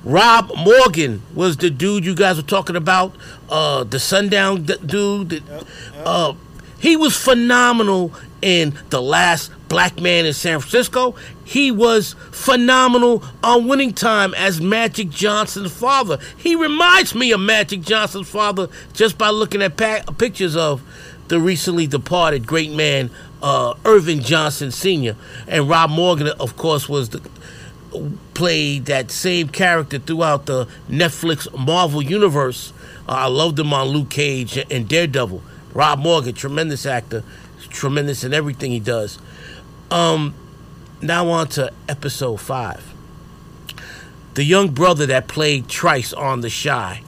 Rob 0.03 0.51
Morgan 0.55 1.23
was 1.33 1.57
the 1.57 1.69
dude 1.71 2.05
you 2.05 2.13
guys 2.13 2.37
were 2.37 2.43
talking 2.43 2.75
about, 2.75 3.15
uh, 3.49 3.83
the 3.83 3.99
Sundown 3.99 4.63
d- 4.63 4.75
dude. 4.85 5.29
that- 5.29 5.43
Uh, 6.05 6.33
he 6.77 6.95
was 6.95 7.15
phenomenal 7.17 8.11
in 8.45 8.75
The 8.91 9.01
Last 9.01 9.51
Black 9.69 9.99
Man 9.99 10.23
in 10.25 10.33
San 10.33 10.59
Francisco. 10.59 11.15
He 11.43 11.71
was 11.71 12.15
phenomenal 12.31 13.23
on 13.43 13.67
Winning 13.67 13.91
Time 13.91 14.35
as 14.35 14.61
Magic 14.61 15.09
Johnson's 15.09 15.75
father. 15.75 16.19
He 16.37 16.55
reminds 16.55 17.15
me 17.15 17.31
of 17.31 17.39
Magic 17.39 17.81
Johnson's 17.81 18.29
father 18.29 18.69
just 18.93 19.17
by 19.17 19.31
looking 19.31 19.63
at 19.63 19.75
pa- 19.75 20.03
pictures 20.19 20.55
of 20.55 20.83
the 21.27 21.39
recently 21.39 21.87
departed 21.87 22.45
great 22.45 22.71
man, 22.71 23.09
uh, 23.41 23.73
Earvin 23.83 24.21
Johnson 24.21 24.69
Sr. 24.69 25.15
And 25.47 25.67
Rob 25.67 25.89
Morgan, 25.89 26.27
of 26.27 26.55
course, 26.55 26.87
was 26.87 27.09
the 27.09 27.27
played 28.35 28.85
that 28.85 29.09
same 29.09 29.47
character 29.47 29.97
throughout 29.97 30.45
the 30.45 30.67
Netflix 30.87 31.47
Marvel 31.57 32.01
universe. 32.01 32.73
Uh, 33.07 33.13
I 33.13 33.25
loved 33.27 33.57
him 33.57 33.73
on 33.73 33.87
Luke 33.87 34.09
Cage 34.09 34.57
and 34.69 34.87
Daredevil. 34.87 35.41
Rob 35.73 35.99
Morgan, 35.99 36.33
tremendous 36.33 36.85
actor, 36.85 37.23
tremendous 37.69 38.23
in 38.23 38.33
everything 38.33 38.71
he 38.71 38.79
does. 38.79 39.19
Um, 39.91 40.33
now 41.01 41.27
on 41.29 41.47
to 41.49 41.71
episode 41.87 42.37
five. 42.37 42.93
The 44.33 44.43
young 44.43 44.69
brother 44.69 45.05
that 45.05 45.27
played 45.27 45.69
Trice 45.69 46.11
on 46.11 46.41
The 46.41 46.49
Chi, 46.49 47.01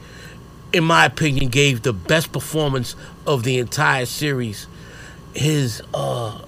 in 0.72 0.84
my 0.84 1.06
opinion, 1.06 1.50
gave 1.50 1.82
the 1.82 1.94
best 1.94 2.32
performance 2.32 2.96
of 3.26 3.44
the 3.44 3.58
entire 3.58 4.06
series. 4.06 4.68
His 5.34 5.82
uh, 5.94 6.42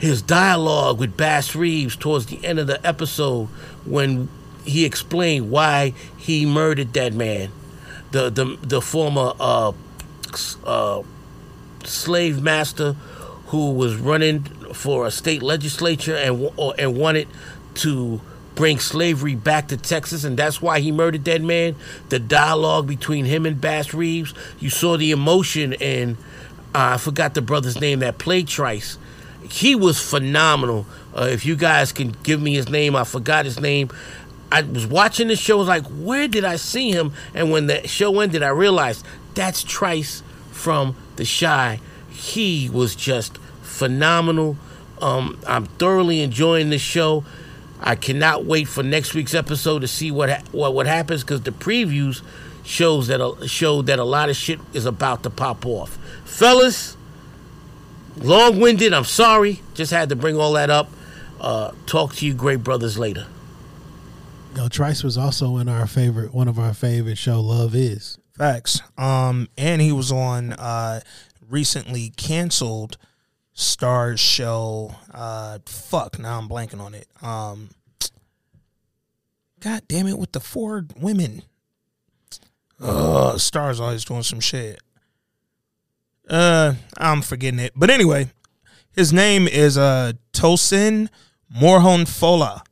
his 0.00 0.22
dialogue 0.22 0.98
with 0.98 1.16
Bass 1.16 1.54
Reeves 1.54 1.96
towards 1.96 2.26
the 2.26 2.44
end 2.44 2.58
of 2.58 2.66
the 2.66 2.84
episode 2.86 3.46
when 3.84 4.28
he 4.64 4.84
explained 4.84 5.50
why 5.50 5.92
he 6.16 6.46
murdered 6.46 6.92
that 6.94 7.12
man, 7.12 7.50
the 8.10 8.30
the 8.30 8.56
the 8.62 8.80
former 8.80 9.34
uh, 9.38 9.72
uh, 10.64 11.02
slave 11.84 12.42
master 12.42 12.92
who 13.46 13.72
was 13.72 13.96
running 13.96 14.42
for 14.72 15.06
a 15.06 15.10
state 15.10 15.42
legislature 15.42 16.14
and 16.14 16.50
or, 16.56 16.74
and 16.78 16.96
wanted 16.96 17.28
to 17.74 18.20
bring 18.54 18.78
slavery 18.78 19.34
back 19.34 19.68
to 19.68 19.76
Texas, 19.76 20.22
and 20.22 20.36
that's 20.36 20.60
why 20.60 20.80
he 20.80 20.92
murdered 20.92 21.24
that 21.24 21.40
man. 21.40 21.74
The 22.10 22.18
dialogue 22.18 22.86
between 22.86 23.24
him 23.24 23.46
and 23.46 23.60
Bass 23.60 23.94
Reeves, 23.94 24.34
you 24.58 24.70
saw 24.70 24.96
the 24.96 25.12
emotion, 25.12 25.72
and 25.74 26.16
uh, 26.74 26.94
I 26.94 26.96
forgot 26.98 27.34
the 27.34 27.42
brother's 27.42 27.80
name 27.80 28.00
that 28.00 28.18
played 28.18 28.48
Trice. 28.48 28.98
He 29.48 29.74
was 29.74 29.98
phenomenal. 29.98 30.86
Uh, 31.14 31.28
if 31.30 31.44
you 31.44 31.56
guys 31.56 31.90
can 31.90 32.14
give 32.22 32.40
me 32.40 32.54
his 32.54 32.68
name, 32.68 32.94
I 32.94 33.04
forgot 33.04 33.46
his 33.46 33.58
name. 33.58 33.90
I 34.52 34.62
was 34.62 34.86
watching 34.86 35.28
the 35.28 35.36
show, 35.36 35.56
I 35.56 35.58
was 35.58 35.68
like, 35.68 35.86
where 35.86 36.28
did 36.28 36.44
I 36.44 36.56
see 36.56 36.90
him? 36.90 37.12
And 37.34 37.50
when 37.50 37.66
the 37.66 37.86
show 37.88 38.20
ended, 38.20 38.42
I 38.42 38.48
realized 38.48 39.06
that's 39.34 39.62
Trice 39.62 40.22
from 40.50 40.96
The 41.20 41.26
Chi. 41.26 41.80
He 42.08 42.70
was 42.70 42.96
just 42.96 43.36
phenomenal. 43.60 44.56
Um, 45.02 45.38
I'm 45.46 45.66
thoroughly 45.66 46.22
enjoying 46.22 46.70
this 46.70 46.80
show. 46.80 47.24
I 47.78 47.94
cannot 47.94 48.46
wait 48.46 48.68
for 48.68 48.82
next 48.82 49.12
week's 49.12 49.34
episode 49.34 49.80
to 49.80 49.88
see 49.88 50.10
what 50.10 50.30
ha- 50.30 50.42
what 50.50 50.72
what 50.72 50.86
happens 50.86 51.22
because 51.22 51.42
the 51.42 51.50
previews 51.50 52.22
shows 52.64 53.08
that 53.08 53.20
a, 53.20 53.46
show 53.46 53.82
that 53.82 53.98
a 53.98 54.04
lot 54.04 54.30
of 54.30 54.36
shit 54.36 54.60
is 54.72 54.86
about 54.86 55.22
to 55.24 55.30
pop 55.30 55.66
off. 55.66 55.98
Fellas, 56.24 56.96
long-winded. 58.16 58.94
I'm 58.94 59.04
sorry. 59.04 59.60
Just 59.74 59.90
had 59.90 60.08
to 60.08 60.16
bring 60.16 60.38
all 60.38 60.54
that 60.54 60.70
up. 60.70 60.88
Uh, 61.38 61.72
talk 61.84 62.14
to 62.14 62.26
you, 62.26 62.32
great 62.32 62.62
brothers, 62.64 62.98
later. 62.98 63.26
Yo, 64.56 64.68
Trice 64.68 65.04
was 65.04 65.18
also 65.18 65.58
in 65.58 65.68
our 65.68 65.86
favorite, 65.86 66.32
one 66.32 66.48
of 66.48 66.58
our 66.58 66.72
favorite 66.72 67.18
show, 67.18 67.40
Love 67.40 67.74
Is. 67.74 68.19
Facts. 68.40 68.80
Um, 68.96 69.48
and 69.58 69.82
he 69.82 69.92
was 69.92 70.10
on 70.10 70.54
uh 70.54 71.00
recently 71.46 72.08
canceled 72.16 72.96
Starz 73.54 74.16
show. 74.18 74.94
Uh, 75.12 75.58
fuck. 75.66 76.18
Now 76.18 76.38
I'm 76.38 76.48
blanking 76.48 76.80
on 76.80 76.94
it. 76.94 77.06
Um, 77.20 77.68
God 79.60 79.82
damn 79.88 80.06
it, 80.06 80.18
with 80.18 80.32
the 80.32 80.40
four 80.40 80.86
women. 80.98 81.42
Uh, 82.80 83.34
Starz 83.34 83.78
always 83.78 84.06
doing 84.06 84.22
some 84.22 84.40
shit. 84.40 84.80
Uh, 86.26 86.76
I'm 86.96 87.20
forgetting 87.20 87.60
it. 87.60 87.72
But 87.76 87.90
anyway, 87.90 88.30
his 88.90 89.12
name 89.12 89.48
is 89.48 89.76
uh 89.76 90.12
Tosin 90.32 91.10
Morohunfola. 91.54 92.62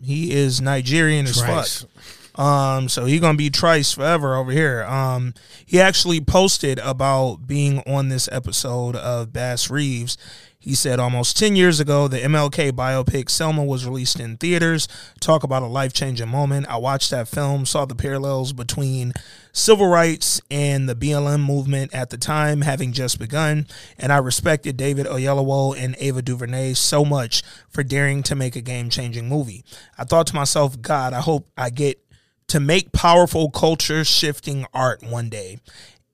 He 0.00 0.30
is 0.30 0.60
Nigerian 0.60 1.26
as 1.26 1.40
fuck. 1.42 1.90
Um, 2.38 2.88
so 2.88 3.04
he 3.04 3.18
gonna 3.18 3.36
be 3.36 3.50
Trice 3.50 3.92
forever 3.92 4.36
over 4.36 4.52
here. 4.52 4.84
Um, 4.84 5.34
he 5.66 5.80
actually 5.80 6.20
posted 6.20 6.78
about 6.78 7.46
being 7.46 7.80
on 7.80 8.08
this 8.08 8.28
episode 8.30 8.94
of 8.94 9.32
Bass 9.32 9.68
Reeves. 9.68 10.16
He 10.60 10.74
said 10.74 10.98
almost 10.98 11.38
10 11.38 11.54
years 11.54 11.78
ago, 11.78 12.08
the 12.08 12.18
MLK 12.18 12.72
biopic 12.72 13.30
Selma 13.30 13.64
was 13.64 13.86
released 13.86 14.18
in 14.18 14.36
theaters. 14.36 14.88
Talk 15.20 15.44
about 15.44 15.62
a 15.62 15.66
life 15.66 15.92
changing 15.92 16.28
moment. 16.28 16.66
I 16.68 16.76
watched 16.78 17.10
that 17.10 17.28
film, 17.28 17.64
saw 17.64 17.84
the 17.84 17.94
parallels 17.94 18.52
between 18.52 19.12
civil 19.52 19.86
rights 19.86 20.40
and 20.50 20.88
the 20.88 20.96
BLM 20.96 21.44
movement 21.44 21.94
at 21.94 22.10
the 22.10 22.18
time 22.18 22.62
having 22.62 22.92
just 22.92 23.20
begun. 23.20 23.68
And 23.98 24.12
I 24.12 24.18
respected 24.18 24.76
David 24.76 25.06
Oyelowo 25.06 25.76
and 25.78 25.96
Ava 26.00 26.22
DuVernay 26.22 26.74
so 26.74 27.04
much 27.04 27.42
for 27.68 27.84
daring 27.84 28.22
to 28.24 28.34
make 28.34 28.56
a 28.56 28.60
game 28.60 28.90
changing 28.90 29.28
movie. 29.28 29.64
I 29.96 30.04
thought 30.04 30.26
to 30.28 30.34
myself, 30.34 30.82
God, 30.82 31.12
I 31.12 31.20
hope 31.20 31.48
I 31.56 31.70
get 31.70 32.02
to 32.48 32.60
make 32.60 32.92
powerful 32.92 33.50
culture 33.50 34.04
shifting 34.04 34.66
art 34.74 35.02
one 35.02 35.28
day. 35.28 35.58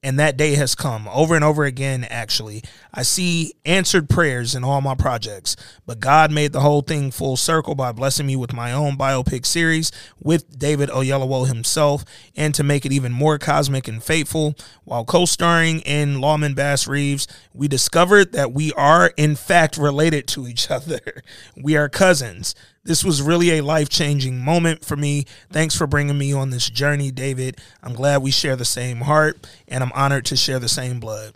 And 0.03 0.19
that 0.19 0.37
day 0.37 0.55
has 0.57 0.75
come 0.75 1.09
over 1.09 1.35
and 1.35 1.43
over 1.43 1.65
again, 1.65 2.05
actually. 2.11 2.63
I 2.93 3.01
see 3.01 3.55
answered 3.65 4.11
prayers 4.11 4.55
in 4.55 4.63
all 4.63 4.83
my 4.83 4.95
projects, 4.95 5.57
but 5.87 5.99
God 5.99 6.31
made 6.31 6.53
the 6.53 6.61
whole 6.61 6.83
thing 6.83 7.11
full 7.11 7.39
circle 7.39 7.75
by 7.75 7.91
blessing 7.93 8.27
me 8.27 8.37
with 8.37 8.53
my 8.53 8.71
own 8.71 8.99
biopic 8.99 9.47
series 9.47 9.91
with 10.21 10.59
David 10.59 10.91
Oyelowo 10.91 11.47
himself, 11.49 12.05
and 12.37 12.55
to 12.55 12.63
make 12.63 12.85
it 12.85 12.93
even 12.93 13.13
more 13.13 13.39
cosmic 13.39 13.89
and 13.89 14.05
fateful, 14.05 14.55
while 14.85 15.07
co 15.07 15.25
starring 15.25 15.81
in 15.81 16.17
Lawmen 16.17 16.55
Bass 16.55 16.87
Reeves, 16.87 17.27
we 17.55 17.67
discovered 17.67 18.33
that 18.33 18.53
we 18.53 18.75
are, 18.75 19.11
in 19.17 19.37
fact, 19.37 19.79
related 19.79 20.29
to 20.29 20.47
each 20.47 20.71
other. 20.71 21.23
We 21.57 21.79
are 21.79 21.89
cousins. 21.89 22.55
This 22.85 23.03
was 23.05 23.23
really 23.23 23.59
a 23.59 23.63
life 23.63 23.89
changing 23.89 24.39
moment 24.39 24.85
for 24.85 24.97
me. 24.97 25.25
Thanks 25.51 25.75
for 25.75 25.87
bringing 25.87 26.19
me 26.19 26.33
on 26.35 26.51
this 26.51 26.69
journey, 26.69 27.11
David. 27.11 27.59
I'm 27.83 27.95
glad 27.95 28.23
we 28.23 28.31
share 28.31 28.57
the 28.57 28.65
same 28.65 29.03
heart, 29.03 29.47
and 29.69 29.83
I'm 29.83 29.93
honored 29.93 30.27
to 30.27 30.37
share 30.37 30.59
the 30.59 30.69
same 30.69 31.01
blood. 31.01 31.33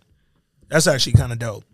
That's 0.68 0.86
actually 0.86 1.14
kind 1.14 1.32
of 1.32 1.38
dope. 1.38 1.64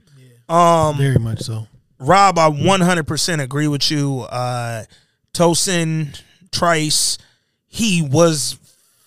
Um 0.48 0.96
Very 0.96 1.18
much 1.18 1.40
so. 1.40 1.66
Rob, 1.98 2.38
I 2.38 2.50
100% 2.50 3.42
agree 3.42 3.68
with 3.68 3.90
you. 3.90 4.20
Uh, 4.22 4.84
Tosin, 5.32 6.20
Trice, 6.50 7.18
he 7.66 8.02
was 8.02 8.58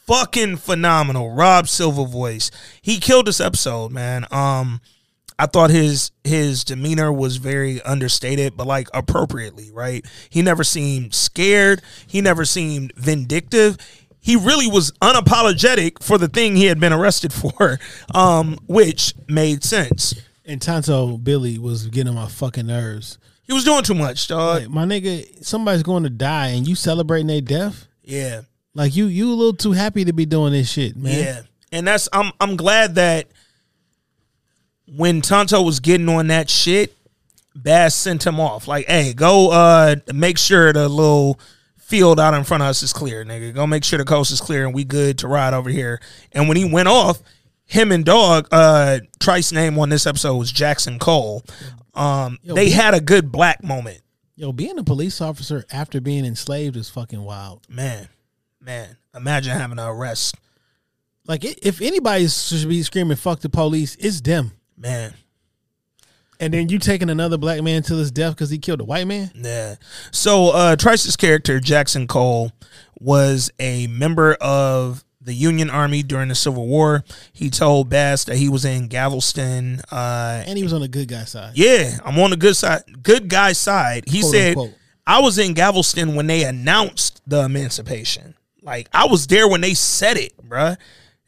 fucking 0.07 0.57
phenomenal. 0.57 1.31
Rob 1.31 1.67
Silver 1.67 2.05
voice. 2.05 2.49
He 2.81 2.99
killed 2.99 3.27
this 3.27 3.39
episode, 3.39 3.91
man. 3.91 4.25
Um, 4.31 4.81
I 5.39 5.45
thought 5.45 5.69
his 5.69 6.11
his 6.23 6.63
demeanor 6.63 7.11
was 7.11 7.37
very 7.37 7.81
understated, 7.83 8.57
but 8.57 8.67
like 8.67 8.87
appropriately, 8.93 9.71
right? 9.71 10.05
He 10.29 10.41
never 10.41 10.63
seemed 10.63 11.13
scared. 11.13 11.81
He 12.07 12.21
never 12.21 12.45
seemed 12.45 12.93
vindictive. 12.95 13.77
He 14.19 14.35
really 14.35 14.67
was 14.67 14.91
unapologetic 15.01 16.03
for 16.03 16.17
the 16.17 16.27
thing 16.27 16.55
he 16.55 16.65
had 16.65 16.79
been 16.79 16.91
arrested 16.91 17.31
for, 17.33 17.79
um, 18.13 18.57
which 18.67 19.13
made 19.27 19.63
sense. 19.63 20.15
And 20.43 20.61
Tonto 20.61 21.17
Billy 21.17 21.59
was 21.59 21.87
getting 21.87 22.09
on 22.09 22.15
my 22.15 22.27
fucking 22.27 22.67
nerves. 22.67 23.17
He 23.43 23.53
was 23.53 23.63
doing 23.63 23.83
too 23.83 23.93
much, 23.93 24.27
dog. 24.27 24.63
Like, 24.63 24.69
my 24.69 24.85
nigga, 24.85 25.45
somebody's 25.45 25.83
going 25.83 26.03
to 26.03 26.09
die 26.09 26.47
and 26.47 26.67
you 26.67 26.75
celebrating 26.75 27.27
their 27.27 27.41
death? 27.41 27.87
Yeah. 28.03 28.41
Like 28.73 28.95
you, 28.95 29.05
you 29.05 29.29
a 29.29 29.33
little 29.33 29.53
too 29.53 29.71
happy 29.71 30.05
to 30.05 30.13
be 30.13 30.25
doing 30.25 30.53
this 30.53 30.69
shit, 30.69 30.95
man. 30.95 31.23
Yeah, 31.23 31.41
and 31.71 31.87
that's 31.87 32.07
I'm 32.13 32.31
I'm 32.39 32.55
glad 32.55 32.95
that 32.95 33.27
when 34.95 35.21
Tonto 35.21 35.61
was 35.61 35.79
getting 35.79 36.07
on 36.09 36.27
that 36.27 36.49
shit, 36.49 36.95
Bass 37.55 37.95
sent 37.95 38.25
him 38.25 38.39
off. 38.39 38.67
Like, 38.67 38.85
hey, 38.87 39.13
go 39.13 39.49
uh 39.51 39.95
make 40.13 40.37
sure 40.37 40.71
the 40.73 40.87
little 40.87 41.39
field 41.77 42.19
out 42.19 42.33
in 42.33 42.43
front 42.43 42.63
of 42.63 42.69
us 42.69 42.83
is 42.83 42.93
clear, 42.93 43.23
nigga. 43.25 43.53
Go 43.53 43.65
make 43.65 43.83
sure 43.83 43.97
the 43.97 44.05
coast 44.05 44.31
is 44.31 44.41
clear 44.41 44.65
and 44.65 44.73
we 44.75 44.83
good 44.83 45.17
to 45.19 45.27
ride 45.27 45.53
over 45.53 45.69
here. 45.69 45.99
And 46.33 46.47
when 46.47 46.57
he 46.57 46.65
went 46.65 46.87
off, 46.87 47.21
him 47.65 47.91
and 47.91 48.05
Dog, 48.05 48.47
uh 48.51 48.99
Trice's 49.19 49.53
name 49.53 49.77
on 49.79 49.89
this 49.89 50.05
episode 50.05 50.35
was 50.35 50.51
Jackson 50.51 50.99
Cole. 50.99 51.43
Um 51.93 52.37
Yo, 52.43 52.53
they 52.53 52.65
he- 52.65 52.71
had 52.71 52.93
a 52.93 53.01
good 53.01 53.31
black 53.31 53.63
moment. 53.63 54.01
Yo, 54.35 54.51
being 54.51 54.77
a 54.77 54.83
police 54.83 55.19
officer 55.19 55.65
after 55.71 55.99
being 55.99 56.23
enslaved 56.23 56.75
is 56.77 56.89
fucking 56.91 57.23
wild. 57.23 57.65
Man, 57.67 58.07
man. 58.61 58.97
Imagine 59.15 59.57
having 59.57 59.77
to 59.77 59.87
arrest 59.87 60.35
Like 61.25 61.43
if 61.43 61.81
anybody 61.81 62.27
should 62.27 62.69
be 62.69 62.83
screaming 62.83 63.17
"fuck 63.17 63.39
the 63.39 63.49
police," 63.49 63.95
it's 63.99 64.21
them. 64.21 64.51
Man, 64.77 65.13
And 66.39 66.53
then 66.53 66.69
you 66.69 66.77
taking 66.79 67.09
another 67.09 67.37
black 67.37 67.61
man 67.63 67.81
to 67.83 67.95
his 67.95 68.11
death 68.11 68.35
because 68.35 68.49
he 68.49 68.57
killed 68.59 68.79
a 68.81 68.85
white 68.85 69.07
man. 69.07 69.31
yeah. 69.35 69.75
So 70.11 70.49
uh 70.49 70.75
Trice's 70.75 71.15
character, 71.15 71.59
Jackson 71.59 72.07
Cole, 72.07 72.51
was 72.99 73.51
a 73.59 73.87
member 73.87 74.35
of 74.35 75.03
the 75.19 75.33
Union 75.33 75.69
Army 75.69 76.03
during 76.03 76.29
the 76.29 76.35
Civil 76.35 76.67
War. 76.67 77.03
He 77.33 77.49
told 77.49 77.89
Bass 77.89 78.23
that 78.25 78.37
he 78.37 78.47
was 78.49 78.63
in 78.65 78.87
Galveston. 78.87 79.81
Uh 79.91 80.43
And 80.45 80.57
he 80.57 80.63
was 80.63 80.73
on 80.73 80.81
the 80.81 80.87
good 80.87 81.07
guy 81.07 81.23
side. 81.25 81.53
yeah, 81.55 81.97
I'm 82.05 82.17
on 82.19 82.29
the 82.29 82.37
good 82.37 82.55
side 82.55 82.83
good 83.01 83.29
guy 83.29 83.53
side. 83.53 84.03
He 84.07 84.19
Quote, 84.21 84.31
said 84.31 84.47
unquote. 84.57 84.73
I 85.07 85.21
was 85.21 85.39
in 85.39 85.53
Galveston 85.53 86.15
when 86.15 86.27
they 86.27 86.43
announced 86.43 87.21
the 87.25 87.45
emancipation. 87.45 88.35
Like 88.61 88.89
I 88.93 89.07
was 89.07 89.25
there 89.27 89.47
when 89.47 89.61
they 89.61 89.73
said 89.73 90.17
it, 90.17 90.33
bruh. 90.47 90.77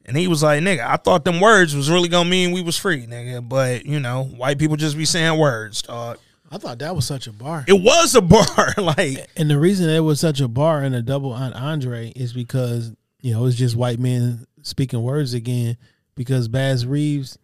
And 0.09 0.17
he 0.17 0.27
was 0.27 0.41
like, 0.41 0.63
nigga, 0.63 0.85
I 0.85 0.97
thought 0.97 1.23
them 1.23 1.39
words 1.39 1.75
was 1.75 1.87
really 1.87 2.09
gonna 2.09 2.27
mean 2.27 2.51
we 2.51 2.63
was 2.63 2.75
free, 2.75 3.05
nigga. 3.05 3.47
But 3.47 3.85
you 3.85 3.99
know, 3.99 4.23
white 4.23 4.57
people 4.57 4.75
just 4.75 4.97
be 4.97 5.05
saying 5.05 5.37
words, 5.37 5.83
dog. 5.83 6.17
I 6.51 6.57
thought 6.57 6.79
that 6.79 6.95
was 6.95 7.05
such 7.05 7.27
a 7.27 7.31
bar. 7.31 7.63
It 7.67 7.79
was 7.79 8.15
a 8.15 8.21
bar, 8.21 8.73
like 8.77 9.29
And 9.37 9.51
the 9.51 9.59
reason 9.59 9.87
it 9.87 9.99
was 9.99 10.19
such 10.19 10.41
a 10.41 10.47
bar 10.47 10.81
and 10.81 10.95
a 10.95 11.03
double 11.03 11.31
on 11.31 11.53
Andre 11.53 12.11
is 12.15 12.33
because 12.33 12.91
you 13.21 13.33
know 13.33 13.45
it's 13.45 13.55
just 13.55 13.75
white 13.75 13.99
men 13.99 14.47
speaking 14.63 15.03
words 15.03 15.35
again. 15.35 15.77
Because 16.15 16.47
Bass 16.47 16.85
Reeves, 16.85 17.37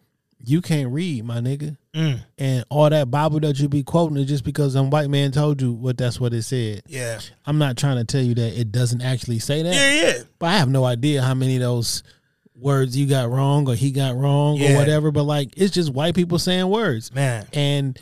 you 0.43 0.61
can't 0.61 0.91
read, 0.91 1.23
my 1.23 1.37
nigga, 1.37 1.77
mm, 1.93 2.19
and 2.39 2.65
all 2.69 2.89
that 2.89 3.11
Bible 3.11 3.39
that 3.41 3.59
you 3.59 3.69
be 3.69 3.83
quoting 3.83 4.17
is 4.17 4.27
just 4.27 4.43
because 4.43 4.73
some 4.73 4.89
white 4.89 5.09
man 5.09 5.31
told 5.31 5.61
you 5.61 5.71
what 5.71 5.97
that's 5.97 6.19
what 6.19 6.33
it 6.33 6.41
said. 6.41 6.81
yeah, 6.87 7.19
I'm 7.45 7.59
not 7.59 7.77
trying 7.77 7.97
to 7.97 8.05
tell 8.05 8.23
you 8.23 8.33
that 8.35 8.59
it 8.59 8.71
doesn't 8.71 9.01
actually 9.01 9.39
say 9.39 9.61
that, 9.61 9.73
yeah, 9.73 10.01
yeah. 10.01 10.23
but 10.39 10.47
I 10.47 10.57
have 10.57 10.67
no 10.67 10.83
idea 10.83 11.21
how 11.21 11.35
many 11.35 11.55
of 11.55 11.61
those 11.61 12.03
words 12.57 12.95
you 12.97 13.05
got 13.05 13.29
wrong 13.29 13.67
or 13.67 13.75
he 13.75 13.91
got 13.91 14.15
wrong 14.15 14.57
Yeah. 14.57 14.73
or 14.73 14.77
whatever. 14.77 15.11
But 15.11 15.23
like, 15.23 15.49
it's 15.57 15.73
just 15.73 15.91
white 15.93 16.15
people 16.15 16.39
saying 16.39 16.67
words, 16.69 17.13
Man, 17.13 17.45
and 17.53 17.99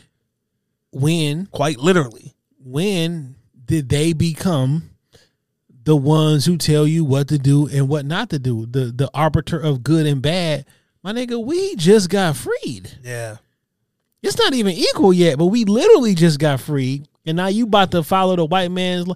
when 0.91 1.45
quite 1.47 1.77
literally. 1.79 2.35
when 2.63 3.35
did 3.65 3.89
they 3.89 4.13
become 4.13 4.89
the 5.85 5.95
ones 5.95 6.45
who 6.45 6.57
tell 6.57 6.87
you 6.87 7.03
what 7.03 7.27
to 7.29 7.37
do 7.37 7.67
and 7.67 7.87
what 7.89 8.05
not 8.05 8.29
to 8.29 8.39
do? 8.39 8.65
The 8.65 8.85
the 8.85 9.09
arbiter 9.13 9.59
of 9.59 9.83
good 9.83 10.05
and 10.05 10.21
bad. 10.21 10.65
My 11.01 11.11
nigga, 11.11 11.43
we 11.43 11.75
just 11.75 12.09
got 12.09 12.37
freed. 12.37 12.91
Yeah. 13.03 13.37
It's 14.21 14.37
not 14.37 14.53
even 14.53 14.73
equal 14.73 15.11
yet, 15.11 15.37
but 15.37 15.47
we 15.47 15.65
literally 15.65 16.15
just 16.15 16.39
got 16.39 16.61
freed, 16.61 17.07
and 17.25 17.35
now 17.35 17.47
you 17.47 17.65
about 17.65 17.91
to 17.91 18.03
follow 18.03 18.37
the 18.37 18.45
white 18.45 18.71
man's. 18.71 19.09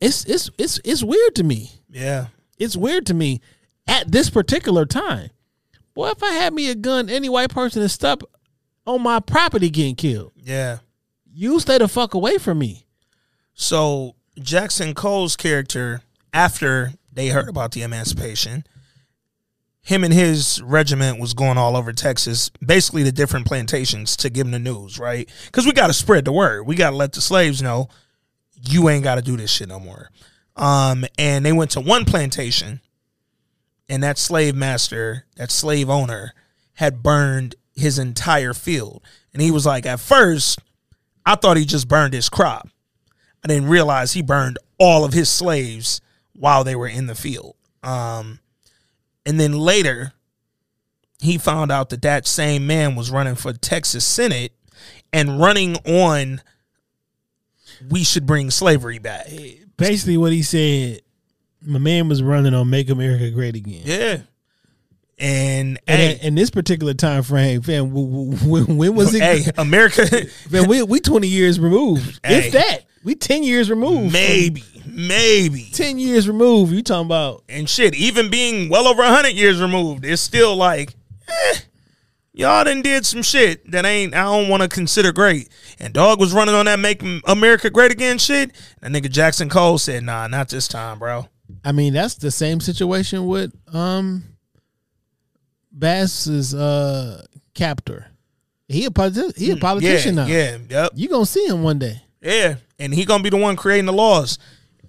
It's 0.00 0.24
it's 0.24 0.50
it's 0.58 0.80
it's 0.84 1.02
weird 1.04 1.36
to 1.36 1.44
me. 1.44 1.70
Yeah. 1.90 2.26
It's 2.58 2.76
weird 2.76 3.06
to 3.06 3.14
me 3.14 3.40
at 3.90 4.10
this 4.10 4.30
particular 4.30 4.86
time. 4.86 5.28
Boy, 5.94 6.08
if 6.10 6.22
I 6.22 6.30
had 6.32 6.54
me 6.54 6.70
a 6.70 6.74
gun, 6.74 7.10
any 7.10 7.28
white 7.28 7.50
person 7.50 7.82
to 7.82 7.88
stop 7.88 8.22
on 8.86 9.02
my 9.02 9.20
property 9.20 9.68
getting 9.68 9.96
killed, 9.96 10.32
Yeah. 10.36 10.78
you 11.30 11.60
stay 11.60 11.76
the 11.78 11.88
fuck 11.88 12.14
away 12.14 12.38
from 12.38 12.58
me. 12.60 12.86
So 13.52 14.14
Jackson 14.40 14.94
Cole's 14.94 15.36
character, 15.36 16.02
after 16.32 16.92
they 17.12 17.28
heard 17.28 17.48
about 17.48 17.72
the 17.72 17.82
emancipation, 17.82 18.64
him 19.82 20.04
and 20.04 20.14
his 20.14 20.62
regiment 20.62 21.18
was 21.18 21.34
going 21.34 21.58
all 21.58 21.76
over 21.76 21.92
Texas, 21.92 22.50
basically 22.64 23.02
the 23.02 23.12
different 23.12 23.46
plantations 23.46 24.16
to 24.18 24.30
give 24.30 24.44
them 24.46 24.52
the 24.52 24.58
news, 24.70 24.98
right? 24.98 25.28
Because 25.46 25.66
we 25.66 25.72
got 25.72 25.88
to 25.88 25.92
spread 25.92 26.24
the 26.24 26.32
word. 26.32 26.66
We 26.66 26.76
got 26.76 26.90
to 26.90 26.96
let 26.96 27.12
the 27.12 27.20
slaves 27.20 27.60
know 27.60 27.88
you 28.54 28.88
ain't 28.88 29.04
got 29.04 29.16
to 29.16 29.22
do 29.22 29.36
this 29.36 29.50
shit 29.50 29.68
no 29.68 29.80
more. 29.80 30.10
Um, 30.54 31.04
and 31.18 31.44
they 31.44 31.52
went 31.52 31.70
to 31.72 31.80
one 31.80 32.04
plantation, 32.04 32.80
and 33.90 34.04
that 34.04 34.16
slave 34.16 34.54
master, 34.54 35.26
that 35.36 35.50
slave 35.50 35.90
owner, 35.90 36.32
had 36.74 37.02
burned 37.02 37.56
his 37.74 37.98
entire 37.98 38.54
field. 38.54 39.02
And 39.32 39.42
he 39.42 39.50
was 39.50 39.66
like, 39.66 39.84
at 39.84 39.98
first, 39.98 40.60
I 41.26 41.34
thought 41.34 41.56
he 41.56 41.64
just 41.64 41.88
burned 41.88 42.14
his 42.14 42.28
crop. 42.28 42.68
I 43.44 43.48
didn't 43.48 43.68
realize 43.68 44.12
he 44.12 44.22
burned 44.22 44.58
all 44.78 45.04
of 45.04 45.12
his 45.12 45.28
slaves 45.28 46.00
while 46.32 46.62
they 46.62 46.76
were 46.76 46.88
in 46.88 47.06
the 47.06 47.14
field. 47.16 47.56
Um, 47.82 48.38
and 49.26 49.40
then 49.40 49.52
later, 49.52 50.12
he 51.20 51.36
found 51.36 51.72
out 51.72 51.90
that 51.90 52.02
that 52.02 52.26
same 52.26 52.66
man 52.66 52.94
was 52.94 53.10
running 53.10 53.34
for 53.34 53.52
Texas 53.52 54.06
Senate 54.06 54.52
and 55.12 55.40
running 55.40 55.76
on 55.78 56.40
we 57.90 58.04
should 58.04 58.26
bring 58.26 58.50
slavery 58.50 58.98
back. 58.98 59.26
Basically, 59.76 60.16
what 60.16 60.32
he 60.32 60.42
said, 60.42 61.00
my 61.64 61.78
man 61.78 62.08
was 62.08 62.22
running 62.22 62.54
on 62.54 62.68
"Make 62.70 62.90
America 62.90 63.30
Great 63.30 63.56
Again." 63.56 63.82
Yeah. 63.84 64.18
And, 65.18 65.78
And 65.86 66.00
hey, 66.00 66.18
in 66.22 66.34
this 66.34 66.48
particular 66.48 66.94
time 66.94 67.22
frame, 67.22 67.60
fam, 67.60 67.92
when, 67.92 68.76
when 68.78 68.94
was 68.94 69.12
it? 69.14 69.20
hey, 69.20 69.42
America, 69.58 70.06
man, 70.50 70.66
we 70.66 70.82
we 70.82 70.98
twenty 71.00 71.28
years 71.28 71.60
removed, 71.60 72.20
Hey. 72.24 72.46
if 72.46 72.52
that. 72.54 72.78
We 73.04 73.14
ten 73.14 73.42
years 73.42 73.68
removed. 73.70 74.12
maybe, 74.12 74.64
maybe. 74.86 75.68
ten 75.72 75.98
years 75.98 76.26
removed. 76.26 76.72
You 76.72 76.82
talking 76.82 77.06
about? 77.06 77.44
and 77.50 77.68
shit, 77.68 77.94
even 77.94 78.30
being 78.30 78.70
well 78.70 78.86
over 78.88 79.02
hundred 79.04 79.32
years 79.34 79.60
removed, 79.60 80.04
it's 80.06 80.22
still 80.22 80.56
like, 80.56 80.94
eh, 81.28 81.58
y'all 82.32 82.64
done 82.64 82.80
did 82.82 83.04
some 83.04 83.22
shit 83.22 83.70
that 83.72 83.84
ain't 83.84 84.14
I 84.14 84.22
don't 84.24 84.48
want 84.48 84.62
to 84.62 84.68
consider 84.70 85.12
great. 85.12 85.48
And 85.78 85.92
dog 85.92 86.18
was 86.18 86.32
running 86.32 86.54
on 86.54 86.64
that 86.66 86.78
make 86.78 87.02
America 87.26 87.68
great 87.70 87.90
again 87.92 88.16
shit. 88.18 88.52
That 88.80 88.90
nigga 88.90 89.10
Jackson 89.10 89.48
Cole 89.50 89.76
said, 89.78 90.02
nah, 90.02 90.26
not 90.28 90.48
this 90.48 90.66
time, 90.68 90.98
bro. 90.98 91.26
I 91.64 91.72
mean, 91.72 91.92
that's 91.92 92.14
the 92.16 92.30
same 92.30 92.60
situation 92.60 93.26
with 93.26 93.52
um 93.72 94.24
Bass's 95.72 96.54
uh 96.54 97.24
captor. 97.54 98.06
He 98.68 98.84
a 98.84 98.90
politi- 98.90 99.36
he 99.36 99.50
a 99.50 99.56
politician 99.56 100.14
Hmm. 100.16 100.18
yeah, 100.18 100.24
now. 100.24 100.62
yeah, 100.68 100.82
yep, 100.82 100.92
You 100.94 101.08
gonna 101.08 101.26
see 101.26 101.44
him 101.46 101.62
one 101.62 101.78
day. 101.78 102.02
yeah. 102.22 102.56
And 102.78 102.94
he 102.94 103.04
gonna 103.04 103.22
be 103.22 103.30
the 103.30 103.36
one 103.36 103.56
creating 103.56 103.86
the 103.86 103.92
laws. 103.92 104.38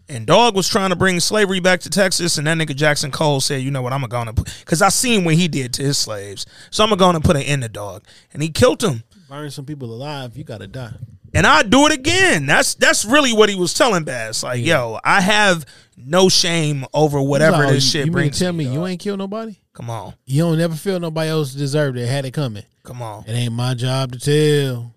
And 0.10 0.26
dog 0.28 0.56
was 0.56 0.68
trying 0.68 0.90
to 0.90 0.96
bring 0.96 1.20
slavery 1.22 1.62
back 1.62 1.80
to 1.82 1.90
Texas, 1.90 2.38
and 2.38 2.46
that 2.46 2.58
nigga 2.58 2.76
Jackson 2.76 3.12
Cole 3.12 3.40
said, 3.40 3.62
"You 3.62 3.72
know 3.72 3.82
what? 3.82 3.94
I'm 3.94 4.02
gonna 4.04 4.34
put 4.34 4.54
because 4.60 4.82
I 4.82 4.90
seen 4.90 5.24
what 5.24 5.36
he 5.36 5.48
did 5.48 5.74
to 5.76 5.84
his 5.84 5.98
slaves, 5.98 6.46
so 6.70 6.84
I'm 6.84 6.96
gonna 6.98 7.22
put 7.22 7.38
an 7.38 7.44
end 7.44 7.62
to 7.64 7.70
dog." 7.70 8.04
And 8.34 8.44
he 8.44 8.50
killed 8.50 8.84
him. 8.84 9.04
Burn 9.30 9.50
some 9.52 9.66
people 9.66 9.94
alive, 9.94 10.36
you 10.36 10.44
gotta 10.44 10.68
die. 10.68 10.94
And 11.34 11.46
I 11.48 11.64
do 11.64 11.86
it 11.88 11.94
again. 11.94 12.46
That's 12.46 12.76
that's 12.76 13.06
really 13.06 13.34
what 13.34 13.50
he 13.50 13.56
was 13.56 13.74
telling 13.74 14.04
Bass. 14.04 14.44
Like, 14.44 14.64
yo, 14.66 15.00
I 15.04 15.22
have 15.22 15.66
no 15.98 16.30
shame 16.30 16.86
over 16.94 17.22
whatever 17.22 17.66
this 17.68 17.90
shit 17.90 18.06
you 18.08 18.12
brings. 18.12 18.40
tell 18.40 18.50
to 18.52 18.58
me 18.58 18.66
you, 18.66 18.74
you 18.74 18.86
ain't 18.86 19.00
killed 19.00 19.20
nobody? 19.20 19.56
Come 19.74 19.90
on, 19.90 20.14
You 20.26 20.44
don't 20.44 20.58
never 20.58 20.76
feel 20.76 21.00
nobody 21.00 21.30
else 21.30 21.54
deserved 21.54 21.98
it, 21.98 22.06
had 22.08 22.26
it 22.26 22.32
coming. 22.32 22.64
come 22.84 23.02
on. 23.02 23.24
It 23.26 23.32
ain't 23.32 23.54
my 23.54 23.74
job 23.74 24.12
to 24.12 24.20
tell. 24.20 24.94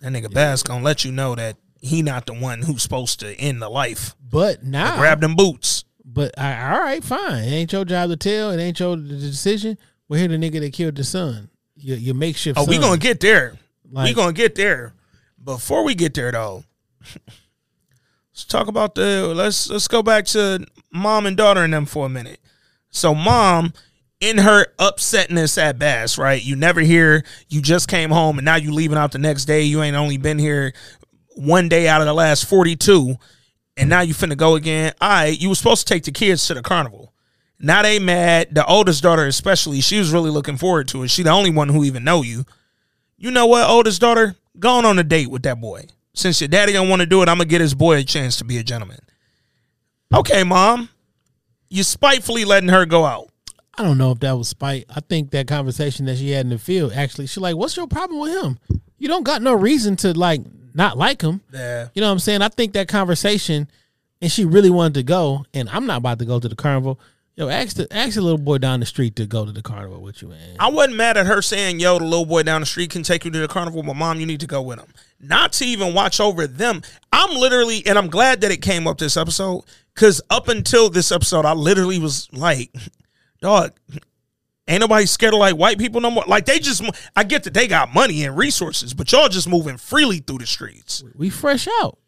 That 0.00 0.12
nigga 0.12 0.32
Bass 0.32 0.62
gonna 0.62 0.84
let 0.84 1.04
you 1.04 1.10
know 1.12 1.34
that 1.34 1.56
he 1.80 2.02
not 2.02 2.26
the 2.26 2.34
one 2.34 2.62
who's 2.62 2.82
supposed 2.82 3.20
to 3.20 3.34
end 3.34 3.60
the 3.62 3.68
life. 3.68 4.14
But 4.20 4.62
now 4.62 4.96
Grab 4.96 5.20
them 5.20 5.34
boots. 5.34 5.84
But 6.04 6.38
I, 6.38 6.72
all 6.72 6.80
right, 6.80 7.02
fine. 7.02 7.44
It 7.44 7.52
ain't 7.52 7.72
your 7.72 7.84
job 7.84 8.10
to 8.10 8.16
tell. 8.16 8.50
It 8.50 8.60
ain't 8.60 8.78
your 8.78 8.96
decision. 8.96 9.76
We're 10.08 10.18
here 10.18 10.28
the 10.28 10.36
nigga 10.36 10.60
that 10.60 10.72
killed 10.72 10.94
the 10.96 11.04
son. 11.04 11.50
Your, 11.76 11.96
your 11.98 12.14
makeshift. 12.14 12.58
Oh, 12.58 12.64
we 12.64 12.78
gonna 12.78 12.96
get 12.96 13.20
there. 13.20 13.54
we 13.90 14.14
gonna 14.14 14.32
get 14.32 14.54
there. 14.54 14.94
Before 15.46 15.84
we 15.84 15.94
get 15.94 16.12
there 16.14 16.32
though, 16.32 16.64
let's 17.14 18.44
talk 18.48 18.66
about 18.66 18.96
the 18.96 19.32
let's 19.32 19.70
let's 19.70 19.86
go 19.86 20.02
back 20.02 20.24
to 20.26 20.66
mom 20.92 21.24
and 21.24 21.36
daughter 21.36 21.62
and 21.62 21.72
them 21.72 21.86
for 21.86 22.06
a 22.06 22.08
minute. 22.08 22.40
So 22.90 23.14
mom, 23.14 23.72
in 24.20 24.38
her 24.38 24.66
upsetness 24.80 25.56
at 25.56 25.78
Bass, 25.78 26.18
right? 26.18 26.44
You 26.44 26.56
never 26.56 26.80
hear 26.80 27.24
you 27.48 27.62
just 27.62 27.86
came 27.88 28.10
home 28.10 28.38
and 28.38 28.44
now 28.44 28.56
you 28.56 28.72
leaving 28.72 28.98
out 28.98 29.12
the 29.12 29.18
next 29.18 29.44
day. 29.44 29.62
You 29.62 29.84
ain't 29.84 29.94
only 29.94 30.16
been 30.16 30.40
here 30.40 30.74
one 31.36 31.68
day 31.68 31.86
out 31.86 32.00
of 32.00 32.08
the 32.08 32.12
last 32.12 32.46
42, 32.46 33.14
and 33.76 33.88
now 33.88 34.00
you 34.00 34.14
finna 34.14 34.36
go 34.36 34.56
again. 34.56 34.94
All 35.00 35.08
right, 35.08 35.40
you 35.40 35.48
were 35.48 35.54
supposed 35.54 35.86
to 35.86 35.94
take 35.94 36.02
the 36.02 36.10
kids 36.10 36.44
to 36.48 36.54
the 36.54 36.62
carnival. 36.62 37.12
Now 37.60 37.82
they 37.82 38.00
mad. 38.00 38.52
The 38.52 38.66
oldest 38.66 39.00
daughter, 39.00 39.28
especially, 39.28 39.80
she 39.80 40.00
was 40.00 40.10
really 40.10 40.30
looking 40.30 40.56
forward 40.56 40.88
to 40.88 41.04
it. 41.04 41.08
She 41.08 41.22
the 41.22 41.30
only 41.30 41.50
one 41.50 41.68
who 41.68 41.84
even 41.84 42.02
know 42.02 42.22
you. 42.22 42.46
You 43.16 43.30
know 43.30 43.46
what, 43.46 43.70
oldest 43.70 44.00
daughter? 44.00 44.34
Going 44.58 44.84
on 44.84 44.98
a 44.98 45.04
date 45.04 45.30
with 45.30 45.42
that 45.42 45.60
boy. 45.60 45.86
Since 46.14 46.40
your 46.40 46.48
daddy 46.48 46.72
don't 46.72 46.88
want 46.88 47.00
to 47.00 47.06
do 47.06 47.22
it, 47.22 47.28
I'm 47.28 47.36
gonna 47.36 47.48
get 47.48 47.60
his 47.60 47.74
boy 47.74 47.98
a 47.98 48.04
chance 48.04 48.36
to 48.38 48.44
be 48.44 48.58
a 48.58 48.62
gentleman. 48.62 49.00
Okay, 50.14 50.44
mom. 50.44 50.88
You 51.68 51.82
spitefully 51.82 52.44
letting 52.44 52.68
her 52.68 52.86
go 52.86 53.04
out. 53.04 53.28
I 53.76 53.82
don't 53.82 53.98
know 53.98 54.12
if 54.12 54.20
that 54.20 54.32
was 54.32 54.48
spite. 54.48 54.86
I 54.88 55.00
think 55.00 55.32
that 55.32 55.46
conversation 55.46 56.06
that 56.06 56.16
she 56.16 56.30
had 56.30 56.46
in 56.46 56.50
the 56.50 56.58
field 56.58 56.92
actually, 56.92 57.26
she 57.26 57.40
like, 57.40 57.56
what's 57.56 57.76
your 57.76 57.86
problem 57.86 58.20
with 58.20 58.42
him? 58.42 58.58
You 58.98 59.08
don't 59.08 59.24
got 59.24 59.42
no 59.42 59.52
reason 59.52 59.96
to 59.96 60.16
like 60.16 60.40
not 60.74 60.96
like 60.96 61.22
him. 61.22 61.42
Yeah. 61.52 61.88
You 61.94 62.00
know 62.00 62.08
what 62.08 62.12
I'm 62.12 62.18
saying? 62.18 62.42
I 62.42 62.48
think 62.48 62.72
that 62.72 62.88
conversation, 62.88 63.68
and 64.22 64.32
she 64.32 64.44
really 64.44 64.70
wanted 64.70 64.94
to 64.94 65.02
go, 65.02 65.44
and 65.52 65.68
I'm 65.68 65.86
not 65.86 65.98
about 65.98 66.18
to 66.20 66.24
go 66.24 66.40
to 66.40 66.48
the 66.48 66.56
carnival. 66.56 66.98
Yo, 67.38 67.50
ask 67.50 67.76
the 67.76 67.86
ask 67.94 68.14
the 68.14 68.22
little 68.22 68.38
boy 68.38 68.56
down 68.56 68.80
the 68.80 68.86
street 68.86 69.14
to 69.16 69.26
go 69.26 69.44
to 69.44 69.52
the 69.52 69.60
carnival 69.60 70.00
with 70.00 70.22
you, 70.22 70.28
man. 70.28 70.56
I 70.58 70.70
wasn't 70.70 70.96
mad 70.96 71.18
at 71.18 71.26
her 71.26 71.42
saying, 71.42 71.80
yo, 71.80 71.98
the 71.98 72.04
little 72.06 72.24
boy 72.24 72.44
down 72.44 72.62
the 72.62 72.66
street 72.66 72.88
can 72.88 73.02
take 73.02 73.26
you 73.26 73.30
to 73.30 73.38
the 73.38 73.46
carnival, 73.48 73.82
but 73.82 73.94
mom, 73.94 74.18
you 74.18 74.24
need 74.24 74.40
to 74.40 74.46
go 74.46 74.62
with 74.62 74.78
him. 74.78 74.88
Not 75.20 75.52
to 75.54 75.66
even 75.66 75.92
watch 75.92 76.18
over 76.18 76.46
them. 76.46 76.80
I'm 77.12 77.36
literally, 77.36 77.86
and 77.86 77.98
I'm 77.98 78.08
glad 78.08 78.40
that 78.40 78.52
it 78.52 78.62
came 78.62 78.86
up 78.86 78.96
this 78.96 79.18
episode, 79.18 79.64
because 79.94 80.22
up 80.30 80.48
until 80.48 80.88
this 80.88 81.12
episode, 81.12 81.44
I 81.44 81.52
literally 81.52 81.98
was 81.98 82.26
like, 82.32 82.74
dog. 83.42 83.72
Ain't 84.68 84.80
nobody 84.80 85.06
scared 85.06 85.32
of 85.32 85.38
like 85.38 85.54
white 85.54 85.78
people 85.78 86.00
no 86.00 86.10
more. 86.10 86.24
Like 86.26 86.44
they 86.46 86.58
just, 86.58 86.82
I 87.14 87.22
get 87.22 87.44
that 87.44 87.54
they 87.54 87.68
got 87.68 87.94
money 87.94 88.24
and 88.24 88.36
resources, 88.36 88.94
but 88.94 89.12
y'all 89.12 89.28
just 89.28 89.48
moving 89.48 89.76
freely 89.76 90.18
through 90.18 90.38
the 90.38 90.46
streets, 90.46 91.04
We 91.14 91.30
fresh 91.30 91.68
out. 91.82 91.98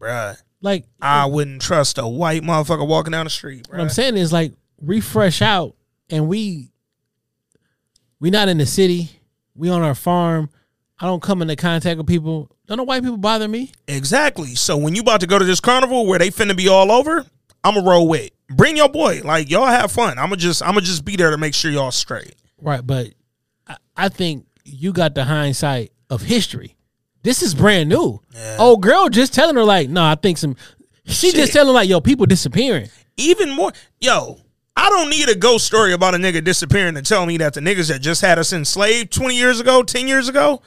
bruh. 0.00 0.36
Like 0.60 0.86
I 1.00 1.26
wouldn't 1.26 1.62
trust 1.62 1.98
a 1.98 2.08
white 2.08 2.42
motherfucker 2.42 2.88
walking 2.88 3.12
down 3.12 3.26
the 3.26 3.30
street, 3.30 3.68
what 3.70 3.78
I'm 3.80 3.88
saying 3.88 4.16
is 4.16 4.32
like 4.32 4.52
we 4.80 5.00
fresh 5.00 5.42
out 5.42 5.74
and 6.10 6.28
we 6.28 6.70
we 8.20 8.30
not 8.30 8.48
in 8.48 8.58
the 8.58 8.66
city. 8.66 9.10
We 9.54 9.68
on 9.70 9.82
our 9.82 9.94
farm. 9.94 10.50
I 11.00 11.06
don't 11.06 11.22
come 11.22 11.42
into 11.42 11.56
contact 11.56 11.98
with 11.98 12.06
people. 12.06 12.50
Don't 12.66 12.78
know 12.78 12.84
white 12.84 13.02
people 13.02 13.16
bother 13.16 13.48
me. 13.48 13.72
Exactly. 13.86 14.54
So 14.54 14.76
when 14.76 14.94
you 14.94 15.02
about 15.02 15.20
to 15.20 15.26
go 15.26 15.38
to 15.38 15.44
this 15.44 15.60
carnival 15.60 16.06
where 16.06 16.18
they 16.18 16.30
finna 16.30 16.56
be 16.56 16.68
all 16.68 16.90
over, 16.90 17.24
I'ma 17.62 17.80
roll 17.88 18.08
with. 18.08 18.30
Bring 18.50 18.76
your 18.76 18.88
boy. 18.88 19.20
Like 19.24 19.50
y'all 19.50 19.66
have 19.66 19.92
fun. 19.92 20.18
I'ma 20.18 20.36
just, 20.36 20.62
I'ma 20.62 20.80
just 20.80 21.04
be 21.04 21.16
there 21.16 21.30
to 21.30 21.38
make 21.38 21.54
sure 21.54 21.70
y'all 21.70 21.90
straight. 21.90 22.34
Right, 22.60 22.84
but 22.84 23.12
I, 23.66 23.76
I 23.96 24.08
think 24.08 24.46
you 24.64 24.92
got 24.92 25.14
the 25.14 25.24
hindsight 25.24 25.92
of 26.10 26.22
history. 26.22 26.76
This 27.22 27.42
is 27.42 27.54
brand 27.54 27.88
new. 27.88 28.20
Old 28.58 28.82
girl 28.82 29.08
just 29.08 29.34
telling 29.34 29.56
her 29.56 29.64
like, 29.64 29.88
no, 29.88 30.02
I 30.04 30.14
think 30.14 30.38
some. 30.38 30.56
She 31.04 31.28
Shit. 31.28 31.36
just 31.36 31.52
telling 31.52 31.74
like, 31.74 31.88
yo, 31.88 32.00
people 32.00 32.26
disappearing. 32.26 32.88
even 33.16 33.50
more 33.50 33.72
yo 34.00 34.38
i 34.78 34.88
don't 34.90 35.10
need 35.10 35.28
a 35.28 35.34
ghost 35.34 35.66
story 35.66 35.92
about 35.92 36.14
a 36.14 36.18
nigga 36.18 36.42
disappearing 36.42 36.94
to 36.94 37.02
tell 37.02 37.26
me 37.26 37.36
that 37.36 37.52
the 37.54 37.60
niggas 37.60 37.88
that 37.88 38.00
just 38.00 38.20
had 38.22 38.38
us 38.38 38.52
enslaved 38.52 39.12
20 39.12 39.36
years 39.36 39.60
ago 39.60 39.82
10 39.82 40.06
years 40.08 40.28
ago 40.28 40.62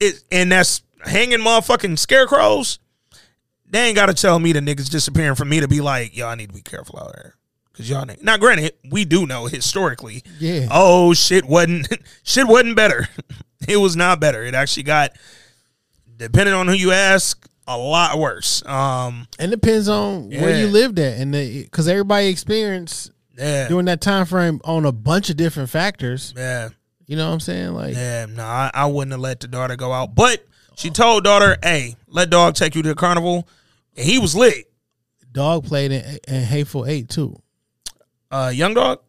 it, 0.00 0.22
and 0.32 0.50
that's 0.52 0.82
hanging 1.04 1.40
motherfucking 1.40 1.98
scarecrows 1.98 2.78
they 3.68 3.86
ain't 3.88 3.96
gotta 3.96 4.14
tell 4.14 4.38
me 4.38 4.52
the 4.52 4.60
niggas 4.60 4.88
disappearing 4.90 5.34
for 5.34 5.44
me 5.44 5.60
to 5.60 5.68
be 5.68 5.80
like 5.80 6.16
yo 6.16 6.28
i 6.28 6.34
need 6.34 6.48
to 6.48 6.54
be 6.54 6.62
careful 6.62 6.98
out 6.98 7.12
here. 7.16 7.34
Because 7.72 7.90
y'all 7.90 8.04
nigg- 8.06 8.22
now 8.22 8.36
granted 8.36 8.72
we 8.90 9.04
do 9.04 9.26
know 9.26 9.46
historically 9.46 10.22
Yeah. 10.38 10.68
oh 10.70 11.12
shit 11.12 11.44
wasn't 11.44 11.88
shit 12.22 12.46
wasn't 12.46 12.76
better. 12.76 13.08
It 13.66 13.78
was 13.78 13.96
not 13.96 14.20
better. 14.20 14.42
It 14.44 14.54
actually 14.54 14.82
got 14.82 15.12
depending 16.18 16.54
on 16.54 16.66
who 16.68 16.74
you 16.74 16.92
ask 16.92 17.48
a 17.66 17.78
lot 17.78 18.18
worse. 18.18 18.62
Um 18.66 19.26
And 19.38 19.50
depends 19.50 19.88
on 19.88 20.28
where 20.28 20.58
you 20.60 20.66
lived 20.66 20.98
at, 20.98 21.18
and 21.18 21.32
because 21.32 21.88
everybody 21.88 22.26
experienced 22.28 23.10
yeah 23.36 23.68
during 23.68 23.86
that 23.86 24.00
time 24.00 24.26
frame 24.26 24.60
on 24.64 24.84
a 24.84 24.92
bunch 24.92 25.30
of 25.30 25.36
different 25.36 25.70
factors. 25.70 26.32
yeah 26.36 26.68
You 27.06 27.16
know 27.16 27.26
what 27.28 27.34
I'm 27.34 27.40
saying? 27.40 27.74
Like, 27.74 27.94
Yeah, 27.94 28.26
no, 28.26 28.42
I, 28.44 28.70
I 28.72 28.86
wouldn't 28.86 29.12
have 29.12 29.20
let 29.20 29.40
the 29.40 29.48
daughter 29.48 29.76
go 29.76 29.92
out. 29.92 30.14
But 30.14 30.44
she 30.76 30.90
told 30.90 31.24
daughter, 31.24 31.56
"Hey, 31.62 31.96
let 32.08 32.30
dog 32.30 32.54
take 32.54 32.74
you 32.74 32.82
to 32.82 32.88
the 32.90 32.94
carnival." 32.94 33.46
And 33.96 34.06
he 34.06 34.18
was 34.18 34.34
lit. 34.34 34.70
dog 35.32 35.64
played 35.64 35.92
in, 35.92 36.18
in 36.26 36.42
Hateful 36.42 36.86
Eight 36.86 37.08
too. 37.08 37.36
Uh, 38.30 38.50
young 38.54 38.74
dog 38.74 38.98
or 38.98 39.02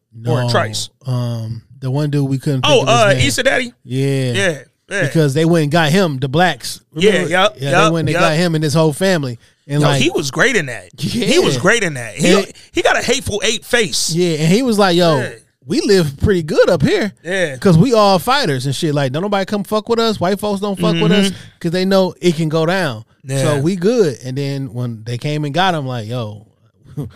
No, 0.43 0.49
Trice? 0.49 0.89
Um, 1.07 1.63
the 1.80 1.89
one 1.89 2.09
dude 2.11 2.30
we 2.30 2.38
couldn't. 2.38 2.65
Oh, 2.67 2.84
uh, 2.88 3.13
name. 3.13 3.28
Issa 3.28 3.43
Daddy. 3.43 3.73
Yeah, 3.84 4.32
Yeah, 4.34 4.61
yeah. 4.89 5.05
because 5.07 5.34
they 5.34 5.45
went 5.45 5.63
and 5.63 5.71
got 5.71 5.91
him, 5.91 6.17
the 6.17 6.28
blacks. 6.30 6.82
Yeah, 6.93 7.26
yup, 7.26 7.55
yeah. 7.59 7.86
they 7.86 7.91
went 7.91 8.07
and 8.09 8.13
yup. 8.13 8.21
got 8.21 8.36
him 8.38 8.53
and 8.55 8.63
his 8.63 8.73
whole 8.76 8.93
family, 8.93 9.39
and 9.68 9.82
Yo, 9.82 9.88
like 9.88 10.01
he 10.01 10.09
was 10.11 10.32
great 10.32 10.55
in 10.55 10.68
that. 10.68 10.89
He 10.99 11.39
was 11.39 11.57
great 11.57 11.84
in 11.84 11.95
that. 11.95 12.16
He 12.16 12.34
And- 12.34 12.51
he 12.72 12.82
got 12.82 12.97
a 12.97 13.01
hateful 13.03 13.41
eight 13.43 13.66
face. 13.66 14.13
yeah, 14.13 14.36
and 14.38 14.51
he 14.53 14.61
was 14.61 14.78
like, 14.78 14.95
"Yo, 14.95 15.18
Yeah. 15.18 15.30
we 15.66 15.82
live 15.82 16.18
pretty 16.18 16.43
good 16.43 16.70
up 16.70 16.82
here." 16.84 17.11
Yeah. 17.24 17.57
Cause 17.57 17.78
we 17.78 17.93
all 17.93 18.20
fighters 18.20 18.66
and 18.68 18.76
shit. 18.76 18.93
Like, 18.93 19.11
don't 19.11 19.24
nobody 19.24 19.45
come 19.45 19.63
fuck 19.63 19.89
with 19.89 19.99
us. 19.99 20.20
White 20.20 20.39
folks 20.39 20.61
don't 20.61 20.80
fuck 20.80 21.01
with 21.01 21.11
us 21.11 21.32
because 21.57 21.72
they 21.72 21.86
know 21.86 22.13
it 22.22 22.36
can 22.36 22.49
go 22.49 22.66
down. 22.66 23.01
Mm-hmm. 23.01 23.32
Yeah. 23.32 23.41
So 23.43 23.61
we 23.61 23.76
good. 23.76 24.20
And 24.24 24.38
then 24.38 24.72
when 24.74 25.03
they 25.03 25.18
came 25.18 25.45
and 25.45 25.53
got 25.53 25.74
him, 25.74 25.88
like, 25.88 26.07
yo, 26.07 26.47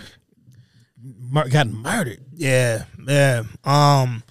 got 1.49 1.67
murdered. 1.67 2.19
Yeah, 2.33 2.85
yeah. 3.07 3.43
Um, 3.63 4.23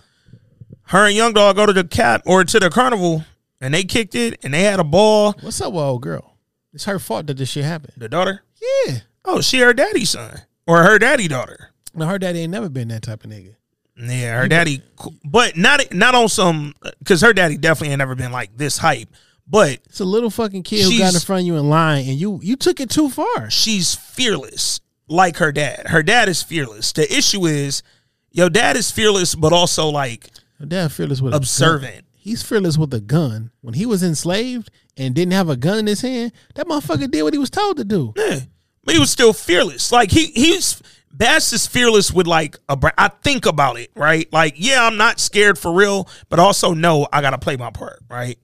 her 0.84 1.06
and 1.06 1.14
young 1.14 1.32
dog 1.34 1.56
go 1.56 1.66
to 1.66 1.72
the 1.72 1.84
cap 1.84 2.22
or 2.26 2.42
to 2.44 2.58
the 2.58 2.70
carnival, 2.70 3.24
and 3.60 3.72
they 3.74 3.84
kicked 3.84 4.14
it, 4.14 4.40
and 4.42 4.52
they 4.54 4.62
had 4.62 4.80
a 4.80 4.84
ball. 4.84 5.34
What's 5.40 5.60
up 5.60 5.72
with 5.72 5.82
old 5.82 6.02
girl? 6.02 6.34
It's 6.78 6.84
her 6.84 7.00
fault 7.00 7.26
that 7.26 7.36
this 7.36 7.48
shit 7.48 7.64
happened. 7.64 7.94
The 7.96 8.08
daughter. 8.08 8.44
Yeah. 8.86 8.98
Oh, 9.24 9.40
she 9.40 9.58
her 9.58 9.72
daddy's 9.74 10.10
son 10.10 10.42
or 10.64 10.84
her 10.84 10.96
daddy 10.96 11.26
daughter. 11.26 11.72
No, 11.92 12.06
her 12.06 12.20
daddy 12.20 12.38
ain't 12.38 12.52
never 12.52 12.68
been 12.68 12.86
that 12.86 13.02
type 13.02 13.24
of 13.24 13.30
nigga. 13.32 13.56
Yeah, 13.96 14.40
her 14.40 14.46
daddy, 14.46 14.80
but 15.24 15.56
not 15.56 15.92
not 15.92 16.14
on 16.14 16.28
some 16.28 16.76
because 17.00 17.20
her 17.22 17.32
daddy 17.32 17.56
definitely 17.56 17.90
ain't 17.90 17.98
never 17.98 18.14
been 18.14 18.30
like 18.30 18.56
this 18.56 18.78
hype. 18.78 19.08
But 19.44 19.80
It's 19.86 19.98
a 19.98 20.04
little 20.04 20.30
fucking 20.30 20.62
kid 20.62 20.84
who 20.84 20.96
got 20.98 21.14
in 21.14 21.18
front 21.20 21.40
of 21.40 21.46
you 21.48 21.56
in 21.56 21.68
line 21.68 22.08
and 22.08 22.16
you 22.16 22.38
you 22.44 22.54
took 22.54 22.78
it 22.78 22.90
too 22.90 23.10
far. 23.10 23.50
she's 23.50 23.96
fearless, 23.96 24.78
like 25.08 25.38
her 25.38 25.50
dad. 25.50 25.88
Her 25.88 26.04
dad 26.04 26.28
is 26.28 26.44
fearless. 26.44 26.92
The 26.92 27.12
issue 27.12 27.44
is, 27.46 27.82
your 28.30 28.50
dad 28.50 28.76
is 28.76 28.88
fearless, 28.92 29.34
but 29.34 29.52
also 29.52 29.88
like 29.88 30.30
Her 30.60 30.66
dad 30.66 30.92
fearless 30.92 31.20
with 31.20 31.34
observant. 31.34 32.04
He's 32.14 32.44
fearless 32.44 32.78
with 32.78 32.94
a 32.94 33.00
gun. 33.00 33.50
When 33.62 33.74
he 33.74 33.84
was 33.84 34.04
enslaved 34.04 34.70
and 34.98 35.14
didn't 35.14 35.32
have 35.32 35.48
a 35.48 35.56
gun 35.56 35.78
in 35.78 35.86
his 35.86 36.02
hand, 36.02 36.32
that 36.54 36.66
motherfucker 36.66 37.10
did 37.10 37.22
what 37.22 37.32
he 37.32 37.38
was 37.38 37.50
told 37.50 37.78
to 37.78 37.84
do. 37.84 38.12
Yeah, 38.16 38.40
but 38.84 38.94
he 38.94 39.00
was 39.00 39.10
still 39.10 39.32
fearless. 39.32 39.92
Like 39.92 40.10
he 40.10 40.26
he's 40.26 40.82
Bass 41.12 41.52
is 41.52 41.66
fearless 41.66 42.12
with 42.12 42.26
like 42.26 42.58
a. 42.68 42.78
I 42.98 43.08
think 43.08 43.46
about 43.46 43.78
it 43.78 43.90
right. 43.94 44.30
Like 44.32 44.54
yeah, 44.56 44.84
I'm 44.84 44.96
not 44.96 45.20
scared 45.20 45.58
for 45.58 45.72
real, 45.72 46.08
but 46.28 46.38
also 46.38 46.74
no, 46.74 47.08
I 47.12 47.20
gotta 47.20 47.38
play 47.38 47.56
my 47.56 47.70
part 47.70 48.00
right. 48.10 48.38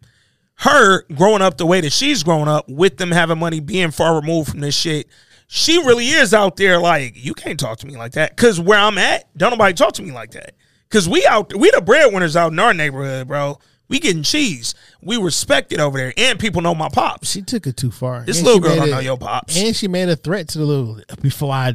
Her 0.56 1.02
growing 1.14 1.42
up 1.42 1.58
the 1.58 1.66
way 1.66 1.80
that 1.80 1.92
she's 1.92 2.22
grown 2.22 2.48
up 2.48 2.68
with 2.68 2.96
them 2.96 3.10
having 3.10 3.38
money, 3.38 3.60
being 3.60 3.90
far 3.90 4.14
removed 4.14 4.50
from 4.50 4.60
this 4.60 4.74
shit. 4.74 5.08
She 5.46 5.78
really 5.78 6.08
is 6.08 6.32
out 6.32 6.56
there 6.56 6.78
like 6.78 7.12
you 7.22 7.34
can't 7.34 7.60
talk 7.60 7.78
to 7.78 7.86
me 7.86 7.96
like 7.96 8.12
that 8.12 8.34
because 8.34 8.58
where 8.60 8.78
I'm 8.78 8.98
at, 8.98 9.36
don't 9.36 9.50
nobody 9.50 9.74
talk 9.74 9.92
to 9.94 10.02
me 10.02 10.12
like 10.12 10.30
that. 10.32 10.54
Because 10.88 11.08
we 11.08 11.26
out, 11.26 11.54
we 11.56 11.70
the 11.70 11.80
breadwinners 11.80 12.36
out 12.36 12.52
in 12.52 12.58
our 12.58 12.72
neighborhood, 12.72 13.28
bro. 13.28 13.58
We 13.88 14.00
getting 14.00 14.22
cheese. 14.22 14.74
We 15.02 15.16
respect 15.18 15.72
it 15.72 15.80
over 15.80 15.98
there, 15.98 16.12
and 16.16 16.38
people 16.38 16.62
know 16.62 16.74
my 16.74 16.88
pops. 16.88 17.30
She 17.30 17.42
took 17.42 17.66
it 17.66 17.76
too 17.76 17.90
far. 17.90 18.22
This 18.24 18.38
And 18.38 18.46
little 18.46 18.60
she 18.62 18.62
girl 18.62 18.70
made 18.70 18.76
don't 18.80 18.88
it- 18.88 18.92
know 18.92 18.98
your 19.00 19.18
pops. 19.18 19.56
And 19.56 19.76
she 19.76 19.88
made 19.88 20.08
a 20.08 20.16
threat 20.16 20.48
to 20.48 20.58
the 20.58 20.64
little 20.64 21.00
before 21.20 21.52
I 21.52 21.74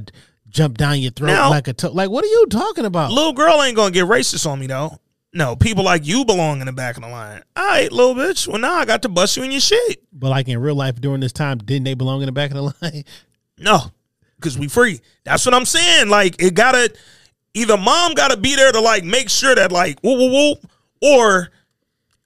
jump 0.49 0.77
down 0.77 0.99
your 0.99 1.11
throat 1.11 1.27
Now- 1.27 1.49
like 1.51 1.67
a 1.67 1.73
to- 1.73 1.89
like. 1.89 2.09
What 2.09 2.23
are 2.23 2.27
you 2.27 2.47
talking 2.49 2.85
about? 2.85 3.11
Little 3.11 3.33
girl 3.33 3.61
ain't 3.61 3.75
gonna 3.75 3.91
get 3.91 4.05
racist 4.05 4.49
on 4.49 4.59
me 4.59 4.65
though. 4.67 4.97
No, 5.31 5.55
people 5.55 5.83
like 5.83 6.07
you 6.07 6.25
belong 6.25 6.59
in 6.59 6.65
the 6.65 6.73
back 6.73 6.97
of 6.97 7.03
the 7.03 7.09
line. 7.09 7.43
All 7.55 7.63
right, 7.67 7.91
little 7.91 8.15
bitch. 8.15 8.47
Well, 8.47 8.57
now 8.57 8.73
I 8.73 8.85
got 8.85 9.03
to 9.03 9.09
bust 9.09 9.37
you 9.37 9.43
in 9.43 9.51
your 9.51 9.59
shit. 9.61 10.01
But 10.11 10.29
like 10.29 10.47
in 10.47 10.57
real 10.59 10.73
life 10.73 10.99
during 10.99 11.19
this 11.21 11.31
time, 11.31 11.59
didn't 11.59 11.83
they 11.83 11.93
belong 11.93 12.21
in 12.21 12.25
the 12.25 12.31
back 12.31 12.49
of 12.49 12.55
the 12.57 12.73
line? 12.81 13.03
No, 13.61 13.91
because 14.37 14.57
we 14.57 14.67
free. 14.69 15.01
That's 15.25 15.45
what 15.45 15.53
I'm 15.53 15.65
saying. 15.65 16.07
Like 16.09 16.41
it 16.41 16.53
gotta 16.55 16.91
either 17.53 17.75
mom 17.77 18.13
gotta 18.13 18.37
be 18.37 18.55
there 18.55 18.71
to 18.71 18.79
like 18.79 19.03
make 19.03 19.29
sure 19.29 19.53
that 19.53 19.69
like 19.71 19.99
whoop 19.99 20.17
whoop 20.17 20.31
whoop, 20.63 20.71
or 21.01 21.49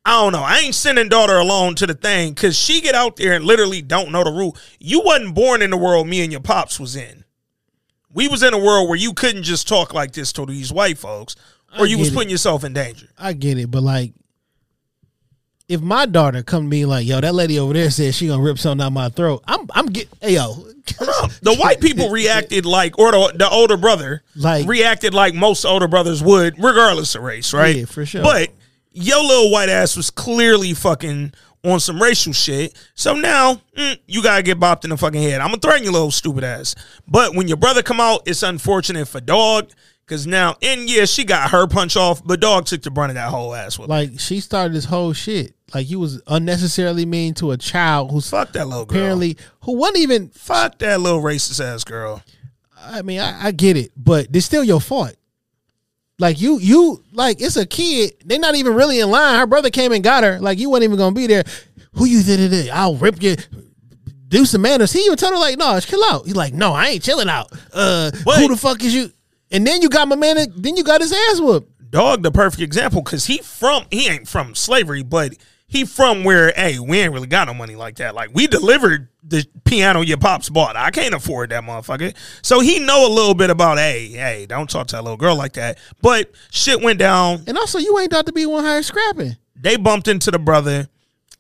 I 0.06 0.22
don't 0.22 0.34
know. 0.34 0.44
I 0.44 0.60
ain't 0.60 0.76
sending 0.76 1.08
daughter 1.08 1.38
alone 1.38 1.76
to 1.76 1.88
the 1.88 1.94
thing 1.94 2.34
because 2.34 2.58
she 2.58 2.82
get 2.82 2.94
out 2.94 3.16
there 3.16 3.34
and 3.34 3.46
literally 3.46 3.82
don't 3.82 4.12
know 4.12 4.24
the 4.24 4.32
rule. 4.32 4.58
You 4.80 5.02
wasn't 5.02 5.34
born 5.34 5.62
in 5.62 5.70
the 5.70 5.78
world 5.78 6.08
me 6.08 6.22
and 6.24 6.32
your 6.32 6.42
pops 6.42 6.78
was 6.80 6.96
in. 6.96 7.24
We 8.14 8.28
was 8.28 8.44
in 8.44 8.54
a 8.54 8.58
world 8.58 8.90
where 8.90 8.98
you 9.00 9.14
couldn't 9.14 9.44
just 9.44 9.68
talk 9.68 9.94
like 9.94 10.12
this 10.12 10.34
to 10.34 10.46
these 10.46 10.72
white 10.74 10.98
folks, 10.98 11.36
or 11.80 11.86
I 11.86 11.88
you 11.88 11.98
was 11.98 12.10
get 12.10 12.14
it. 12.14 12.16
putting 12.16 12.30
yourself 12.30 12.64
in 12.64 12.74
danger. 12.74 13.08
I 13.18 13.34
get 13.34 13.58
it, 13.58 13.72
but 13.72 13.82
like, 13.82 14.14
if 15.70 15.82
my 15.82 16.06
daughter 16.06 16.44
come 16.44 16.64
to 16.64 16.70
me 16.70 16.86
like, 16.86 17.08
"Yo, 17.08 17.22
that 17.22 17.34
lady 17.34 17.58
over 17.58 17.74
there 17.74 17.90
said 17.90 18.14
she 18.14 18.28
gonna 18.28 18.44
rip 18.44 18.60
something 18.60 18.86
out 18.86 18.92
my 18.92 19.10
throat," 19.10 19.42
I'm 19.48 19.68
I'm 19.74 19.88
get 19.88 20.10
hey 20.22 20.36
yo, 20.36 20.54
the 21.42 21.56
white 21.58 21.80
people 21.80 22.10
reacted 22.10 22.66
like, 22.66 23.00
or 23.00 23.12
the, 23.14 23.34
the 23.36 23.50
older 23.50 23.78
brother 23.78 24.22
Like- 24.36 24.68
reacted 24.68 25.14
like 25.16 25.34
most 25.34 25.64
older 25.66 25.88
brothers 25.88 26.22
would, 26.22 26.62
regardless 26.62 27.16
of 27.16 27.24
race, 27.24 27.54
right? 27.54 27.76
Yeah, 27.78 27.86
for 27.86 28.06
sure. 28.06 28.22
But 28.22 28.50
your 28.94 29.24
little 29.24 29.52
white 29.52 29.70
ass 29.70 29.98
was 29.98 30.10
clearly 30.10 30.74
fucking 30.74 31.34
on 31.64 31.80
some 31.80 32.02
racial 32.02 32.34
shit. 32.34 32.78
So 32.94 33.16
now 33.16 33.62
mm, 33.78 33.98
you 34.08 34.22
gotta 34.22 34.44
get 34.44 34.60
bopped 34.60 34.84
in 34.84 34.90
the 34.90 34.98
fucking 34.98 35.22
head. 35.22 35.42
I'm 35.42 35.48
gonna 35.48 35.60
threaten 35.60 35.84
your 35.84 35.94
little 35.94 36.12
stupid 36.12 36.44
ass. 36.44 36.76
But 37.08 37.36
when 37.36 37.48
your 37.48 37.58
brother 37.58 37.84
come 37.84 38.00
out, 38.00 38.22
it's 38.26 38.44
unfortunate 38.44 39.08
for 39.08 39.22
dog. 39.22 39.72
Cause 40.06 40.28
now, 40.28 40.58
and 40.62 40.90
yeah, 40.90 41.06
she 41.06 41.24
got 41.24 41.52
her 41.52 41.66
punch 41.66 41.96
off, 41.96 42.22
but 42.26 42.42
dog 42.42 42.66
took 42.66 42.82
the 42.82 42.92
brunt 42.92 43.12
of 43.12 43.16
that 43.16 43.30
whole 43.30 43.56
ass. 43.56 43.80
With 43.80 43.90
like 43.90 44.20
she 44.20 44.42
started 44.42 44.74
this 44.74 44.86
whole 44.86 45.14
shit. 45.14 45.56
Like 45.74 45.90
you 45.90 46.00
was 46.00 46.22
unnecessarily 46.28 47.06
mean 47.06 47.34
to 47.36 47.52
a 47.52 47.58
child 47.58 48.12
who's 48.12 48.30
fuck 48.30 48.52
that 48.52 48.68
little 48.68 48.86
girl. 48.86 48.98
apparently 48.98 49.38
who 49.62 49.78
wasn't 49.78 50.00
even. 50.00 50.30
fuck 50.30 50.78
that 50.80 51.00
little 51.00 51.22
racist 51.22 51.64
ass 51.64 51.86
girl. 51.86 52.22
I 52.86 53.02
mean, 53.02 53.22
I, 53.22 53.48
I 53.48 53.52
get 53.52 53.78
it, 53.78 53.92
but 53.96 54.28
it's 54.34 54.46
still 54.46 54.64
your 54.64 54.82
fault. 54.82 55.16
Like 56.20 56.40
you, 56.40 56.60
you 56.60 57.04
like 57.12 57.42
it's 57.42 57.58
a 57.58 57.66
kid. 57.66 58.14
They're 58.26 58.40
not 58.40 58.56
even 58.56 58.76
really 58.76 59.00
in 59.00 59.10
line. 59.10 59.40
Her 59.40 59.48
brother 59.48 59.70
came 59.70 59.92
and 59.92 60.04
got 60.04 60.24
her. 60.24 60.40
Like 60.40 60.60
you 60.60 60.70
weren't 60.70 60.84
even 60.84 60.98
gonna 60.98 61.16
be 61.16 61.28
there. 61.28 61.44
Who 61.94 62.06
you 62.06 62.24
did 62.24 62.54
it? 62.54 62.70
I'll 62.72 62.96
rip 62.96 63.22
you. 63.22 63.36
Do 64.28 64.46
some 64.46 64.62
manners. 64.62 64.92
He 64.92 65.00
even 65.02 65.18
told 65.18 65.34
her 65.34 65.40
like, 65.40 65.58
"No, 65.58 65.80
chill 65.80 66.04
out." 66.06 66.26
He's 66.26 66.36
like, 66.36 66.54
"No, 66.54 66.74
I 66.74 66.90
ain't 66.90 67.04
chilling 67.04 67.30
out." 67.30 67.52
Uh, 67.72 68.12
who 68.12 68.48
the 68.48 68.58
fuck 68.58 68.84
is 68.84 68.94
you? 68.94 69.12
And 69.52 69.66
then 69.66 69.82
you 69.82 69.90
got 69.90 70.08
my 70.08 70.16
man. 70.16 70.38
Then 70.56 70.76
you 70.76 70.84
got 70.84 71.02
his 71.02 71.14
ass 71.14 71.40
whooped. 71.40 71.92
Dog, 71.92 72.24
the 72.24 72.32
perfect 72.32 72.62
example, 72.64 73.04
because 73.04 73.26
he 73.28 73.38
from 73.38 73.86
he 73.92 74.08
ain't 74.10 74.28
from 74.28 74.56
slavery, 74.56 75.04
but 75.04 75.36
he 75.74 75.86
from 75.86 76.24
where, 76.24 76.54
hey, 76.56 76.78
we 76.78 77.00
ain't 77.00 77.12
really 77.14 77.28
got 77.28 77.48
no 77.48 77.54
money 77.56 77.76
like 77.76 77.96
that. 77.96 78.14
Like 78.14 78.30
we 78.32 78.46
delivered 78.46 79.10
the 79.24 79.44
piano 79.66 80.02
your 80.02 80.18
pops 80.18 80.48
bought. 80.48 80.76
I 80.76 80.92
can't 80.92 81.16
afford 81.16 81.50
that 81.50 81.64
motherfucker. 81.64 82.16
So 82.44 82.60
he 82.60 82.78
know 82.78 83.08
a 83.08 83.12
little 83.12 83.34
bit 83.34 83.50
about, 83.50 83.80
hey, 83.80 84.10
hey, 84.10 84.46
don't 84.46 84.70
talk 84.70 84.86
to 84.88 84.98
that 84.98 85.02
little 85.02 85.18
girl 85.18 85.36
like 85.36 85.54
that. 85.54 85.80
But 86.00 86.32
shit 86.52 86.80
went 86.80 87.00
down. 87.00 87.44
And 87.48 87.58
also, 87.58 87.80
you 87.80 87.98
ain't 87.98 88.12
got 88.12 88.28
to 88.28 88.32
be 88.32 88.46
one 88.46 88.64
higher 88.64 88.84
scrapping. 88.84 89.36
They 89.56 89.76
bumped 89.76 90.08
into 90.08 90.30
the 90.30 90.38
brother, 90.38 90.90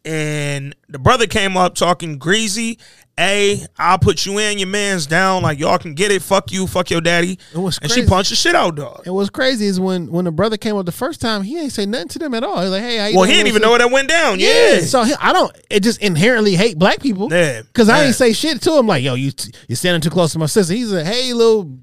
and 0.05 0.75
the 0.89 0.99
brother 0.99 1.27
came 1.27 1.55
up 1.55 1.75
talking 1.75 2.17
greasy. 2.17 2.79
Hey, 3.15 3.63
I'll 3.77 3.99
put 3.99 4.25
you 4.25 4.39
in 4.39 4.57
your 4.57 4.67
man's 4.67 5.05
down. 5.05 5.43
Like 5.43 5.59
y'all 5.59 5.77
can 5.77 5.93
get 5.93 6.11
it. 6.11 6.23
Fuck 6.23 6.51
you. 6.51 6.65
Fuck 6.65 6.89
your 6.89 6.99
daddy. 6.99 7.37
It 7.53 7.57
was 7.57 7.77
and 7.77 7.91
she 7.91 8.05
punched 8.07 8.31
the 8.31 8.35
shit 8.35 8.55
out, 8.55 8.75
dog. 8.75 9.03
And 9.05 9.13
what's 9.13 9.29
crazy 9.29 9.67
is 9.67 9.79
when 9.79 10.11
when 10.11 10.25
the 10.25 10.31
brother 10.31 10.57
came 10.57 10.75
up 10.75 10.87
the 10.87 10.91
first 10.91 11.21
time, 11.21 11.43
he 11.43 11.59
ain't 11.59 11.71
say 11.71 11.85
nothing 11.85 12.07
to 12.09 12.19
them 12.19 12.33
at 12.33 12.43
all. 12.43 12.61
He's 12.61 12.71
like, 12.71 12.81
"Hey, 12.81 13.13
Well, 13.13 13.25
he 13.25 13.33
didn't 13.33 13.47
even 13.47 13.61
little 13.61 13.77
know 13.77 13.85
that 13.85 13.93
went 13.93 14.09
down. 14.09 14.39
Yeah. 14.39 14.73
Yeah. 14.73 14.79
So 14.81 15.03
he, 15.03 15.13
I 15.19 15.31
don't. 15.31 15.55
It 15.69 15.83
just 15.83 16.01
inherently 16.01 16.55
hate 16.55 16.79
black 16.79 17.01
people. 17.01 17.31
Yeah. 17.31 17.61
Because 17.61 17.87
I 17.87 18.03
ain't 18.05 18.15
say 18.15 18.33
shit 18.33 18.61
to 18.63 18.77
him. 18.79 18.87
Like, 18.87 19.03
yo, 19.03 19.13
you 19.13 19.31
you're 19.67 19.75
standing 19.75 20.01
too 20.01 20.09
close 20.09 20.33
to 20.33 20.39
my 20.39 20.47
sister. 20.47 20.73
He's 20.73 20.91
like, 20.91 21.05
hey, 21.05 21.33
little 21.33 21.77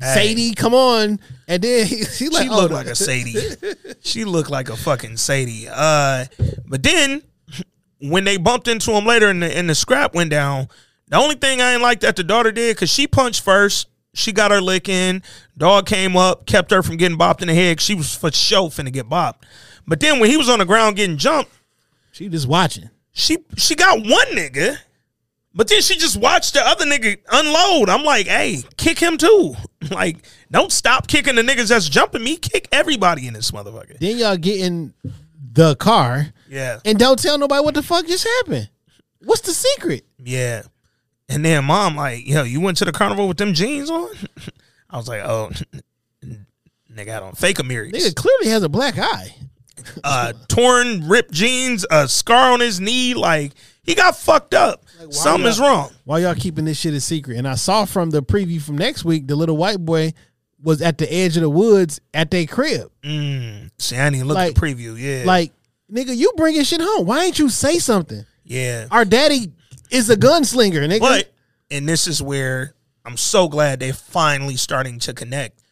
Sadie, 0.00 0.54
come 0.54 0.74
on. 0.74 1.20
And 1.48 1.62
then 1.62 1.86
he, 1.86 2.04
he 2.04 2.28
like, 2.28 2.44
she 2.44 2.48
oh, 2.50 2.56
looked 2.56 2.70
no. 2.70 2.76
like 2.76 2.86
a 2.86 2.94
Sadie. 2.94 3.36
she 4.00 4.24
looked 4.24 4.50
like 4.50 4.68
a 4.68 4.76
fucking 4.76 5.16
Sadie. 5.16 5.68
Uh, 5.70 6.26
but 6.66 6.82
then 6.82 7.22
when 8.00 8.24
they 8.24 8.36
bumped 8.36 8.68
into 8.68 8.92
him 8.92 9.06
later 9.06 9.28
and 9.28 9.42
the, 9.42 9.56
and 9.56 9.68
the 9.68 9.74
scrap 9.74 10.14
went 10.14 10.30
down, 10.30 10.68
the 11.08 11.16
only 11.16 11.36
thing 11.36 11.60
I 11.60 11.72
ain't 11.74 11.82
like 11.82 12.00
that 12.00 12.16
the 12.16 12.24
daughter 12.24 12.52
did 12.52 12.76
because 12.76 12.90
she 12.90 13.06
punched 13.06 13.42
first. 13.42 13.88
She 14.14 14.32
got 14.32 14.50
her 14.50 14.60
lick 14.60 14.88
in. 14.88 15.22
Dog 15.58 15.86
came 15.86 16.16
up, 16.16 16.46
kept 16.46 16.70
her 16.70 16.82
from 16.82 16.96
getting 16.96 17.18
bopped 17.18 17.42
in 17.42 17.48
the 17.48 17.54
head. 17.54 17.80
She 17.80 17.94
was 17.94 18.14
for 18.14 18.32
sure 18.32 18.68
finna 18.70 18.92
get 18.92 19.08
bopped. 19.08 19.42
But 19.86 20.00
then 20.00 20.18
when 20.20 20.30
he 20.30 20.36
was 20.36 20.48
on 20.48 20.58
the 20.58 20.64
ground 20.64 20.96
getting 20.96 21.16
jumped, 21.18 21.52
She 22.12 22.28
just 22.28 22.48
watching. 22.48 22.90
she 23.12 23.38
she 23.56 23.74
got 23.74 23.98
one 23.98 24.26
nigga. 24.32 24.78
But 25.54 25.68
then 25.68 25.80
she 25.80 25.96
just 25.96 26.18
watched 26.18 26.52
the 26.54 26.60
other 26.66 26.84
nigga 26.84 27.16
unload. 27.32 27.88
I'm 27.88 28.04
like, 28.04 28.26
hey, 28.26 28.62
kick 28.76 28.98
him 28.98 29.16
too. 29.16 29.54
Like, 29.90 30.16
don't 30.50 30.72
stop 30.72 31.06
kicking 31.06 31.36
the 31.36 31.42
niggas 31.42 31.68
that's 31.68 31.88
jumping 31.88 32.24
me. 32.24 32.36
Kick 32.38 32.66
everybody 32.72 33.28
in 33.28 33.34
this 33.34 33.52
motherfucker. 33.52 33.96
Then 34.00 34.18
y'all 34.18 34.36
get 34.36 34.60
in 34.60 34.94
the 35.52 35.76
car 35.76 36.32
Yeah. 36.48 36.78
and 36.84 36.98
don't 36.98 37.18
tell 37.20 37.38
nobody 37.38 37.64
what 37.64 37.74
the 37.74 37.82
fuck 37.82 38.06
just 38.06 38.24
happened. 38.24 38.68
What's 39.20 39.42
the 39.42 39.52
secret? 39.52 40.04
Yeah. 40.18 40.62
And 41.28 41.44
then 41.44 41.64
mom, 41.64 41.96
like, 41.96 42.26
yo, 42.26 42.44
you 42.44 42.60
went 42.60 42.76
to 42.78 42.84
the 42.84 42.92
carnival 42.92 43.26
with 43.26 43.36
them 43.36 43.52
jeans 43.54 43.90
on? 43.90 44.10
I 44.90 44.96
was 44.96 45.08
like, 45.08 45.22
oh, 45.22 45.50
nigga, 46.92 47.16
I 47.16 47.20
don't 47.20 47.36
fake 47.36 47.58
a 47.58 47.64
mirrors. 47.64 47.92
Nigga 47.92 48.14
clearly 48.14 48.48
has 48.48 48.62
a 48.62 48.68
black 48.68 48.98
eye. 48.98 49.34
Uh, 50.02 50.32
torn, 50.48 51.08
ripped 51.08 51.32
jeans, 51.32 51.84
a 51.90 52.08
scar 52.08 52.52
on 52.52 52.60
his 52.60 52.80
knee. 52.80 53.14
Like, 53.14 53.52
he 53.82 53.94
got 53.94 54.16
fucked 54.16 54.54
up. 54.54 54.84
Something 55.10 55.46
is 55.46 55.60
wrong. 55.60 55.90
Why 56.04 56.20
y'all 56.20 56.34
keeping 56.34 56.64
this 56.64 56.78
shit 56.78 56.94
a 56.94 57.00
secret? 57.00 57.36
And 57.38 57.46
I 57.46 57.54
saw 57.54 57.84
from 57.84 58.10
the 58.10 58.22
preview 58.22 58.60
from 58.60 58.78
next 58.78 59.04
week, 59.04 59.26
the 59.26 59.36
little 59.36 59.56
white 59.56 59.78
boy 59.84 60.12
was 60.62 60.80
at 60.82 60.98
the 60.98 61.12
edge 61.12 61.36
of 61.36 61.42
the 61.42 61.50
woods 61.50 62.00
at 62.14 62.30
their 62.30 62.46
crib. 62.46 62.90
Mm. 63.02 63.70
See, 63.78 63.96
I 63.96 64.10
didn't 64.10 64.26
look 64.26 64.36
Like- 64.36 64.50
at 64.50 64.54
the 64.54 64.60
preview. 64.60 64.98
Yeah. 64.98 65.24
Like, 65.26 65.52
nigga, 65.90 66.16
you 66.16 66.32
bringing 66.36 66.62
shit 66.64 66.80
home. 66.80 67.06
Why 67.06 67.24
ain't 67.24 67.38
you 67.38 67.48
say 67.48 67.78
something? 67.78 68.24
yeah. 68.44 68.86
Our 68.90 69.04
daddy 69.04 69.52
is 69.90 70.08
a 70.10 70.16
gunslinger, 70.16 70.88
nigga. 70.88 71.00
But 71.00 71.32
and 71.70 71.88
this 71.88 72.06
is 72.06 72.22
where 72.22 72.74
I'm 73.04 73.16
so 73.16 73.48
glad 73.48 73.80
they're 73.80 73.92
finally 73.92 74.56
starting 74.56 74.98
to 75.00 75.14
connect. 75.14 75.62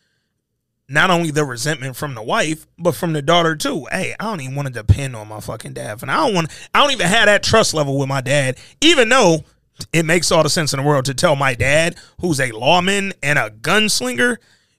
Not 0.88 1.10
only 1.10 1.30
the 1.30 1.44
resentment 1.44 1.96
from 1.96 2.14
the 2.14 2.22
wife, 2.22 2.66
but 2.78 2.94
from 2.94 3.14
the 3.14 3.22
daughter 3.22 3.56
too. 3.56 3.86
Hey, 3.90 4.14
I 4.20 4.24
don't 4.24 4.40
even 4.40 4.54
want 4.54 4.68
to 4.68 4.74
depend 4.74 5.16
on 5.16 5.28
my 5.28 5.40
fucking 5.40 5.72
dad, 5.72 6.02
and 6.02 6.10
I 6.10 6.16
don't 6.16 6.34
want. 6.34 6.50
I 6.74 6.80
don't 6.80 6.92
even 6.92 7.06
have 7.06 7.26
that 7.26 7.42
trust 7.42 7.72
level 7.74 7.98
with 7.98 8.08
my 8.08 8.20
dad, 8.20 8.58
even 8.80 9.08
though 9.08 9.44
it 9.92 10.04
makes 10.04 10.30
all 10.30 10.42
the 10.42 10.50
sense 10.50 10.72
in 10.72 10.80
the 10.80 10.86
world 10.86 11.06
to 11.06 11.14
tell 11.14 11.36
my 11.36 11.54
dad, 11.54 11.96
who's 12.20 12.38
a 12.38 12.52
lawman 12.52 13.12
and 13.22 13.38
a 13.38 13.50
gunslinger, 13.50 14.36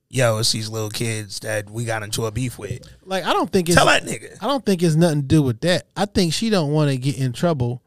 yo, 0.09 0.37
it's 0.37 0.51
these 0.51 0.69
little 0.69 0.89
kids 0.89 1.39
that 1.39 1.69
we 1.69 1.85
got 1.85 2.03
into 2.03 2.25
a 2.25 2.31
beef 2.31 2.57
with. 2.57 2.81
Like, 3.03 3.25
I 3.25 3.33
don't 3.33 3.51
think 3.51 3.69
it's 3.69 3.75
Tell 3.75 3.85
that 3.87 4.03
nigga. 4.03 4.37
I 4.41 4.47
don't 4.47 4.65
think 4.65 4.81
it's 4.83 4.95
nothing 4.95 5.21
to 5.21 5.27
do 5.27 5.41
with 5.41 5.61
that. 5.61 5.87
I 5.95 6.05
think 6.05 6.33
she 6.33 6.49
don't 6.49 6.71
want 6.71 6.91
to 6.91 6.97
get 6.97 7.17
in 7.17 7.33
trouble. 7.33 7.81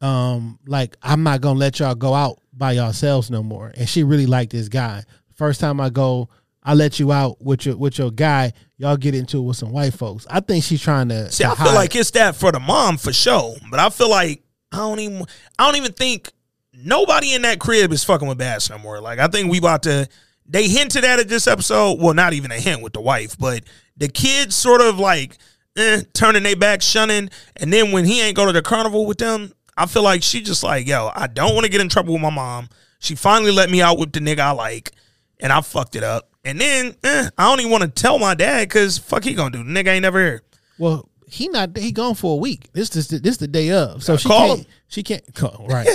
Um, 0.00 0.58
like 0.66 0.96
I'm 1.02 1.22
not 1.22 1.40
gonna 1.40 1.58
let 1.58 1.80
y'all 1.80 1.94
go 1.94 2.12
out 2.12 2.38
by 2.52 2.72
yourselves 2.72 3.30
no 3.30 3.42
more. 3.42 3.72
And 3.74 3.88
she 3.88 4.02
really 4.02 4.26
liked 4.26 4.52
this 4.52 4.68
guy. 4.68 5.02
First 5.32 5.60
time 5.60 5.80
I 5.80 5.88
go, 5.88 6.28
I 6.62 6.74
let 6.74 6.98
you 6.98 7.10
out 7.10 7.40
with 7.40 7.64
your 7.64 7.76
with 7.76 7.98
your 7.98 8.10
guy. 8.10 8.52
Y'all 8.76 8.98
get 8.98 9.14
into 9.14 9.38
it 9.38 9.42
with 9.42 9.56
some 9.56 9.72
white 9.72 9.94
folks. 9.94 10.26
I 10.28 10.40
think 10.40 10.62
she's 10.62 10.82
trying 10.82 11.08
to. 11.08 11.32
See, 11.32 11.44
to 11.44 11.50
I 11.50 11.54
feel 11.54 11.68
hide. 11.68 11.74
like 11.74 11.96
it's 11.96 12.10
that 12.12 12.36
for 12.36 12.52
the 12.52 12.60
mom 12.60 12.98
for 12.98 13.12
sure, 13.12 13.54
but 13.70 13.80
I 13.80 13.88
feel 13.88 14.10
like 14.10 14.42
I 14.72 14.78
don't 14.78 15.00
even 15.00 15.24
I 15.58 15.66
don't 15.66 15.76
even 15.76 15.92
think 15.92 16.30
nobody 16.74 17.32
in 17.32 17.42
that 17.42 17.58
crib 17.58 17.92
is 17.92 18.04
fucking 18.04 18.28
with 18.28 18.36
Bass 18.38 18.68
no 18.68 18.78
more. 18.78 19.00
Like 19.00 19.18
I 19.18 19.28
think 19.28 19.50
we 19.50 19.58
about 19.58 19.84
to. 19.84 20.06
They 20.46 20.68
hinted 20.68 21.04
at 21.04 21.18
it 21.18 21.28
this 21.28 21.46
episode. 21.46 22.00
Well, 22.00 22.14
not 22.14 22.32
even 22.32 22.50
a 22.50 22.60
hint 22.60 22.82
with 22.82 22.92
the 22.92 23.00
wife, 23.00 23.38
but 23.38 23.64
the 23.96 24.08
kids 24.08 24.54
sort 24.54 24.80
of 24.80 24.98
like 24.98 25.38
eh, 25.76 26.02
turning 26.12 26.42
their 26.42 26.56
back, 26.56 26.82
shunning, 26.82 27.30
and 27.56 27.72
then 27.72 27.92
when 27.92 28.04
he 28.04 28.20
ain't 28.20 28.36
go 28.36 28.46
to 28.46 28.52
the 28.52 28.62
carnival 28.62 29.06
with 29.06 29.18
them, 29.18 29.52
I 29.76 29.86
feel 29.86 30.02
like 30.02 30.22
she 30.22 30.40
just 30.42 30.62
like, 30.62 30.86
yo, 30.86 31.10
I 31.14 31.26
don't 31.26 31.54
want 31.54 31.64
to 31.64 31.70
get 31.70 31.80
in 31.80 31.88
trouble 31.88 32.12
with 32.12 32.22
my 32.22 32.30
mom. 32.30 32.68
She 32.98 33.14
finally 33.14 33.50
let 33.50 33.70
me 33.70 33.82
out 33.82 33.98
with 33.98 34.12
the 34.12 34.20
nigga 34.20 34.40
I 34.40 34.50
like, 34.52 34.92
and 35.40 35.52
I 35.52 35.60
fucked 35.60 35.96
it 35.96 36.04
up. 36.04 36.30
And 36.44 36.60
then 36.60 36.94
eh, 37.02 37.30
I 37.36 37.48
don't 37.48 37.60
even 37.60 37.72
want 37.72 37.82
to 37.82 37.88
tell 37.88 38.18
my 38.18 38.34
dad 38.34 38.68
because 38.68 38.98
fuck 38.98 39.24
he 39.24 39.34
gonna 39.34 39.50
do. 39.50 39.64
The 39.64 39.70
nigga 39.70 39.88
ain't 39.88 40.02
never 40.02 40.20
here. 40.20 40.42
well, 40.78 41.08
he 41.26 41.48
not 41.48 41.76
he 41.76 41.90
gone 41.90 42.14
for 42.14 42.34
a 42.34 42.36
week. 42.36 42.72
This 42.72 42.94
is 42.94 43.08
the, 43.08 43.18
this 43.18 43.38
the 43.38 43.48
day 43.48 43.70
of. 43.70 44.04
So 44.04 44.16
she 44.16 44.28
can't 44.28 44.66
she 44.88 45.02
can't 45.02 45.34
call, 45.34 45.66
right. 45.68 45.88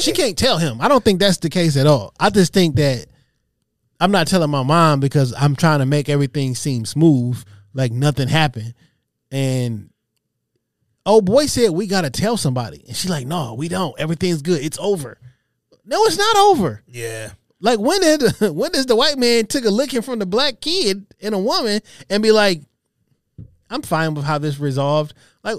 she 0.00 0.12
can't 0.12 0.36
tell 0.38 0.58
him. 0.58 0.80
I 0.80 0.88
don't 0.88 1.04
think 1.04 1.18
that's 1.18 1.38
the 1.38 1.50
case 1.50 1.76
at 1.76 1.86
all. 1.86 2.12
I 2.20 2.30
just 2.30 2.52
think 2.52 2.76
that 2.76 3.06
I'm 4.00 4.10
not 4.10 4.26
telling 4.26 4.50
my 4.50 4.62
mom 4.62 5.00
because 5.00 5.32
I'm 5.36 5.56
trying 5.56 5.78
to 5.78 5.86
make 5.86 6.08
everything 6.08 6.54
seem 6.54 6.84
smooth, 6.84 7.42
like 7.72 7.92
nothing 7.92 8.28
happened. 8.28 8.74
And 9.30 9.90
oh 11.04 11.20
boy 11.20 11.46
said 11.46 11.70
we 11.70 11.86
gotta 11.86 12.10
tell 12.10 12.36
somebody. 12.36 12.84
And 12.86 12.96
she's 12.96 13.10
like, 13.10 13.26
no, 13.26 13.54
we 13.54 13.68
don't. 13.68 13.98
Everything's 13.98 14.42
good. 14.42 14.62
It's 14.62 14.78
over. 14.78 15.18
No, 15.84 16.04
it's 16.04 16.18
not 16.18 16.36
over. 16.36 16.82
Yeah. 16.86 17.32
Like 17.60 17.78
when 17.78 18.00
did 18.00 18.22
when 18.40 18.72
does 18.72 18.86
the 18.86 18.96
white 18.96 19.18
man 19.18 19.46
took 19.46 19.64
a 19.64 19.70
licking 19.70 20.02
from 20.02 20.18
the 20.18 20.26
black 20.26 20.60
kid 20.60 21.06
and 21.20 21.34
a 21.34 21.38
woman 21.38 21.80
and 22.10 22.22
be 22.22 22.32
like, 22.32 22.62
I'm 23.70 23.82
fine 23.82 24.14
with 24.14 24.24
how 24.24 24.38
this 24.38 24.58
resolved. 24.58 25.14
Like 25.42 25.56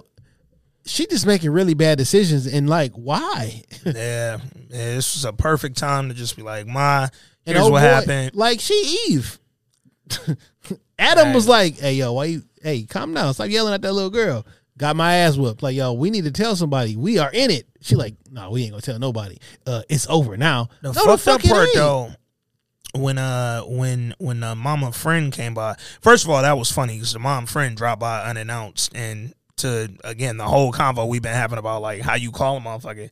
she 0.86 1.06
just 1.08 1.26
making 1.26 1.52
really 1.52 1.74
bad 1.74 1.98
decisions 1.98 2.46
and 2.48 2.70
like 2.70 2.94
why? 2.94 3.64
Yeah, 3.86 4.40
yeah, 4.70 4.96
this 4.96 5.16
was 5.16 5.26
a 5.26 5.34
perfect 5.34 5.78
time 5.78 6.10
to 6.10 6.14
just 6.14 6.36
be 6.36 6.42
like, 6.42 6.68
"Ma, 6.68 7.08
And 7.48 7.58
here's 7.58 7.64
what 7.70 7.80
boy- 7.82 7.88
happened." 7.88 8.36
Like 8.36 8.60
she 8.60 9.06
Eve. 9.10 9.40
Adam 11.00 11.28
Right. 11.28 11.36
was 11.36 11.48
like, 11.48 11.80
"Hey 11.80 11.94
yo, 11.94 12.14
why 12.14 12.26
you? 12.26 12.44
Hey, 12.62 12.84
calm 12.84 13.14
down. 13.14 13.34
Stop 13.34 13.50
yelling 13.50 13.74
at 13.74 13.82
that 13.82 13.94
little 13.94 14.10
girl." 14.10 14.46
Got 14.78 14.96
my 14.96 15.16
ass 15.16 15.36
whooped. 15.38 15.64
Like 15.64 15.76
yo, 15.76 15.94
we 15.94 16.10
need 16.12 16.26
to 16.26 16.32
tell 16.32 16.56
somebody. 16.56 16.96
We 16.96 17.18
are 17.18 17.32
in 17.34 17.50
it. 17.50 17.68
She 17.82 17.96
like, 17.96 18.14
no, 18.32 18.52
we 18.52 18.62
ain't 18.64 18.72
gonna 18.72 18.82
tell 18.82 19.00
nobody. 19.00 19.38
Uh, 19.66 19.82
it's 19.90 20.08
over 20.08 20.38
now. 20.38 20.70
The 20.84 20.92
no, 20.92 21.18
fucked 21.18 21.24
fuck 21.24 21.46
up 21.46 21.50
part 21.50 21.68
ain't. 21.70 21.76
though, 21.76 22.12
when 22.94 23.18
uh 23.18 23.62
when 23.62 24.14
when 24.20 24.44
uh, 24.44 24.54
mama 24.54 24.92
friend 24.92 25.34
came 25.34 25.56
by, 25.56 25.76
first 26.02 26.26
of 26.26 26.30
all, 26.30 26.44
that 26.44 26.58
was 26.60 26.72
funny 26.72 26.94
because 26.94 27.14
the 27.14 27.18
mom 27.20 27.48
friend 27.48 27.76
dropped 27.76 28.02
by 28.02 28.24
unannounced, 28.24 28.92
and 28.96 29.34
to 29.58 29.90
again 30.04 30.38
the 30.38 30.46
whole 30.46 30.72
convo 30.72 31.08
we've 31.08 31.24
been 31.24 31.34
having 31.34 31.58
about 31.58 31.82
like 31.82 32.02
how 32.02 32.14
you 32.14 32.32
call 32.32 32.58
a 32.58 32.60
motherfucker. 32.60 33.10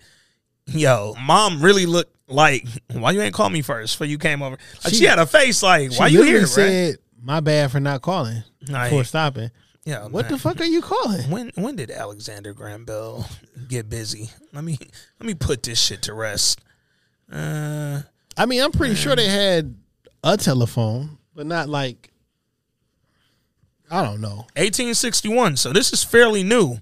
Yo, 0.67 1.15
mom 1.21 1.61
really 1.61 1.85
looked 1.85 2.15
like 2.27 2.65
why 2.91 3.11
you 3.11 3.21
ain't 3.21 3.33
call 3.33 3.49
me 3.49 3.61
first? 3.61 3.97
For 3.97 4.05
you 4.05 4.17
came 4.17 4.41
over, 4.41 4.57
like 4.83 4.93
she, 4.93 4.99
She- 4.99 5.05
had 5.05 5.19
a 5.19 5.25
face 5.25 5.61
like 5.61 5.91
why 5.97 6.07
you 6.07 6.23
here, 6.23 6.39
right? 6.41 6.47
said, 6.49 6.95
"My 7.21 7.39
bad 7.39 7.71
for 7.71 7.79
not 7.79 8.01
calling 8.01 8.43
Like, 8.67 8.89
for 8.89 9.03
stopping." 9.03 9.51
yeah, 9.85 10.05
What 10.07 10.23
man. 10.25 10.31
the 10.31 10.37
fuck 10.39 10.59
are 10.59 10.65
you 10.65 10.81
calling? 10.81 11.29
When 11.29 11.51
when 11.55 11.75
did 11.75 11.91
Alexander 11.91 12.53
Graham 12.53 12.83
Bell 12.85 13.29
get 13.67 13.89
busy? 13.89 14.31
Let 14.53 14.63
me 14.63 14.79
let 15.19 15.27
me 15.27 15.35
put 15.35 15.61
this 15.63 15.79
shit 15.79 16.01
to 16.03 16.13
rest. 16.13 16.59
Uh, 17.31 18.01
I 18.37 18.45
mean, 18.47 18.61
I'm 18.63 18.71
pretty 18.71 18.95
sure 18.95 19.15
they 19.15 19.27
had 19.29 19.75
a 20.23 20.35
telephone, 20.37 21.17
but 21.35 21.45
not 21.45 21.69
like 21.69 22.09
I 23.91 24.03
don't 24.03 24.19
know. 24.19 24.47
1861. 24.57 25.57
So 25.57 25.71
this 25.71 25.93
is 25.93 26.03
fairly 26.03 26.41
new. 26.43 26.79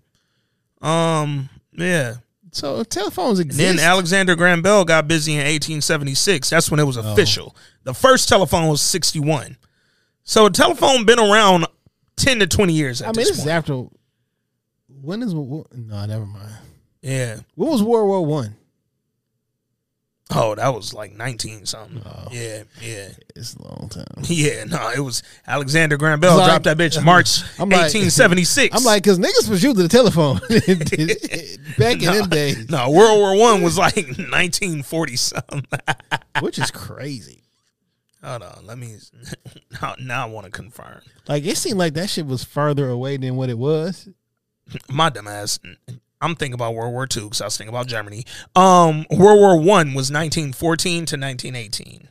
Um, 0.82 1.50
yeah. 1.74 2.16
So 2.54 2.84
telephones 2.84 3.39
And 3.39 3.49
exist. 3.49 3.78
then 3.78 3.86
Alexander 3.86 4.36
Graham 4.36 4.62
Bell 4.62 4.86
got 4.86 5.08
busy 5.08 5.34
in 5.34 5.39
1876. 5.39 6.49
That's 6.51 6.70
when 6.72 6.80
it 6.80 6.84
was 6.84 6.97
Oh. 6.97 7.12
official. 7.12 7.56
The 7.84 7.93
first 7.93 8.30
telephone 8.30 8.68
was 8.68 8.80
61. 8.80 9.58
So 10.24 10.45
a 10.45 10.51
telephone 10.51 11.06
been 11.06 11.20
around 11.20 11.66
10 12.16 12.39
to 12.39 12.47
20 12.47 12.74
years 12.74 13.01
at 13.01 13.08
I 13.08 13.10
mean, 13.10 13.16
this 13.16 13.30
this 13.30 13.39
is 13.39 13.47
after. 13.47 13.86
When 14.88 15.22
is 15.24 15.34
no? 15.34 15.66
Never 15.74 16.26
mind. 16.26 16.54
yeah. 17.01 17.39
When 17.56 17.70
was 17.72 17.82
World 17.84 18.08
War 18.08 18.26
One? 18.26 18.56
Oh, 20.32 20.56
that 20.56 20.74
was 20.74 20.94
like 20.94 21.14
nineteen 21.14 21.66
something. 21.66 22.02
Oh. 22.06 22.28
Yeah, 22.32 22.64
yeah, 22.82 23.10
It's 23.36 23.56
a 23.56 23.62
long 23.64 23.90
time. 23.90 24.06
yeah. 24.24 24.64
No, 24.64 24.90
it 24.90 25.00
was 25.02 25.22
Alexander 25.46 25.98
Graham 25.98 26.20
Bell 26.22 26.38
Like- 26.38 26.48
dropped 26.48 26.64
that 26.64 26.78
bitch 26.78 27.04
March 27.06 27.42
I'm 27.60 27.70
like- 27.70 27.88
eighteen 27.88 28.10
seventy 28.10 28.44
six. 28.46 28.76
I'm 28.76 28.84
like, 28.84 29.04
cause 29.04 29.20
niggas 29.20 29.50
was 29.50 29.62
using 29.62 29.84
the 29.84 29.90
telephone 29.90 30.40
back 31.78 32.02
in 32.02 32.14
them 32.14 32.30
days, 32.30 32.70
no, 32.70 32.90
World 32.90 33.18
War 33.20 33.36
One 33.36 33.62
was 33.62 33.78
like 33.78 34.18
nineteen 34.18 34.82
forty 34.82 35.18
something. 35.18 35.66
which 36.40 36.58
is 36.58 36.72
crazy. 36.72 37.42
Hold 38.24 38.44
on, 38.44 38.66
let 38.66 38.78
me. 38.78 38.96
Now, 39.82 39.96
now 40.00 40.24
I 40.28 40.30
want 40.30 40.46
to 40.46 40.52
confirm. 40.52 41.02
Like 41.28 41.44
it 41.44 41.58
seemed 41.58 41.78
like 41.78 41.94
that 41.96 42.10
shit 42.10 42.26
was 42.26 42.44
further 42.44 42.88
away 42.90 43.18
than 43.18 43.36
what 43.36 43.50
it 43.50 43.58
was. 43.58 44.08
My 44.90 45.10
dumb 45.10 45.28
ass. 45.28 45.60
I'm 46.24 46.36
thinking 46.36 46.54
about 46.54 46.76
World 46.76 46.94
War 46.94 47.06
Two 47.06 47.26
because 47.26 47.42
I 47.42 47.46
was 47.46 47.58
thinking 47.58 47.74
about 47.74 47.88
Germany. 47.88 48.26
Um, 48.56 49.06
World 49.12 49.40
War 49.40 49.58
One 49.58 49.94
was 49.94 50.12
1914 50.12 50.94
to 51.06 51.18
1918. 51.18 52.10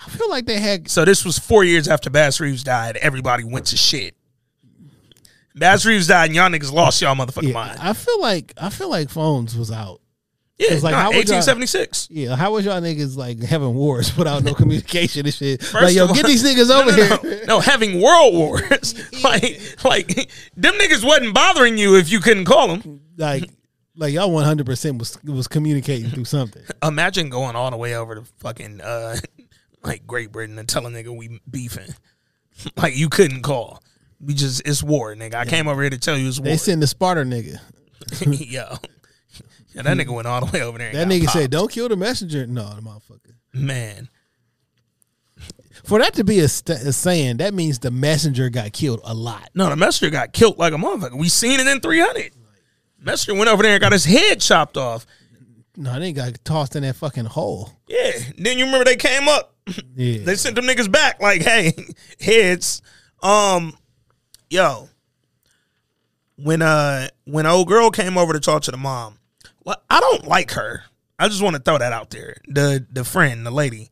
I 0.00 0.10
feel 0.10 0.30
like 0.30 0.46
they 0.46 0.60
had 0.60 0.88
So 0.88 1.04
this 1.04 1.24
was 1.24 1.38
four 1.38 1.64
years 1.64 1.88
after 1.88 2.10
Bass 2.10 2.40
Reeves 2.40 2.62
died. 2.62 2.96
Everybody 2.96 3.44
went 3.44 3.66
to 3.66 3.76
shit. 3.76 4.14
Bass 5.54 5.84
Reeves 5.84 6.06
died, 6.06 6.26
and 6.26 6.36
y'all 6.36 6.48
niggas 6.48 6.72
lost 6.72 7.02
y'all 7.02 7.16
motherfucking 7.16 7.48
yeah, 7.48 7.54
mind. 7.54 7.78
I 7.80 7.92
feel 7.92 8.20
like 8.20 8.52
I 8.56 8.70
feel 8.70 8.90
like 8.90 9.10
phones 9.10 9.56
was 9.56 9.72
out. 9.72 10.00
Yeah, 10.58 10.72
it's 10.72 10.82
like, 10.82 10.92
nah, 10.92 11.02
how 11.02 11.08
would 11.10 11.28
y'all- 11.28 11.36
1876. 11.36 12.08
Yeah, 12.10 12.34
how 12.34 12.52
was 12.52 12.64
y'all 12.64 12.80
niggas 12.80 13.16
like 13.16 13.40
having 13.42 13.74
wars 13.74 14.16
without 14.16 14.42
no 14.42 14.54
communication 14.54 15.24
and 15.24 15.32
shit? 15.34 15.62
First 15.62 15.74
like, 15.84 15.94
yo, 15.94 16.06
all- 16.06 16.14
get 16.14 16.26
these 16.26 16.42
niggas 16.44 16.68
No, 16.68 16.80
over 16.82 16.90
no, 16.90 16.96
no. 16.96 17.16
here. 17.30 17.44
No, 17.46 17.60
having 17.60 18.00
world 18.00 18.34
wars. 18.34 18.94
like, 19.24 19.60
like 19.84 20.08
them 20.56 20.74
niggas 20.74 21.04
wasn't 21.04 21.32
bothering 21.32 21.78
you 21.78 21.96
if 21.96 22.10
you 22.10 22.18
couldn't 22.20 22.44
call 22.44 22.68
them. 22.76 23.00
Like, 23.16 23.48
like 23.94 24.12
y'all 24.12 24.30
one 24.32 24.44
hundred 24.44 24.66
percent 24.66 24.98
was 24.98 25.16
was 25.24 25.46
communicating 25.48 26.10
through 26.10 26.24
something. 26.24 26.62
Imagine 26.82 27.28
going 27.30 27.54
all 27.56 27.70
the 27.70 27.76
way 27.76 27.94
over 27.94 28.16
to 28.16 28.24
fucking 28.38 28.80
uh, 28.80 29.16
like 29.84 30.06
Great 30.08 30.32
Britain 30.32 30.58
and 30.58 30.68
telling 30.68 30.92
nigga 30.92 31.16
we 31.16 31.40
beefing. 31.48 31.94
like 32.76 32.96
you 32.96 33.08
couldn't 33.08 33.42
call. 33.42 33.80
We 34.20 34.34
just 34.34 34.62
it's 34.66 34.82
war, 34.82 35.14
nigga. 35.14 35.34
I 35.34 35.44
came 35.44 35.68
over 35.68 35.80
here 35.82 35.90
to 35.90 35.98
tell 35.98 36.16
you 36.18 36.28
it's 36.28 36.40
war. 36.40 36.46
They 36.46 36.56
send 36.56 36.82
the 36.82 36.88
Sparta 36.88 37.22
nigga. 37.22 37.60
Yo. 38.50 38.76
Yeah, 39.78 39.94
that 39.94 39.96
nigga 39.96 40.14
went 40.14 40.26
all 40.26 40.44
the 40.44 40.50
way 40.52 40.62
over 40.62 40.76
there. 40.78 40.88
and 40.90 40.96
That 40.98 41.06
nigga 41.08 41.26
popped. 41.26 41.38
said, 41.38 41.50
"Don't 41.50 41.70
kill 41.70 41.88
the 41.88 41.96
messenger." 41.96 42.46
No, 42.46 42.68
the 42.74 42.82
motherfucker. 42.82 43.34
Man. 43.54 44.08
For 45.84 46.00
that 46.00 46.14
to 46.14 46.24
be 46.24 46.40
a, 46.40 46.48
st- 46.48 46.80
a 46.80 46.92
saying, 46.92 47.36
that 47.36 47.54
means 47.54 47.78
the 47.78 47.92
messenger 47.92 48.50
got 48.50 48.72
killed 48.72 49.00
a 49.04 49.14
lot. 49.14 49.48
No, 49.54 49.68
the 49.70 49.76
messenger 49.76 50.10
got 50.10 50.32
killed 50.32 50.58
like 50.58 50.72
a 50.72 50.76
motherfucker. 50.76 51.16
We 51.16 51.28
seen 51.28 51.60
it 51.60 51.66
in 51.68 51.80
300. 51.80 52.32
Messenger 53.00 53.38
went 53.38 53.48
over 53.48 53.62
there 53.62 53.74
and 53.74 53.80
got 53.80 53.92
his 53.92 54.04
head 54.04 54.40
chopped 54.40 54.76
off. 54.76 55.06
No, 55.76 55.98
they 56.00 56.12
got 56.12 56.44
tossed 56.44 56.74
in 56.74 56.82
that 56.82 56.96
fucking 56.96 57.26
hole. 57.26 57.70
Yeah. 57.86 58.10
Then 58.36 58.58
you 58.58 58.64
remember 58.64 58.84
they 58.84 58.96
came 58.96 59.28
up. 59.28 59.54
Yeah, 59.94 60.24
They 60.24 60.34
sent 60.34 60.56
them 60.56 60.64
niggas 60.64 60.90
back 60.90 61.22
like, 61.22 61.42
hey, 61.42 61.72
heads. 62.20 62.82
Um, 63.22 63.76
yo. 64.50 64.88
When 66.36 66.60
uh 66.62 67.08
when 67.24 67.46
old 67.46 67.68
girl 67.68 67.90
came 67.92 68.18
over 68.18 68.32
to 68.32 68.40
talk 68.40 68.62
to 68.62 68.70
the 68.72 68.76
mom, 68.76 69.18
I 69.90 70.00
don't 70.00 70.26
like 70.26 70.52
her. 70.52 70.84
I 71.18 71.28
just 71.28 71.42
want 71.42 71.56
to 71.56 71.62
throw 71.62 71.78
that 71.78 71.92
out 71.92 72.10
there. 72.10 72.36
The 72.46 72.86
the 72.90 73.04
friend, 73.04 73.44
the 73.44 73.50
lady. 73.50 73.90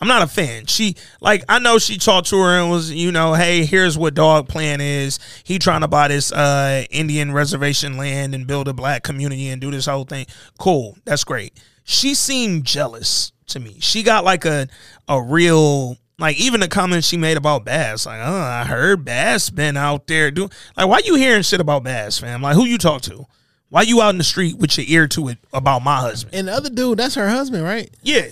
I'm 0.00 0.06
not 0.06 0.22
a 0.22 0.28
fan. 0.28 0.66
She 0.66 0.94
like 1.20 1.44
I 1.48 1.58
know 1.58 1.78
she 1.78 1.98
talked 1.98 2.28
to 2.28 2.40
her 2.40 2.60
and 2.60 2.70
was, 2.70 2.92
you 2.92 3.10
know, 3.10 3.34
hey, 3.34 3.64
here's 3.64 3.98
what 3.98 4.14
dog 4.14 4.48
plan 4.48 4.80
is. 4.80 5.18
He 5.42 5.58
trying 5.58 5.80
to 5.80 5.88
buy 5.88 6.08
this 6.08 6.30
uh 6.30 6.84
Indian 6.90 7.32
reservation 7.32 7.96
land 7.96 8.34
and 8.34 8.46
build 8.46 8.68
a 8.68 8.72
black 8.72 9.02
community 9.02 9.48
and 9.48 9.60
do 9.60 9.72
this 9.72 9.86
whole 9.86 10.04
thing. 10.04 10.26
Cool. 10.58 10.96
That's 11.04 11.24
great. 11.24 11.58
She 11.82 12.14
seemed 12.14 12.64
jealous 12.64 13.32
to 13.48 13.58
me. 13.58 13.78
She 13.80 14.04
got 14.04 14.24
like 14.24 14.44
a 14.44 14.68
a 15.08 15.20
real 15.20 15.96
like 16.18 16.38
even 16.38 16.60
the 16.60 16.68
comments 16.68 17.08
she 17.08 17.16
made 17.16 17.36
about 17.36 17.64
Bass, 17.64 18.06
like, 18.06 18.20
oh, 18.20 18.40
I 18.40 18.64
heard 18.64 19.04
Bass 19.04 19.50
been 19.50 19.76
out 19.76 20.06
there 20.06 20.30
doing 20.30 20.50
like 20.76 20.86
why 20.86 21.00
you 21.04 21.16
hearing 21.16 21.42
shit 21.42 21.60
about 21.60 21.82
Bass, 21.82 22.18
fam? 22.18 22.40
Like 22.40 22.54
who 22.54 22.66
you 22.66 22.78
talk 22.78 23.02
to? 23.02 23.26
Why 23.70 23.82
you 23.82 24.00
out 24.00 24.10
in 24.10 24.18
the 24.18 24.24
street 24.24 24.56
with 24.58 24.76
your 24.78 24.86
ear 24.88 25.06
to 25.08 25.28
it 25.28 25.38
about 25.52 25.82
my 25.82 26.00
husband? 26.00 26.34
and 26.34 26.48
the 26.48 26.52
other 26.52 26.70
dude, 26.70 26.98
that's 26.98 27.14
her 27.16 27.28
husband, 27.28 27.64
right? 27.64 27.90
Yeah. 28.02 28.26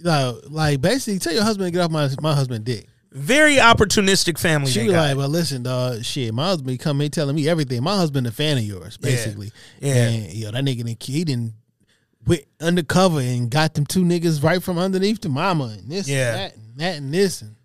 Like, 0.00 0.34
like 0.48 0.80
basically, 0.80 1.18
tell 1.18 1.32
your 1.34 1.44
husband 1.44 1.66
to 1.68 1.70
get 1.70 1.84
off 1.84 1.90
my 1.90 2.08
my 2.20 2.34
husband 2.34 2.64
dick. 2.64 2.86
Very 3.12 3.56
opportunistic 3.56 4.38
family. 4.38 4.70
She 4.70 4.84
was 4.84 4.92
like, 4.94 5.16
"Well, 5.16 5.28
listen, 5.28 5.62
dog, 5.64 6.04
shit, 6.04 6.32
my 6.32 6.46
husband 6.46 6.78
come 6.80 7.00
here 7.00 7.08
telling 7.08 7.34
me 7.36 7.48
everything. 7.48 7.82
My 7.82 7.96
husband 7.96 8.26
a 8.26 8.30
fan 8.32 8.56
of 8.56 8.62
yours, 8.64 8.96
basically. 8.96 9.50
Yeah. 9.80 9.94
And 10.08 10.32
yo, 10.32 10.50
that 10.52 10.64
nigga, 10.64 10.84
done- 10.84 10.96
he 11.00 11.24
didn't 11.24 11.54
went 12.26 12.44
undercover 12.60 13.20
and 13.20 13.50
got 13.50 13.74
them 13.74 13.84
two 13.86 14.04
niggas 14.04 14.42
right 14.44 14.62
from 14.62 14.78
underneath 14.78 15.20
the 15.22 15.28
mama 15.28 15.74
and 15.78 15.90
this, 15.90 16.08
Yeah. 16.08 16.28
and 16.28 16.36
that, 16.38 16.56
and 16.56 16.76
that, 16.78 16.96
and 16.98 17.12
this. 17.14 17.42
And 17.42 17.56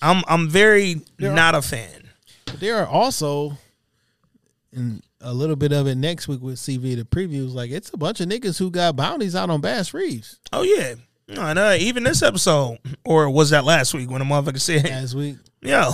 I'm 0.00 0.22
I'm 0.28 0.48
very 0.48 1.00
There 1.18 1.32
not 1.32 1.54
a 1.54 1.62
fan. 1.62 2.08
there 2.60 2.76
are 2.78 2.86
also, 2.86 3.58
and 4.72 5.02
a 5.22 5.32
little 5.32 5.56
bit 5.56 5.72
of 5.72 5.86
it 5.86 5.96
next 5.96 6.28
week 6.28 6.42
with 6.42 6.56
CV 6.56 6.96
the 6.96 7.04
previews. 7.04 7.54
Like 7.54 7.70
it's 7.70 7.90
a 7.90 7.96
bunch 7.96 8.20
of 8.20 8.28
niggas 8.28 8.58
who 8.58 8.70
got 8.70 8.96
bounties 8.96 9.34
out 9.34 9.50
on 9.50 9.60
Bass 9.60 9.94
Reeves 9.94 10.38
Oh 10.52 10.62
yeah. 10.62 10.94
No, 11.28 11.42
uh, 11.42 11.76
even 11.78 12.04
this 12.04 12.22
episode, 12.22 12.78
or 13.04 13.30
was 13.30 13.50
that 13.50 13.64
last 13.64 13.94
week 13.94 14.10
when 14.10 14.20
a 14.20 14.24
motherfucker 14.24 14.60
said, 14.60 14.84
last 14.84 15.14
week. 15.14 15.36
"Yo." 15.62 15.90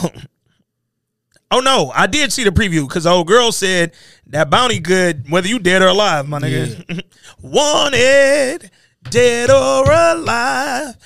Oh 1.51 1.61
no, 1.61 1.91
I 1.95 2.07
did 2.07 2.33
see 2.33 2.45
the 2.45 2.51
preview 2.51 2.87
because 2.87 3.05
the 3.05 3.11
old 3.11 3.27
girl 3.27 3.53
said 3.53 3.93
that 4.27 4.51
bounty 4.51 4.81
good 4.81 5.31
whether 5.31 5.49
you 5.49 5.59
dead 5.59 5.81
or 5.83 5.89
alive, 5.89 6.29
my 6.29 6.41
nigga. 6.41 7.03
Wanted, 7.41 8.71
dead 9.11 9.51
or 9.51 9.91
alive. 9.91 10.97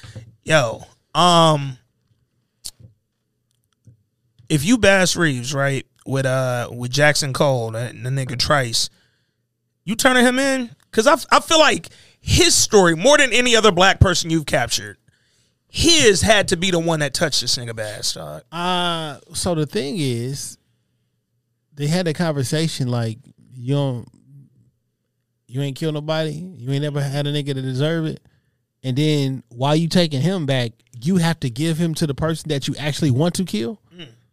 Yo, 0.44 0.82
um, 1.14 1.78
if 4.48 4.64
you 4.64 4.78
Bass 4.78 5.14
Reeves 5.14 5.54
right 5.54 5.86
with 6.06 6.26
uh 6.26 6.68
with 6.72 6.90
Jackson 6.90 7.32
Cole, 7.32 7.74
and 7.76 8.04
the 8.04 8.10
nigga 8.10 8.38
Trice, 8.38 8.90
you 9.84 9.94
turning 9.96 10.24
him 10.24 10.38
in? 10.38 10.70
Because 10.90 11.06
I 11.06 11.36
I 11.36 11.40
feel 11.40 11.58
like 11.58 11.88
his 12.20 12.54
story 12.54 12.94
more 12.94 13.18
than 13.18 13.32
any 13.32 13.56
other 13.56 13.72
black 13.72 14.00
person 14.00 14.30
you've 14.30 14.46
captured. 14.46 14.96
His 15.68 16.20
had 16.20 16.48
to 16.48 16.56
be 16.56 16.70
the 16.70 16.78
one 16.78 17.00
that 17.00 17.14
touched 17.14 17.40
this 17.40 17.56
nigga 17.56 18.14
dog. 18.14 18.42
Uh 18.52 19.18
so 19.34 19.54
the 19.54 19.66
thing 19.66 19.96
is, 19.98 20.58
they 21.74 21.86
had 21.86 22.06
a 22.06 22.12
conversation 22.12 22.88
like 22.88 23.18
you 23.54 23.74
don't, 23.74 24.08
you 25.46 25.62
ain't 25.62 25.76
killed 25.76 25.94
nobody, 25.94 26.32
you 26.32 26.70
ain't 26.72 26.82
never 26.82 27.00
had 27.00 27.26
a 27.26 27.32
nigga 27.32 27.54
to 27.54 27.62
deserve 27.62 28.04
it, 28.06 28.20
and 28.82 28.96
then 28.96 29.42
while 29.48 29.74
you 29.74 29.88
taking 29.88 30.20
him 30.20 30.44
back, 30.46 30.72
you 31.00 31.16
have 31.16 31.40
to 31.40 31.48
give 31.48 31.78
him 31.78 31.94
to 31.94 32.06
the 32.06 32.14
person 32.14 32.50
that 32.50 32.68
you 32.68 32.74
actually 32.78 33.10
want 33.10 33.34
to 33.36 33.44
kill, 33.44 33.80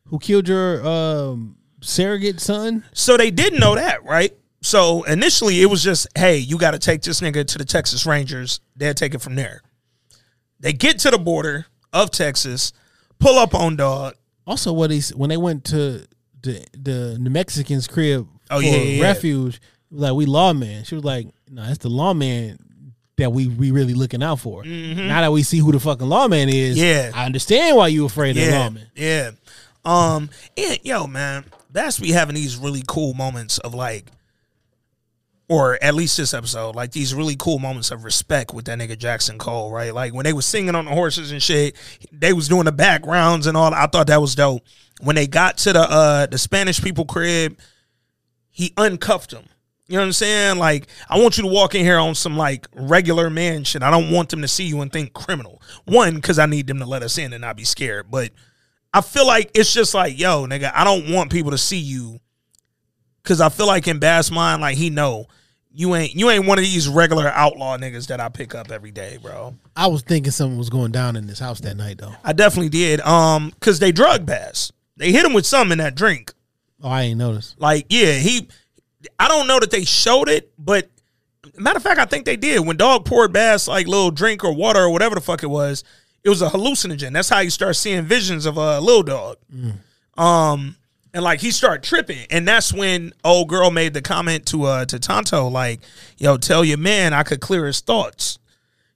who 0.08 0.20
killed 0.20 0.48
your 0.48 0.86
um 0.86 1.56
surrogate 1.82 2.40
son. 2.40 2.84
So 2.94 3.18
they 3.18 3.32
didn't 3.32 3.60
know 3.60 3.76
that, 3.76 4.04
right? 4.04 4.36
So 4.62 5.04
initially 5.04 5.62
it 5.62 5.68
was 5.68 5.82
just, 5.84 6.08
hey, 6.18 6.38
you 6.38 6.58
got 6.58 6.72
to 6.72 6.80
take 6.80 7.02
this 7.02 7.22
nigga 7.22 7.46
to 7.48 7.58
the 7.58 7.66
Texas 7.66 8.06
Rangers. 8.06 8.60
They'll 8.76 8.94
take 8.94 9.14
it 9.14 9.22
from 9.22 9.36
there. 9.36 9.62
They 10.60 10.74
get 10.74 11.00
to 11.00 11.12
the 11.12 11.18
border 11.18 11.66
of 11.94 12.12
Texas, 12.12 12.74
pull 13.20 13.38
up 13.40 13.56
on 13.56 13.78
dog. 13.78 14.16
Also, 14.46 14.74
what 14.74 14.92
he's 14.92 15.16
when 15.16 15.30
they 15.30 15.38
went 15.38 15.64
to 15.66 16.06
the 16.42 16.66
the 16.78 17.18
New 17.20 17.30
Mexicans 17.30 17.88
crib 17.88 18.28
Oh, 18.52 18.58
for 18.60 18.66
yeah, 18.66 18.72
yeah, 18.78 18.84
yeah. 18.84 19.04
refuge, 19.04 19.62
like 19.92 20.14
we 20.14 20.26
lawman. 20.26 20.84
She 20.84 20.96
was 20.96 21.04
like, 21.04 21.28
"No, 21.50 21.64
that's 21.64 21.78
the 21.78 21.90
lawman 21.90 22.58
that 23.18 23.32
we 23.32 23.48
we 23.48 23.72
really 23.72 23.94
looking 23.94 24.24
out 24.24 24.40
for. 24.40 24.64
Now 24.66 25.22
that 25.22 25.32
we 25.32 25.44
see 25.44 25.60
who 25.60 25.72
the 25.72 25.80
fucking 25.80 26.08
lawman 26.10 26.50
is, 26.50 26.78
Mm-hmm. 26.78 26.86
Yeah. 26.86 27.12
I 27.14 27.26
understand 27.26 27.78
why 27.78 27.88
you 27.90 28.06
afraid 28.06 28.32
of 28.32 28.44
the 28.44 28.50
Yeah, 28.50 28.60
lawman. 28.60 28.88
yeah. 28.96 29.32
Um, 29.90 30.30
and 30.56 30.80
yo, 30.84 31.08
man, 31.08 31.46
Bass 31.72 31.98
be 31.98 32.12
having 32.12 32.36
these 32.36 32.58
really 32.58 32.84
cool 32.88 33.16
moments 33.16 33.58
of 33.58 33.74
like, 33.74 34.06
or 35.48 35.84
at 35.84 35.96
least 35.96 36.16
this 36.16 36.32
episode, 36.32 36.76
like 36.76 36.92
these 36.92 37.16
really 37.16 37.36
cool 37.36 37.58
moments 37.58 37.90
of 37.90 38.04
respect 38.04 38.54
with 38.54 38.66
that 38.66 38.78
nigga 38.78 38.96
Jackson 38.96 39.40
Cole, 39.40 39.72
right? 39.72 39.92
Like 39.92 40.14
when 40.14 40.26
they 40.26 40.34
was 40.34 40.46
singing 40.46 40.76
on 40.76 40.86
the 40.86 40.92
horses 40.92 41.32
and 41.32 41.42
shit, 41.42 41.76
they 42.12 42.34
was 42.34 42.48
doing 42.48 42.66
the 42.66 42.72
backgrounds 42.72 43.48
and 43.48 43.58
all. 43.58 43.74
I 43.74 43.88
thought 43.88 44.06
that 44.08 44.22
was 44.22 44.36
dope. 44.36 44.62
When 45.02 45.16
they 45.16 45.26
got 45.26 45.58
to 45.60 45.74
the 45.74 45.82
uh 45.82 46.26
the 46.28 46.38
Spanish 46.38 46.84
people 46.84 47.06
crib, 47.06 47.58
he 48.52 48.74
uncuffed 48.78 49.32
them. 49.32 49.46
You 49.88 49.96
know 49.96 50.02
what 50.02 50.08
I'm 50.08 50.14
saying? 50.14 50.60
Like, 50.60 50.86
I 51.10 51.20
want 51.20 51.38
you 51.40 51.44
to 51.46 51.50
walk 51.50 51.74
in 51.74 51.84
here 51.84 51.98
on 51.98 52.14
some 52.14 52.38
like 52.38 52.68
regular 52.76 53.32
man 53.32 53.64
shit. 53.64 53.82
I 53.82 53.90
don't 53.90 54.12
want 54.12 54.30
them 54.30 54.44
to 54.44 54.48
see 54.48 54.66
you 54.66 54.82
and 54.82 54.94
think 54.94 55.14
criminal. 55.14 55.64
One, 55.86 56.14
because 56.14 56.38
I 56.38 56.46
need 56.46 56.68
them 56.68 56.78
to 56.78 56.86
let 56.86 57.02
us 57.02 57.18
in 57.18 57.34
and 57.34 57.42
not 57.42 57.58
be 57.58 57.64
scared. 57.64 58.12
But 58.12 58.30
I 58.94 59.02
feel 59.02 59.28
like 59.28 59.52
it's 59.54 59.74
just 59.74 59.94
like, 59.94 60.18
yo, 60.18 60.46
nigga, 60.46 60.72
I 60.74 60.84
don't 60.84 61.12
want 61.12 61.32
people 61.32 61.52
to 61.52 61.58
see 61.58 61.78
you. 61.78 62.20
Cause 63.24 63.42
I 63.42 63.50
feel 63.50 63.68
like 63.68 63.88
in 63.88 64.00
Bass 64.00 64.32
mind, 64.32 64.62
like 64.62 64.76
he 64.76 64.90
know 64.90 65.28
you 65.72 65.94
ain't 65.94 66.16
you 66.16 66.30
ain't 66.32 66.46
one 66.46 66.58
of 66.58 66.64
these 66.64 66.88
regular 66.88 67.28
outlaw 67.28 67.78
niggas 67.78 68.08
that 68.08 68.20
I 68.20 68.30
pick 68.30 68.56
up 68.56 68.72
every 68.72 68.90
day, 68.92 69.20
bro. 69.22 69.56
I 69.76 69.88
was 69.88 70.02
thinking 70.02 70.32
something 70.32 70.58
was 70.58 70.70
going 70.70 70.92
down 70.92 71.16
in 71.16 71.28
this 71.28 71.38
house 71.38 71.60
that 71.62 71.78
night, 71.78 72.00
though. 72.00 72.14
I 72.24 72.34
definitely 72.34 72.70
did. 72.70 73.02
Um, 73.02 73.54
cause 73.60 73.78
they 73.78 73.92
drug 73.92 74.26
Bass. 74.26 74.72
They 74.98 75.12
hit 75.12 75.26
him 75.26 75.34
with 75.34 75.46
something 75.46 75.74
in 75.74 75.78
that 75.78 75.96
drink. 75.96 76.34
Oh, 76.82 76.90
I 76.90 77.04
ain't 77.04 77.20
noticed. 77.20 77.60
Like, 77.60 77.86
yeah, 77.90 78.14
he. 78.14 78.48
I 79.20 79.28
don't 79.28 79.48
know 79.48 79.60
that 79.60 79.72
they 79.72 79.86
showed 79.86 80.28
it, 80.28 80.52
but 80.58 80.90
Matter 81.58 81.78
of 81.78 81.84
fact, 81.84 82.00
I 82.00 82.06
think 82.06 82.26
they 82.26 82.36
did. 82.36 82.66
When 82.66 82.78
Dog 82.78 83.06
poured 83.06 83.34
Bass 83.34 83.68
like 83.68 83.88
little 83.88 84.12
drink 84.12 84.44
or 84.44 84.54
water 84.54 84.80
or 84.80 84.90
whatever 84.90 85.16
the 85.16 85.22
fuck 85.22 85.44
it 85.44 85.50
was, 85.50 85.84
it 86.24 86.30
was 86.30 86.42
a 86.42 86.50
hallucinogen. 86.50 87.14
That's 87.14 87.30
how 87.30 87.40
you 87.40 87.50
start 87.50 87.76
seeing 87.76 88.04
visions 88.04 88.46
of 88.46 88.58
a 88.58 88.80
little 88.80 89.04
dog. 89.04 89.38
Um, 90.18 90.76
and 91.14 91.24
like 91.24 91.40
he 91.40 91.52
started 91.52 91.84
tripping, 91.84 92.28
and 92.30 92.48
that's 92.48 92.74
when 92.74 93.14
old 93.24 93.50
girl 93.50 93.72
made 93.72 93.94
the 93.94 94.02
comment 94.02 94.46
to 94.48 94.64
uh 94.66 94.86
to 94.86 95.00
Tonto 95.00 95.48
like, 95.48 95.80
"Yo, 96.18 96.38
tell 96.38 96.64
your 96.64 96.78
man 96.78 97.14
I 97.14 97.24
could 97.24 97.42
clear 97.42 97.66
his 97.66 97.80
thoughts." 97.80 98.38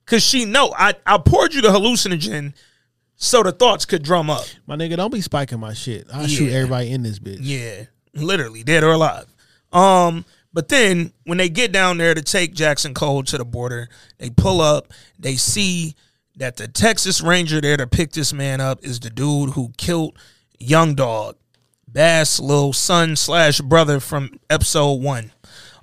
Cause 0.05 0.21
she 0.21 0.45
know 0.45 0.73
I 0.77 0.93
I 1.07 1.17
poured 1.17 1.53
you 1.53 1.61
the 1.61 1.69
hallucinogen 1.69 2.53
so 3.15 3.41
the 3.41 3.51
thoughts 3.51 3.85
could 3.85 4.03
drum 4.03 4.29
up. 4.29 4.45
My 4.67 4.75
nigga, 4.75 4.97
don't 4.97 5.13
be 5.13 5.21
spiking 5.21 5.59
my 5.59 5.73
shit. 5.73 6.07
I'll 6.13 6.27
shoot 6.27 6.51
everybody 6.51 6.91
in 6.91 7.03
this 7.03 7.19
bitch. 7.19 7.39
Yeah, 7.41 7.85
literally 8.13 8.63
dead 8.63 8.83
or 8.83 8.91
alive. 8.91 9.25
Um, 9.71 10.25
but 10.51 10.67
then 10.67 11.13
when 11.23 11.37
they 11.39 11.49
get 11.49 11.71
down 11.71 11.97
there 11.97 12.13
to 12.13 12.21
take 12.21 12.53
Jackson 12.53 12.93
Cole 12.93 13.23
to 13.23 13.37
the 13.37 13.45
border, 13.45 13.89
they 14.19 14.29
pull 14.29 14.61
up. 14.61 14.93
They 15.17 15.35
see 15.35 15.95
that 16.37 16.57
the 16.57 16.67
Texas 16.67 17.21
Ranger 17.21 17.61
there 17.61 17.77
to 17.77 17.87
pick 17.87 18.11
this 18.11 18.33
man 18.33 18.59
up 18.61 18.83
is 18.83 18.99
the 18.99 19.09
dude 19.09 19.51
who 19.51 19.71
killed 19.77 20.17
Young 20.59 20.95
Dog, 20.95 21.35
Bass' 21.87 22.39
little 22.39 22.73
son 22.73 23.15
slash 23.15 23.61
brother 23.61 23.99
from 23.99 24.31
episode 24.49 25.01
one. 25.01 25.31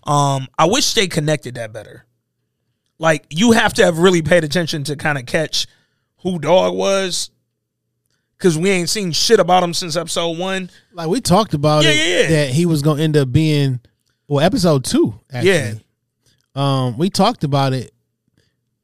Um, 0.05 0.49
I 0.59 0.67
wish 0.67 0.95
they 0.95 1.07
connected 1.07 1.55
that 1.55 1.73
better. 1.73 2.05
Like 2.99 3.27
you 3.31 3.53
have 3.53 3.75
to 3.75 3.85
have 3.85 3.99
really 3.99 4.23
paid 4.23 4.45
attention 4.45 4.85
to 4.85 4.97
kind 4.97 5.19
of 5.19 5.27
catch 5.27 5.67
who 6.19 6.39
Dog 6.39 6.75
was. 6.75 7.31
Cause 8.39 8.57
we 8.57 8.71
ain't 8.71 8.89
seen 8.89 9.13
shit 9.13 9.39
about 9.39 9.63
him 9.63 9.75
since 9.75 9.97
episode 9.97 10.39
one. 10.39 10.71
Like 10.95 11.09
we 11.09 11.21
talked 11.21 11.53
about 11.53 11.85
Yeah, 11.85 11.91
it, 11.91 11.97
yeah, 11.97 12.21
yeah. 12.21 12.29
that 12.47 12.55
he 12.55 12.65
was 12.65 12.81
gonna 12.81 13.03
end 13.03 13.15
up 13.19 13.31
being 13.31 13.81
well, 14.29 14.41
episode 14.45 14.83
two, 14.85 15.21
actually. 15.31 15.51
Yeah. 15.51 15.75
Um, 16.55 16.97
we 16.97 17.11
talked 17.11 17.45
about 17.45 17.75
it. 17.75 17.93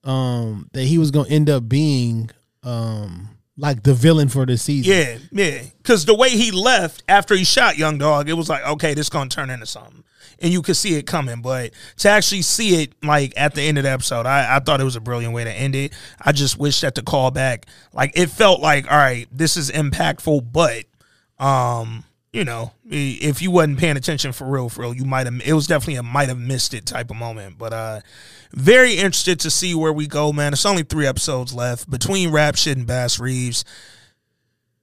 Um, 0.07 0.71
that 0.73 0.85
he 0.85 0.99
was 0.99 1.11
gonna 1.11 1.29
end 1.29 1.51
up 1.51 1.69
being 1.69 2.31
um 2.63 3.29
like 3.59 3.83
the 3.83 3.93
villain 3.93 4.29
for 4.29 4.47
the 4.47 4.57
season. 4.57 4.93
Yeah, 4.93 5.19
yeah. 5.33 5.63
Because 5.79 6.05
the 6.05 6.15
way 6.15 6.31
he 6.31 6.53
left 6.53 7.03
after 7.09 7.35
he 7.35 7.45
shot 7.45 7.77
Young 7.77 7.99
Dog, 7.99 8.29
it 8.29 8.35
was 8.35 8.49
like, 8.49 8.65
okay, 8.65 8.95
this 8.95 9.09
gonna 9.09 9.29
turn 9.29 9.51
into 9.51 9.67
something, 9.67 10.05
and 10.39 10.53
you 10.53 10.63
could 10.63 10.77
see 10.77 10.95
it 10.95 11.07
coming. 11.07 11.43
But 11.43 11.73
to 11.99 12.09
actually 12.09 12.43
see 12.43 12.83
it 12.83 12.93
like 13.03 13.33
at 13.37 13.55
the 13.55 13.63
end 13.63 13.79
of 13.79 13.85
the 13.85 13.91
episode, 13.91 14.27
I, 14.27 14.57
I 14.57 14.61
thought 14.61 14.81
it 14.81 14.85
was 14.85 14.95
a 14.95 15.01
brilliant 15.01 15.35
way 15.35 15.43
to 15.45 15.53
end 15.53 15.75
it. 15.75 15.93
I 16.21 16.33
just 16.33 16.59
wish 16.59 16.83
that 16.83 16.95
the 16.95 17.03
callback, 17.03 17.65
like, 17.93 18.13
it 18.15 18.31
felt 18.31 18.61
like, 18.61 18.89
all 18.91 18.99
right, 18.99 19.27
this 19.33 19.57
is 19.57 19.71
impactful, 19.71 20.53
but, 20.53 20.85
um, 21.45 22.05
you 22.37 22.45
know, 22.45 22.73
if 22.85 23.41
you 23.41 23.51
wasn't 23.51 23.79
paying 23.79 23.97
attention 23.97 24.31
for 24.31 24.47
real, 24.47 24.69
for 24.69 24.83
real, 24.83 24.93
you 24.93 25.07
might 25.07 25.25
have. 25.25 25.41
It 25.43 25.55
was 25.55 25.67
definitely 25.67 25.95
a 25.95 26.03
might 26.03 26.29
have 26.29 26.39
missed 26.39 26.75
it 26.75 26.85
type 26.85 27.11
of 27.11 27.17
moment. 27.17 27.57
But 27.57 27.73
uh, 27.73 28.01
very 28.53 28.93
interested 28.93 29.41
to 29.41 29.51
see 29.51 29.75
where 29.75 29.93
we 29.93 30.07
go, 30.07 30.35
man. 30.35 30.53
It's 30.53 30.67
only 30.67 30.83
three 30.83 31.07
episodes 31.07 31.55
left 31.55 31.89
between 31.89 32.31
Rap 32.31 32.57
Shit 32.57 32.77
and 32.77 32.87
Bass 32.87 33.19
Reeves. 33.19 33.65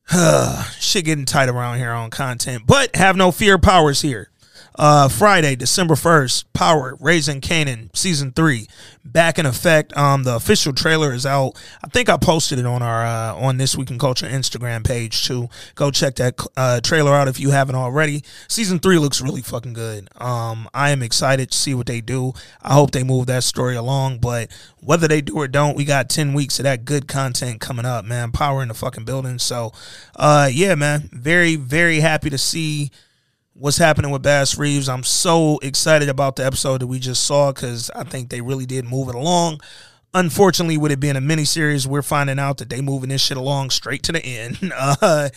Shit 0.80 1.06
getting 1.06 1.26
tight 1.26 1.48
around 1.48 1.78
here 1.78 1.92
on 1.92 2.10
content, 2.10 2.64
but 2.66 2.96
have 2.96 3.16
no 3.16 3.32
fear. 3.32 3.60
Powers 3.60 4.02
here. 4.02 4.32
Uh, 4.76 5.08
Friday, 5.08 5.56
December 5.56 5.96
first. 5.96 6.52
Power 6.54 6.98
Raising 7.00 7.42
Kanan 7.42 7.96
season 7.96 8.32
three 8.32 8.68
back 9.04 9.38
in 9.38 9.46
effect. 9.46 9.96
Um, 9.98 10.24
the 10.24 10.36
official 10.36 10.74
trailer 10.74 11.14
is 11.14 11.26
out. 11.26 11.54
I 11.84 11.88
think 11.88 12.10
I 12.10 12.18
posted 12.18 12.60
it 12.60 12.66
on 12.66 12.82
our 12.82 13.06
uh, 13.06 13.36
on 13.36 13.58
this 13.58 13.76
week 13.76 13.92
in 13.92 14.00
culture 14.00 14.28
Instagram 14.28 14.86
page 14.86 15.26
too. 15.26 15.50
Go 15.76 15.92
check 15.92 16.16
that 16.16 16.40
uh, 16.56 16.80
trailer 16.82 17.14
out 17.14 17.28
if 17.28 17.40
you 17.40 17.52
haven't 17.52 17.76
already. 17.76 18.24
Season 18.48 18.80
three 18.80 18.98
looks 18.98 19.22
really 19.22 19.42
fucking 19.42 19.74
good. 19.74 20.10
Um, 20.18 20.70
I 20.74 20.92
am 20.92 21.04
excited 21.04 21.52
to 21.52 21.58
see 21.58 21.74
what 21.74 21.88
they 21.88 22.02
do. 22.02 22.34
I 22.62 22.74
hope 22.74 22.92
they 22.92 23.04
move 23.04 23.28
that 23.28 23.44
story 23.44 23.76
along, 23.76 24.20
but 24.20 24.50
whether 24.80 25.08
they 25.08 25.22
do 25.22 25.36
or 25.36 25.48
don't, 25.48 25.76
we 25.76 25.86
got 25.86 26.10
10 26.10 26.34
weeks 26.34 26.60
of 26.60 26.64
that 26.64 26.86
good 26.86 27.08
content 27.08 27.62
coming 27.62 27.86
up, 27.86 28.06
man. 28.06 28.32
Power 28.32 28.62
in 28.62 28.68
the 28.68 28.74
fucking 28.74 29.06
building. 29.06 29.40
So, 29.40 29.72
uh, 30.16 30.50
yeah, 30.52 30.76
man. 30.76 31.10
Very, 31.12 31.56
very 31.56 32.00
happy 32.00 32.30
to 32.30 32.38
see 32.38 32.92
what's 33.54 33.78
happening 33.78 34.12
with 34.12 34.24
Bass 34.24 34.58
Reeves. 34.58 34.90
I'm 34.90 35.04
so 35.04 35.60
excited 35.62 36.10
about 36.10 36.36
the 36.36 36.46
episode 36.46 36.82
that 36.82 36.88
we 36.88 37.00
just 37.00 37.24
saw 37.24 37.52
because 37.52 37.90
I 37.92 38.04
think 38.04 38.30
they 38.30 38.42
really 38.42 38.66
did 38.66 38.86
move 38.86 39.10
it 39.10 39.16
along. 39.16 39.62
Unfortunately, 40.14 40.78
with 40.78 40.92
it 40.92 41.00
being 41.00 41.16
a 41.16 41.22
miniseries, 41.22 41.88
we're 41.88 42.04
finding 42.04 42.40
out 42.40 42.58
that 42.58 42.70
they 42.70 42.82
moving 42.82 43.10
this 43.10 43.22
shit 43.22 43.38
along 43.38 43.72
straight 43.72 44.04
to 44.04 44.12
the 44.12 44.24
end. 44.24 44.58
Uh, 45.02 45.30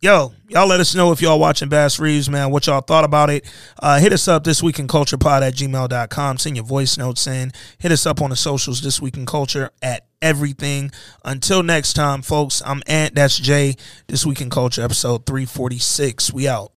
yo, 0.00 0.32
y'all 0.48 0.68
let 0.68 0.78
us 0.80 0.94
know 0.94 1.10
if 1.10 1.20
y'all 1.20 1.40
watching 1.40 1.68
Bass 1.68 1.98
Reeves, 1.98 2.30
man, 2.30 2.50
what 2.50 2.66
y'all 2.66 2.80
thought 2.80 3.04
about 3.04 3.30
it. 3.30 3.44
Uh, 3.80 3.98
hit 3.98 4.12
us 4.12 4.28
up 4.28 4.44
this 4.44 4.62
week 4.62 4.78
in 4.78 4.86
culture 4.86 5.18
pod 5.18 5.42
at 5.42 5.54
gmail.com. 5.54 6.38
Send 6.38 6.56
your 6.56 6.64
voice 6.64 6.96
notes 6.96 7.26
in. 7.26 7.52
Hit 7.78 7.92
us 7.92 8.06
up 8.06 8.22
on 8.22 8.30
the 8.30 8.36
socials 8.36 8.80
this 8.80 9.00
week 9.00 9.16
in 9.16 9.26
culture 9.26 9.70
at 9.82 10.06
everything. 10.22 10.90
Until 11.24 11.62
next 11.62 11.94
time, 11.94 12.22
folks, 12.22 12.62
I'm 12.64 12.82
Ant, 12.86 13.14
that's 13.14 13.36
Jay. 13.38 13.74
This 14.06 14.24
week 14.24 14.40
in 14.40 14.50
culture, 14.50 14.82
episode 14.82 15.26
346. 15.26 16.32
We 16.32 16.46
out. 16.46 16.72